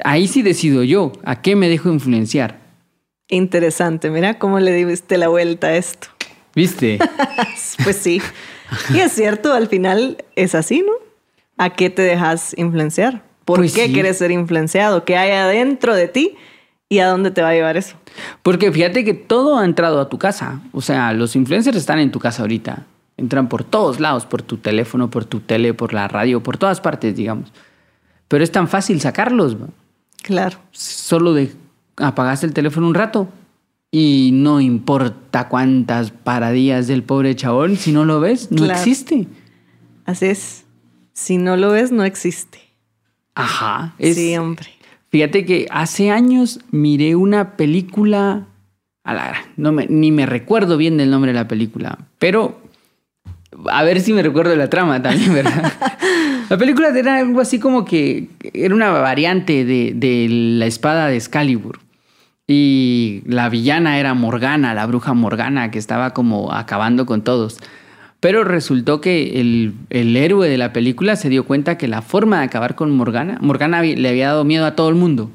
Ahí 0.03 0.27
sí 0.27 0.41
decido 0.41 0.83
yo, 0.83 1.13
¿a 1.23 1.41
qué 1.41 1.55
me 1.55 1.69
dejo 1.69 1.89
influenciar? 1.89 2.59
Interesante, 3.29 4.09
mira 4.09 4.37
cómo 4.37 4.59
le 4.59 4.73
diste 4.85 5.17
la 5.17 5.29
vuelta 5.29 5.67
a 5.67 5.77
esto. 5.77 6.09
¿Viste? 6.53 6.99
pues 7.83 7.95
sí. 7.95 8.21
Y 8.93 8.99
es 8.99 9.13
cierto, 9.13 9.53
al 9.53 9.67
final 9.67 10.23
es 10.35 10.53
así, 10.53 10.81
¿no? 10.81 10.91
¿A 11.57 11.71
qué 11.71 11.89
te 11.89 12.01
dejas 12.01 12.53
influenciar? 12.57 13.23
¿Por 13.45 13.59
pues 13.59 13.73
qué 13.73 13.91
quieres 13.91 14.17
ser 14.17 14.31
influenciado? 14.31 15.05
¿Qué 15.05 15.17
hay 15.17 15.31
adentro 15.31 15.95
de 15.95 16.07
ti? 16.07 16.35
¿Y 16.89 16.99
a 16.99 17.07
dónde 17.07 17.31
te 17.31 17.41
va 17.41 17.49
a 17.49 17.53
llevar 17.53 17.77
eso? 17.77 17.95
Porque 18.43 18.71
fíjate 18.71 19.05
que 19.05 19.13
todo 19.13 19.57
ha 19.57 19.65
entrado 19.65 19.99
a 19.99 20.09
tu 20.09 20.17
casa. 20.17 20.61
O 20.71 20.81
sea, 20.81 21.13
los 21.13 21.35
influencers 21.35 21.77
están 21.77 21.99
en 21.99 22.11
tu 22.11 22.19
casa 22.19 22.41
ahorita. 22.41 22.85
Entran 23.17 23.47
por 23.47 23.63
todos 23.63 23.99
lados, 23.99 24.25
por 24.25 24.41
tu 24.41 24.57
teléfono, 24.57 25.09
por 25.09 25.25
tu 25.25 25.39
tele, 25.39 25.73
por 25.73 25.93
la 25.93 26.07
radio, 26.07 26.43
por 26.43 26.57
todas 26.57 26.81
partes, 26.81 27.15
digamos. 27.15 27.53
Pero 28.27 28.43
es 28.43 28.51
tan 28.51 28.67
fácil 28.67 28.99
sacarlos. 28.99 29.55
Claro. 30.21 30.57
Solo 30.71 31.33
de 31.33 31.51
apagas 31.97 32.43
el 32.43 32.53
teléfono 32.53 32.87
un 32.87 32.95
rato 32.95 33.29
y 33.91 34.31
no 34.33 34.59
importa 34.59 35.47
cuántas 35.47 36.11
paradillas 36.11 36.87
del 36.87 37.03
pobre 37.03 37.35
chabón, 37.35 37.77
si 37.77 37.91
no 37.91 38.03
lo 38.03 38.19
ves, 38.19 38.51
no 38.51 38.65
existe. 38.65 39.27
Así 40.05 40.25
es. 40.25 40.65
Si 41.13 41.37
no 41.37 41.55
lo 41.55 41.71
ves, 41.71 41.91
no 41.91 42.03
existe. 42.03 42.59
Ajá. 43.35 43.93
sí, 43.99 44.35
hombre. 44.37 44.69
Fíjate 45.09 45.45
que 45.45 45.67
hace 45.69 46.11
años 46.11 46.59
miré 46.71 47.15
una 47.15 47.55
película. 47.55 48.47
A 49.03 49.13
la, 49.13 49.35
no 49.55 49.71
me, 49.71 49.85
ni 49.87 50.11
me 50.11 50.25
recuerdo 50.25 50.77
bien 50.77 50.97
del 50.97 51.11
nombre 51.11 51.31
de 51.31 51.37
la 51.37 51.47
película, 51.47 51.99
pero 52.17 52.59
a 53.69 53.83
ver 53.83 54.01
si 54.01 54.13
me 54.13 54.21
recuerdo 54.21 54.55
la 54.55 54.69
trama 54.69 55.01
también, 55.01 55.33
¿verdad? 55.33 55.71
la 56.49 56.57
película 56.57 56.89
era 56.89 57.17
algo 57.17 57.41
así 57.41 57.59
como 57.59 57.85
que 57.85 58.29
era 58.53 58.73
una 58.73 58.89
variante 58.89 59.65
de, 59.65 60.27
la 60.29 60.65
espada 60.65 61.07
de 61.07 61.17
Excalibur. 61.17 61.79
y 62.47 63.21
la 63.25 63.49
villana 63.49 63.99
era 63.99 64.13
Morgana, 64.13 64.73
la 64.73 64.85
bruja 64.85 65.13
Morgana, 65.13 65.71
que 65.71 65.79
estaba 65.79 66.13
como 66.13 66.51
acabando 66.51 67.05
con 67.05 67.23
todos. 67.23 67.59
Pero 68.19 68.43
resultó 68.43 69.01
que 69.01 69.39
el, 69.39 69.73
el, 69.89 70.15
héroe 70.17 70.49
de 70.49 70.57
la 70.57 70.73
película 70.73 71.15
se 71.15 71.29
dio 71.29 71.45
cuenta 71.45 71.77
que 71.77 71.87
la 71.87 72.01
forma 72.01 72.39
de 72.39 72.45
acabar 72.45 72.75
con 72.75 72.91
Morgana, 72.91 73.37
Morgana 73.41 73.81
le 73.81 74.09
había 74.09 74.29
dado 74.29 74.45
miedo 74.45 74.65
a 74.65 74.75
todo 74.75 74.89
el 74.89 74.95
mundo. 74.95 75.29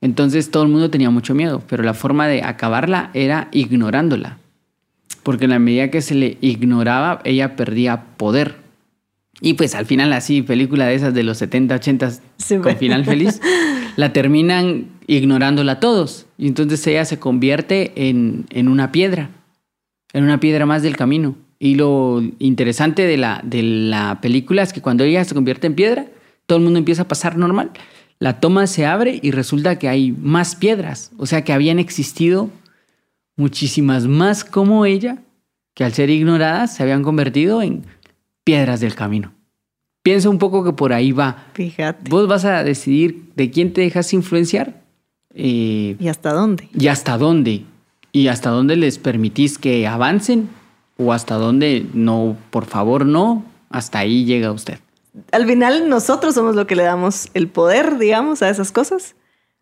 Entonces 0.00 0.50
todo 0.50 0.62
el 0.64 0.68
mundo 0.68 0.90
tenía 0.90 1.10
mucho 1.10 1.34
miedo, 1.34 1.62
pero 1.66 1.82
la 1.82 1.94
forma 1.94 2.28
de 2.28 2.42
acabarla 2.42 3.10
era 3.14 3.48
ignorándola. 3.52 4.38
Porque 5.22 5.44
en 5.44 5.50
la 5.52 5.58
medida 5.58 5.90
que 5.90 6.02
se 6.02 6.14
le 6.14 6.36
ignoraba, 6.42 7.20
ella 7.24 7.56
perdía 7.56 8.04
poder. 8.18 8.56
Y 9.40 9.54
pues 9.54 9.74
al 9.74 9.86
final 9.86 10.12
así, 10.12 10.42
película 10.42 10.86
de 10.86 10.94
esas 10.94 11.14
de 11.14 11.22
los 11.22 11.38
70, 11.38 11.76
80 11.76 12.12
con 12.62 12.76
final 12.76 13.04
feliz, 13.04 13.40
la 13.96 14.12
terminan 14.12 14.88
ignorándola 15.06 15.80
todos. 15.80 16.26
Y 16.38 16.48
entonces 16.48 16.86
ella 16.86 17.04
se 17.04 17.18
convierte 17.18 17.92
en, 18.08 18.44
en, 18.50 18.68
una 18.68 18.92
piedra, 18.92 19.30
en 20.12 20.24
una 20.24 20.38
piedra 20.38 20.66
más 20.66 20.82
del 20.82 20.96
camino. 20.96 21.34
Y 21.64 21.76
lo 21.76 22.22
interesante 22.40 23.06
de 23.06 23.16
la, 23.16 23.40
de 23.42 23.62
la 23.62 24.20
película 24.20 24.62
es 24.62 24.74
que 24.74 24.82
cuando 24.82 25.02
ella 25.02 25.24
se 25.24 25.34
convierte 25.34 25.66
en 25.66 25.74
piedra, 25.74 26.08
todo 26.44 26.58
el 26.58 26.64
mundo 26.64 26.78
empieza 26.78 27.04
a 27.04 27.08
pasar 27.08 27.38
normal. 27.38 27.70
La 28.18 28.38
toma 28.38 28.66
se 28.66 28.84
abre 28.84 29.18
y 29.22 29.30
resulta 29.30 29.78
que 29.78 29.88
hay 29.88 30.12
más 30.12 30.56
piedras. 30.56 31.10
O 31.16 31.24
sea 31.24 31.42
que 31.42 31.54
habían 31.54 31.78
existido 31.78 32.50
muchísimas 33.36 34.06
más 34.06 34.44
como 34.44 34.84
ella, 34.84 35.22
que 35.72 35.84
al 35.84 35.94
ser 35.94 36.10
ignoradas 36.10 36.76
se 36.76 36.82
habían 36.82 37.02
convertido 37.02 37.62
en 37.62 37.86
piedras 38.44 38.80
del 38.80 38.94
camino. 38.94 39.32
Piensa 40.02 40.28
un 40.28 40.36
poco 40.36 40.64
que 40.64 40.74
por 40.74 40.92
ahí 40.92 41.12
va. 41.12 41.46
Fíjate. 41.54 42.10
Vos 42.10 42.28
vas 42.28 42.44
a 42.44 42.62
decidir 42.62 43.30
de 43.36 43.50
quién 43.50 43.72
te 43.72 43.80
dejas 43.80 44.12
influenciar. 44.12 44.82
Eh, 45.32 45.96
¿Y 45.98 46.08
hasta 46.08 46.34
dónde? 46.34 46.68
Y 46.78 46.88
hasta 46.88 47.16
dónde. 47.16 47.64
Y 48.12 48.28
hasta 48.28 48.50
dónde 48.50 48.76
les 48.76 48.98
permitís 48.98 49.56
que 49.56 49.86
avancen. 49.86 50.50
O 50.96 51.12
hasta 51.12 51.34
dónde 51.36 51.86
no, 51.92 52.36
por 52.50 52.66
favor, 52.66 53.04
no. 53.04 53.44
Hasta 53.70 53.98
ahí 53.98 54.24
llega 54.24 54.52
usted. 54.52 54.78
Al 55.32 55.46
final 55.46 55.88
nosotros 55.88 56.34
somos 56.34 56.54
lo 56.54 56.66
que 56.66 56.76
le 56.76 56.82
damos 56.82 57.28
el 57.34 57.48
poder, 57.48 57.98
digamos, 57.98 58.42
a 58.42 58.48
esas 58.48 58.72
cosas. 58.72 59.14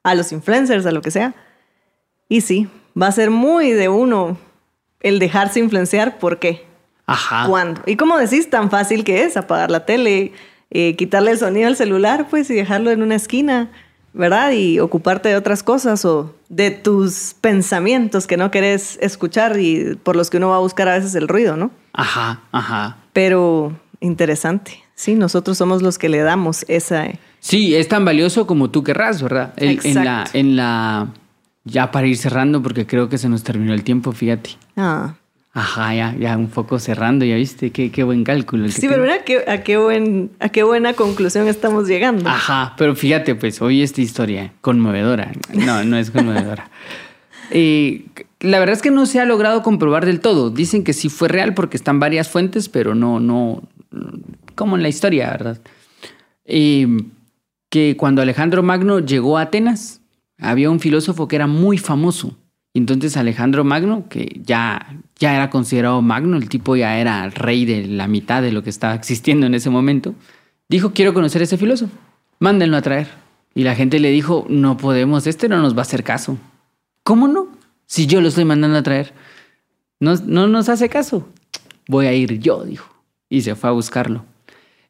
A 0.02 0.14
los 0.14 0.32
influencers, 0.32 0.84
a 0.86 0.92
lo 0.92 1.00
que 1.00 1.10
sea. 1.10 1.34
Y 2.28 2.40
sí, 2.40 2.68
va 3.00 3.06
a 3.06 3.12
ser 3.12 3.30
muy 3.30 3.72
de 3.72 3.88
uno 3.88 4.36
el 5.00 5.18
dejarse 5.18 5.60
influenciar. 5.60 6.18
¿Por 6.18 6.38
qué? 6.38 6.66
Ajá. 7.06 7.46
¿Cuándo? 7.48 7.82
Y 7.86 7.96
como 7.96 8.16
decís, 8.18 8.50
tan 8.50 8.70
fácil 8.70 9.04
que 9.04 9.24
es 9.24 9.36
apagar 9.36 9.70
la 9.70 9.84
tele, 9.86 10.32
eh, 10.70 10.96
quitarle 10.96 11.30
el 11.32 11.38
sonido 11.38 11.68
al 11.68 11.76
celular, 11.76 12.26
pues, 12.30 12.50
y 12.50 12.54
dejarlo 12.54 12.90
en 12.90 13.02
una 13.02 13.14
esquina, 13.14 13.70
¿verdad? 14.14 14.52
Y 14.52 14.78
ocuparte 14.80 15.28
de 15.28 15.36
otras 15.36 15.62
cosas 15.62 16.04
o 16.04 16.34
de 16.48 16.70
tus 16.70 17.34
pensamientos 17.40 18.26
que 18.26 18.36
no 18.36 18.50
querés 18.50 18.98
escuchar 19.00 19.58
y 19.58 19.96
por 20.02 20.16
los 20.16 20.30
que 20.30 20.36
uno 20.36 20.50
va 20.50 20.56
a 20.56 20.60
buscar 20.60 20.88
a 20.88 20.94
veces 20.94 21.14
el 21.14 21.28
ruido, 21.28 21.56
¿no? 21.56 21.70
Ajá, 21.92 22.42
ajá. 22.52 22.98
Pero 23.12 23.72
interesante. 24.00 24.82
Sí, 24.94 25.14
nosotros 25.14 25.58
somos 25.58 25.82
los 25.82 25.98
que 25.98 26.08
le 26.08 26.18
damos 26.18 26.64
esa. 26.68 27.06
Sí, 27.40 27.74
es 27.74 27.88
tan 27.88 28.04
valioso 28.04 28.46
como 28.46 28.70
tú 28.70 28.84
querrás, 28.84 29.22
¿verdad? 29.22 29.54
En, 29.56 29.80
en 29.82 30.04
la, 30.04 30.28
en 30.32 30.56
la. 30.56 31.08
Ya 31.64 31.90
para 31.90 32.06
ir 32.06 32.16
cerrando, 32.16 32.62
porque 32.62 32.86
creo 32.86 33.08
que 33.08 33.18
se 33.18 33.28
nos 33.28 33.42
terminó 33.42 33.72
el 33.72 33.84
tiempo, 33.84 34.12
fíjate. 34.12 34.50
Ah. 34.76 35.14
Ajá, 35.54 35.94
ya, 35.94 36.16
ya 36.18 36.38
un 36.38 36.48
poco 36.48 36.78
cerrando, 36.78 37.26
ya 37.26 37.36
viste, 37.36 37.70
qué, 37.72 37.90
qué 37.90 38.04
buen 38.04 38.24
cálculo. 38.24 38.68
Sí, 38.70 38.88
pero 38.88 39.02
mira 39.02 39.22
qué, 39.22 39.44
a, 39.46 39.62
qué 39.62 39.76
buen, 39.76 40.30
a 40.40 40.48
qué 40.48 40.62
buena 40.62 40.94
conclusión 40.94 41.46
estamos 41.46 41.86
llegando. 41.86 42.28
Ajá, 42.28 42.74
pero 42.78 42.96
fíjate, 42.96 43.34
pues 43.34 43.60
hoy 43.60 43.82
esta 43.82 44.00
historia 44.00 44.54
conmovedora. 44.62 45.30
No, 45.52 45.84
no 45.84 45.98
es 45.98 46.10
conmovedora. 46.10 46.70
eh, 47.50 48.06
la 48.40 48.60
verdad 48.60 48.76
es 48.76 48.82
que 48.82 48.90
no 48.90 49.04
se 49.04 49.20
ha 49.20 49.26
logrado 49.26 49.62
comprobar 49.62 50.06
del 50.06 50.20
todo. 50.20 50.48
Dicen 50.48 50.84
que 50.84 50.94
sí 50.94 51.10
fue 51.10 51.28
real 51.28 51.52
porque 51.52 51.76
están 51.76 52.00
varias 52.00 52.30
fuentes, 52.30 52.70
pero 52.70 52.94
no, 52.94 53.20
no, 53.20 53.62
como 54.54 54.76
en 54.76 54.82
la 54.82 54.88
historia, 54.88 55.30
¿verdad? 55.30 55.60
Eh, 56.46 56.86
que 57.68 57.98
cuando 57.98 58.22
Alejandro 58.22 58.62
Magno 58.62 59.00
llegó 59.00 59.36
a 59.36 59.42
Atenas, 59.42 60.00
había 60.38 60.70
un 60.70 60.80
filósofo 60.80 61.28
que 61.28 61.36
era 61.36 61.46
muy 61.46 61.76
famoso 61.76 62.38
y 62.74 62.78
entonces 62.78 63.16
Alejandro 63.16 63.64
Magno, 63.64 64.08
que 64.08 64.40
ya, 64.44 64.96
ya 65.18 65.34
era 65.34 65.50
considerado 65.50 66.00
magno, 66.00 66.38
el 66.38 66.48
tipo 66.48 66.74
ya 66.74 66.98
era 66.98 67.28
rey 67.28 67.66
de 67.66 67.86
la 67.86 68.08
mitad 68.08 68.40
de 68.40 68.50
lo 68.50 68.62
que 68.62 68.70
estaba 68.70 68.94
existiendo 68.94 69.46
en 69.46 69.54
ese 69.54 69.68
momento, 69.68 70.14
dijo, 70.68 70.92
quiero 70.94 71.12
conocer 71.12 71.42
a 71.42 71.44
ese 71.44 71.58
filósofo, 71.58 71.92
mándenlo 72.38 72.78
a 72.78 72.82
traer. 72.82 73.08
Y 73.54 73.64
la 73.64 73.74
gente 73.74 74.00
le 74.00 74.10
dijo, 74.10 74.46
no 74.48 74.78
podemos, 74.78 75.26
este 75.26 75.50
no 75.50 75.60
nos 75.60 75.74
va 75.74 75.80
a 75.80 75.82
hacer 75.82 76.02
caso. 76.02 76.38
¿Cómo 77.02 77.28
no? 77.28 77.48
Si 77.84 78.06
yo 78.06 78.22
lo 78.22 78.28
estoy 78.28 78.46
mandando 78.46 78.78
a 78.78 78.82
traer. 78.82 79.12
No, 80.00 80.14
no 80.26 80.48
nos 80.48 80.70
hace 80.70 80.88
caso. 80.88 81.28
Voy 81.88 82.06
a 82.06 82.14
ir 82.14 82.38
yo, 82.38 82.64
dijo. 82.64 82.90
Y 83.28 83.42
se 83.42 83.54
fue 83.54 83.68
a 83.68 83.74
buscarlo. 83.74 84.24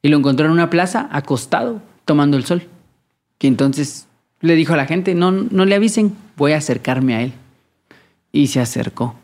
Y 0.03 0.09
lo 0.09 0.19
encontró 0.19 0.47
en 0.47 0.53
una 0.53 0.71
plaza, 0.71 1.09
acostado, 1.11 1.83
tomando 2.05 2.37
el 2.37 2.45
sol. 2.45 2.63
Y 3.41 3.49
entonces 3.49 4.07
le 4.41 4.55
dijo 4.55 4.75
a 4.75 4.77
la 4.77 4.87
gente, 4.87 5.17
no, 5.17 5.33
no 5.33 5.65
le 5.65 5.75
avisen, 5.75 6.17
voy 6.37 6.53
a 6.53 6.59
acercarme 6.59 7.17
a 7.17 7.23
él 7.23 7.33
y 8.33 8.49
se 8.49 8.61
acercó. 8.61 9.15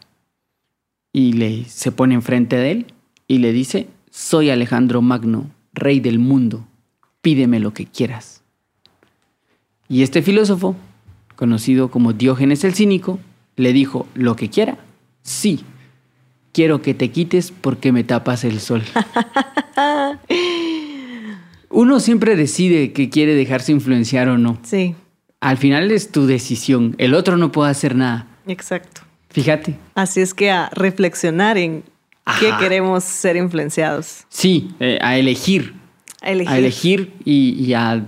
Y 1.13 1.33
le, 1.33 1.65
se 1.65 1.91
pone 1.91 2.15
enfrente 2.15 2.57
de 2.57 2.71
él 2.71 2.87
y 3.27 3.39
le 3.39 3.53
dice, 3.53 3.89
soy 4.11 4.51
Alejandro 4.51 5.03
Magno, 5.03 5.51
rey 5.73 6.01
del 6.01 6.19
mundo, 6.19 6.67
pídeme 7.23 7.59
lo 7.59 7.73
que 7.73 7.87
quieras. 7.87 8.43
Y 9.89 10.03
este 10.03 10.23
filósofo, 10.23 10.77
conocido 11.35 11.91
como 11.91 12.13
Diógenes 12.13 12.63
el 12.65 12.75
Cínico, 12.75 13.19
le 13.57 13.73
dijo, 13.73 14.07
lo 14.15 14.37
que 14.37 14.51
quiera, 14.51 14.79
sí, 15.23 15.61
quiero 16.53 16.83
que 16.83 16.95
te 16.95 17.11
quites 17.11 17.51
porque 17.51 17.91
me 17.91 18.05
tapas 18.05 18.45
el 18.45 18.61
sol. 18.61 18.83
Uno 21.71 22.01
siempre 22.01 22.37
decide 22.37 22.93
que 22.93 23.09
quiere 23.11 23.35
dejarse 23.35 23.73
influenciar 23.73 24.29
o 24.29 24.39
no. 24.39 24.59
Sí. 24.63 24.95
Al 25.41 25.57
final 25.57 25.91
es 25.91 26.11
tu 26.11 26.27
decisión, 26.27 26.95
el 26.99 27.15
otro 27.15 27.37
no 27.37 27.53
puede 27.53 27.71
hacer 27.71 27.95
nada. 27.95 28.27
Exacto. 28.49 29.03
Fíjate. 29.31 29.77
Así 29.95 30.21
es 30.21 30.35
que 30.35 30.51
a 30.51 30.71
reflexionar 30.75 31.57
en 31.59 31.85
qué 32.41 32.51
queremos 32.59 33.05
ser 33.05 33.37
influenciados. 33.37 34.25
Sí, 34.29 34.71
eh, 34.81 34.99
a 35.01 35.17
elegir. 35.17 35.75
A 36.23 36.31
elegir. 36.31 36.53
A 36.53 36.59
elegir 36.59 37.13
y, 37.25 37.51
y, 37.65 37.75
a... 37.75 38.05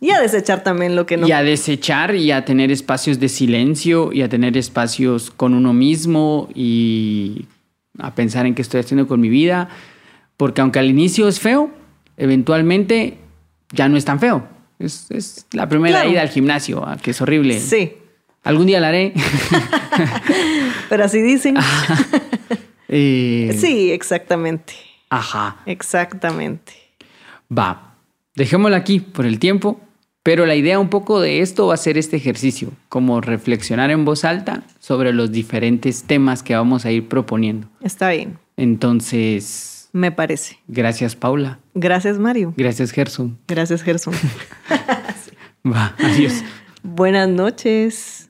Y 0.00 0.10
a 0.10 0.20
desechar 0.20 0.62
también 0.62 0.94
lo 0.96 1.06
que 1.06 1.16
no. 1.16 1.26
Y 1.26 1.32
a 1.32 1.42
desechar 1.42 2.14
y 2.14 2.30
a 2.32 2.44
tener 2.44 2.70
espacios 2.70 3.18
de 3.18 3.28
silencio 3.28 4.12
y 4.12 4.22
a 4.22 4.28
tener 4.28 4.56
espacios 4.56 5.30
con 5.30 5.54
uno 5.54 5.72
mismo 5.72 6.48
y 6.54 7.46
a 7.98 8.14
pensar 8.14 8.46
en 8.46 8.54
qué 8.54 8.62
estoy 8.62 8.80
haciendo 8.80 9.06
con 9.08 9.20
mi 9.20 9.28
vida. 9.28 9.68
Porque 10.36 10.60
aunque 10.60 10.78
al 10.78 10.88
inicio 10.90 11.28
es 11.28 11.40
feo, 11.40 11.70
eventualmente 12.16 13.18
ya 13.72 13.88
no 13.88 13.96
es 13.96 14.04
tan 14.04 14.20
feo. 14.20 14.46
Es, 14.78 15.10
es 15.10 15.46
la 15.52 15.68
primera 15.68 15.96
Claro. 16.00 16.10
ida 16.12 16.22
al 16.22 16.28
gimnasio, 16.28 16.84
ah, 16.86 16.96
que 17.02 17.10
es 17.10 17.20
horrible. 17.20 17.58
Sí. 17.60 17.92
Algún 18.44 18.66
día 18.66 18.80
la 18.80 18.88
haré. 18.88 19.12
Pero 20.88 21.04
así 21.04 21.20
dicen. 21.20 21.56
Eh, 22.92 23.56
Sí, 23.56 23.92
exactamente. 23.92 24.72
Ajá. 25.10 25.58
Exactamente. 25.64 26.72
Va. 27.56 27.94
Dejémosla 28.34 28.78
aquí 28.78 28.98
por 28.98 29.26
el 29.26 29.38
tiempo. 29.38 29.80
Pero 30.24 30.44
la 30.44 30.56
idea 30.56 30.80
un 30.80 30.88
poco 30.90 31.20
de 31.20 31.40
esto 31.40 31.68
va 31.68 31.74
a 31.74 31.76
ser 31.76 31.96
este 31.96 32.16
ejercicio, 32.16 32.72
como 32.88 33.20
reflexionar 33.20 33.92
en 33.92 34.04
voz 34.04 34.24
alta 34.24 34.64
sobre 34.80 35.12
los 35.12 35.30
diferentes 35.30 36.02
temas 36.02 36.42
que 36.42 36.56
vamos 36.56 36.84
a 36.84 36.90
ir 36.90 37.06
proponiendo. 37.08 37.68
Está 37.80 38.10
bien. 38.10 38.38
Entonces, 38.56 39.88
Me 39.92 40.10
parece. 40.10 40.58
gracias 40.66 41.14
Paula. 41.14 41.60
Gracias, 41.74 42.18
Mario. 42.18 42.52
Gracias 42.56 42.90
Gerson. 42.90 43.38
Gracias, 43.46 43.82
Gerson. 43.82 44.14
Va, 45.64 45.94
adiós. 45.98 46.42
Buenas 46.82 47.28
noches. 47.28 48.29